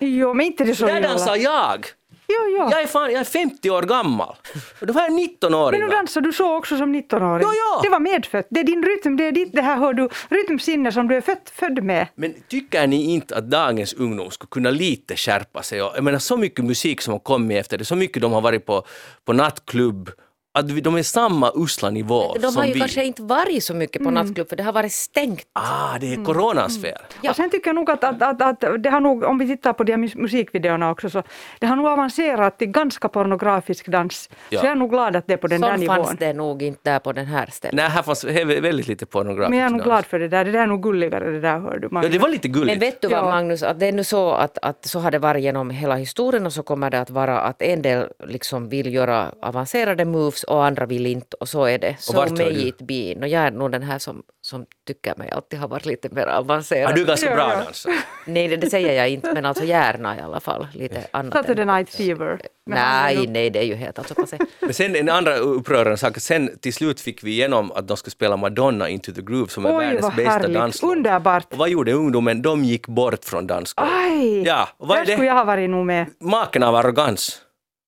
Jo, 0.00 0.34
men 0.34 0.46
inte 0.46 0.64
det 0.64 0.74
så 0.74 0.86
Där 0.86 0.98
illa. 0.98 1.08
dansar 1.08 1.36
jag! 1.36 1.86
Jo, 2.28 2.36
jo. 2.58 2.68
Jag 2.70 2.82
är, 2.82 2.86
fan, 2.86 3.10
jag 3.12 3.20
är 3.20 3.24
50 3.24 3.70
år 3.70 3.82
gammal. 3.82 4.36
Och 4.80 4.86
de 4.86 4.96
här 4.96 5.06
är 5.06 5.10
Men 5.10 5.18
19-åringar. 5.50 5.86
nu 5.86 5.92
dansar 5.92 6.20
du 6.20 6.32
så 6.32 6.56
också 6.56 6.76
som 6.76 6.94
19-åring. 6.94 7.42
Ja, 7.46 7.52
ja. 7.54 7.80
Det 7.82 7.88
var 7.88 8.00
medfött. 8.00 8.46
Det 8.50 8.60
är 8.60 8.64
din 8.64 8.82
rytm, 8.84 9.16
det 9.16 9.24
är 9.24 9.32
ditt 9.32 9.52
det 9.52 9.62
här 9.62 9.76
hör 9.76 9.92
du, 9.92 10.08
rytmsinne 10.28 10.92
som 10.92 11.08
du 11.08 11.16
är 11.16 11.20
född, 11.20 11.38
född 11.52 11.84
med. 11.84 12.06
Men 12.14 12.34
tycker 12.48 12.86
ni 12.86 13.02
inte 13.14 13.36
att 13.36 13.50
dagens 13.50 13.92
ungdom 13.94 14.30
skulle 14.30 14.48
kunna 14.50 14.70
lite 14.70 15.16
skärpa 15.16 15.62
sig? 15.62 15.78
Jag 15.78 16.04
menar 16.04 16.18
så 16.18 16.36
mycket 16.36 16.64
musik 16.64 17.00
som 17.00 17.12
har 17.12 17.18
kommit 17.18 17.58
efter 17.60 17.78
det, 17.78 17.84
så 17.84 17.96
mycket 17.96 18.22
de 18.22 18.32
har 18.32 18.40
varit 18.40 18.66
på, 18.66 18.84
på 19.24 19.32
nattklubb, 19.32 20.10
att 20.58 20.70
vi- 20.70 20.80
de 20.80 20.96
är 20.96 21.02
samma 21.02 21.52
usla 21.54 21.90
nivå 21.90 22.34
De 22.34 22.40
som 22.52 22.56
har 22.56 22.64
ju 22.66 22.72
vi. 22.72 22.78
kanske 22.80 23.04
inte 23.04 23.22
varit 23.22 23.64
så 23.64 23.74
mycket 23.74 24.02
på 24.04 24.10
nattklubb 24.10 24.48
för 24.48 24.56
det 24.56 24.62
har 24.62 24.72
varit 24.72 24.92
stängt. 24.92 25.46
Ah, 25.52 25.98
det 26.00 26.14
är 26.14 26.24
coronans 26.24 26.82
fel. 26.82 26.98
Ja. 27.22 27.30
Och 27.30 27.36
sen 27.36 27.50
tycker 27.50 27.68
jag 27.68 27.74
nog 27.74 27.90
att, 27.90 28.04
att, 28.04 28.22
att, 28.22 28.42
att 28.42 28.82
det 28.82 28.90
har 28.90 29.00
nog, 29.00 29.22
om 29.24 29.38
vi 29.38 29.46
tittar 29.46 29.72
på 29.72 29.84
de 29.84 29.92
här 29.92 29.98
mus- 29.98 30.16
musikvideorna 30.16 30.90
också, 30.90 31.10
så 31.10 31.22
det 31.58 31.66
har 31.66 31.76
nog 31.76 31.86
avancerat 31.86 32.58
till 32.58 32.68
ganska 32.68 33.08
pornografisk 33.08 33.88
dans. 33.88 34.28
Ja. 34.50 34.60
Så 34.60 34.66
jag 34.66 34.72
är 34.72 34.76
nog 34.76 34.90
glad 34.90 35.16
att 35.16 35.26
det 35.26 35.32
är 35.32 35.36
på 35.36 35.46
den 35.46 35.60
där 35.60 35.68
Sånt 35.68 35.80
nivån. 35.80 35.96
fanns 35.96 36.18
det 36.18 36.32
nog 36.32 36.62
inte 36.62 36.90
där 36.90 36.98
på 36.98 37.12
den 37.12 37.26
här 37.26 37.46
stället. 37.52 37.74
Nej, 37.76 37.88
här 37.88 38.02
fanns 38.02 38.24
väldigt 38.24 38.88
lite 38.88 39.06
pornografisk 39.06 39.50
Men 39.50 39.58
jag 39.58 39.66
är 39.66 39.70
nog 39.70 39.78
dans. 39.80 39.84
glad 39.86 40.04
för 40.06 40.18
det 40.18 40.28
där. 40.28 40.44
Det 40.44 40.50
där 40.50 40.60
är 40.62 40.66
nog 40.66 40.82
gulligare 40.82 41.30
det 41.30 41.40
där 41.40 41.58
hör 41.60 41.78
du. 41.78 41.86
Ja, 41.86 41.88
Magnus. 41.92 42.12
det 42.12 42.18
var 42.18 42.28
lite 42.28 42.48
Men 42.48 42.58
gulligt. 42.60 42.82
vet 42.82 43.00
du 43.00 43.08
vad 43.08 43.18
Ja. 43.18 43.24
Magnus, 43.30 43.62
att 43.62 43.80
det 43.80 43.86
är 43.86 43.92
nu 43.92 44.04
så 44.04 44.30
att, 44.32 44.58
att 44.62 44.86
så 44.86 44.98
har 45.00 45.10
det 45.10 45.18
varit 45.18 45.42
genom 45.42 45.70
hela 45.70 45.94
historien 45.96 46.46
och 46.46 46.52
så 46.52 46.62
kommer 46.62 46.90
det 46.90 47.00
att 47.00 47.10
vara 47.10 47.40
att 47.40 47.62
en 47.62 47.82
del 47.82 48.08
liksom 48.26 48.68
vill 48.68 48.94
göra 48.94 49.30
avancerade 49.42 50.04
moves 50.04 50.43
och 50.44 50.64
andra 50.64 50.86
vill 50.86 51.06
inte 51.06 51.36
och 51.40 51.48
så 51.48 51.64
är 51.64 51.78
det. 51.78 51.96
So 51.98 52.12
hör 52.20 52.30
may 52.30 52.68
it 52.68 52.78
be. 52.78 53.14
Och 53.20 53.28
jag 53.28 53.42
är 53.42 53.50
nog 53.50 53.72
den 53.72 53.82
här 53.82 53.98
som, 53.98 54.22
som 54.40 54.66
tycker 54.86 55.14
mig 55.16 55.30
alltid 55.30 55.58
har 55.58 55.68
varit 55.68 55.86
lite 55.86 56.08
mer 56.08 56.26
avancerad. 56.26 56.90
ah, 56.90 56.94
du 56.94 57.02
är 57.02 57.06
ganska 57.06 57.34
bra 57.34 57.48
dansare. 57.48 57.94
Nej, 58.26 58.48
det, 58.48 58.56
det 58.56 58.70
säger 58.70 58.92
jag 58.92 59.08
inte, 59.08 59.32
men 59.34 59.44
alltså 59.46 59.64
gärna 59.64 60.16
i 60.16 60.20
alla 60.20 60.40
fall. 60.40 60.66
Lite 60.74 61.06
annat. 61.10 61.32
Saturday 61.34 61.62
än- 61.62 61.68
Night 61.68 61.90
Fever. 61.90 62.26
Är 62.26 62.38
Nej, 62.66 63.26
nej, 63.26 63.50
det 63.50 63.58
är 63.58 63.62
ju 63.64 63.74
helt 63.74 63.98
alltså 63.98 64.14
passé. 64.14 64.38
Men 64.60 64.74
sen 64.74 64.96
en 64.96 65.08
andra 65.08 65.36
upprörande 65.36 65.96
sak, 65.96 66.18
sen 66.18 66.58
till 66.60 66.74
slut 66.74 67.00
fick 67.00 67.24
vi 67.24 67.30
igenom 67.30 67.72
att 67.72 67.88
de 67.88 67.96
skulle 67.96 68.10
spela 68.12 68.36
Madonna 68.36 68.88
Into 68.88 69.12
the 69.12 69.22
Groove 69.22 69.48
som 69.48 69.66
är 69.66 69.78
Oj, 69.78 69.84
världens 69.84 70.02
vad 70.02 70.14
bästa 70.16 70.48
danslåt. 70.48 70.96
Underbart. 70.96 71.52
Och 71.52 71.58
vad 71.58 71.68
gjorde 71.68 71.92
ungdomen? 71.92 72.42
De 72.42 72.64
gick 72.64 72.86
bort 72.86 73.24
från 73.24 73.46
dansgolvet. 73.46 73.94
Aj! 73.94 74.42
Ja, 74.42 74.68
och 74.76 74.88
vad 74.88 74.98
är 74.98 75.04
där 75.04 75.12
skulle 75.12 75.26
jag 75.28 75.34
ha 75.34 75.44
varit 75.44 75.70
nog 75.70 75.86
med. 75.86 76.06
Maken 76.20 76.62
av 76.62 76.74
arrogans. 76.76 77.40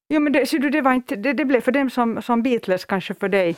Jo, 0.09 0.21
men 0.21 0.33
det, 0.33 0.47
ser 0.47 0.59
du, 0.59 0.71
det, 0.71 0.81
var 0.81 0.93
inte, 0.93 1.17
det, 1.17 1.33
det 1.33 1.45
blev 1.45 1.61
för 1.61 1.73
dem 1.73 1.91
som, 1.91 2.23
som 2.23 2.43
Beatles 2.43 2.85
kanske 2.85 3.15
för 3.15 3.29
dig. 3.29 3.57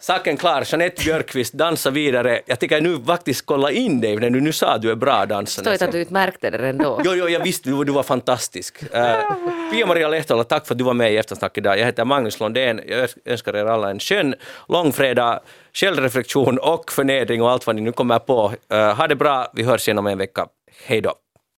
Saken 0.00 0.36
klar, 0.36 0.64
Jeanette 0.66 1.04
Björkqvist, 1.04 1.52
dansa 1.52 1.90
vidare. 1.90 2.40
Jag 2.46 2.60
tycker 2.60 2.80
nu 2.80 2.98
faktiskt 3.06 3.46
kolla 3.46 3.70
in 3.70 4.00
dig 4.00 4.16
när 4.16 4.30
du 4.30 4.40
nu 4.40 4.52
sa 4.52 4.74
att 4.74 4.82
du 4.82 4.90
är 4.90 4.94
bra 4.94 5.26
dansare. 5.26 5.64
Stojt 5.64 5.82
att 5.82 5.92
du 5.92 6.00
inte 6.00 6.12
märkte 6.12 6.50
det 6.50 6.68
ändå. 6.68 7.00
Jo, 7.04 7.12
jo, 7.14 7.28
jag 7.28 7.40
visste, 7.40 7.70
du, 7.70 7.84
du 7.84 7.92
var 7.92 8.02
fantastisk. 8.02 8.82
Uh, 8.82 9.70
Pia-Maria 9.72 10.08
Lehtola, 10.08 10.44
tack 10.44 10.66
för 10.66 10.74
att 10.74 10.78
du 10.78 10.84
var 10.84 10.94
med 10.94 11.12
i 11.12 11.16
Eftersnack 11.16 11.58
idag. 11.58 11.78
Jag 11.78 11.86
heter 11.86 12.04
Magnus 12.04 12.40
Lundén. 12.40 12.80
Jag 12.86 12.98
öns- 13.00 13.16
önskar 13.24 13.56
er 13.56 13.64
alla 13.64 13.90
en 13.90 13.98
skön 14.00 14.34
långfredag, 14.68 15.40
självreflektion 15.72 16.58
och 16.58 16.92
förnedring 16.92 17.42
och 17.42 17.50
allt 17.50 17.66
vad 17.66 17.76
ni 17.76 17.82
nu 17.82 17.92
kommer 17.92 18.18
på. 18.18 18.52
Uh, 18.72 18.78
ha 18.78 19.06
det 19.06 19.16
bra, 19.16 19.50
vi 19.54 19.62
hörs 19.62 19.88
igen 19.88 19.98
om 19.98 20.06
en 20.06 20.18
vecka. 20.18 20.46
Hej 20.86 21.00
då! 21.00 21.14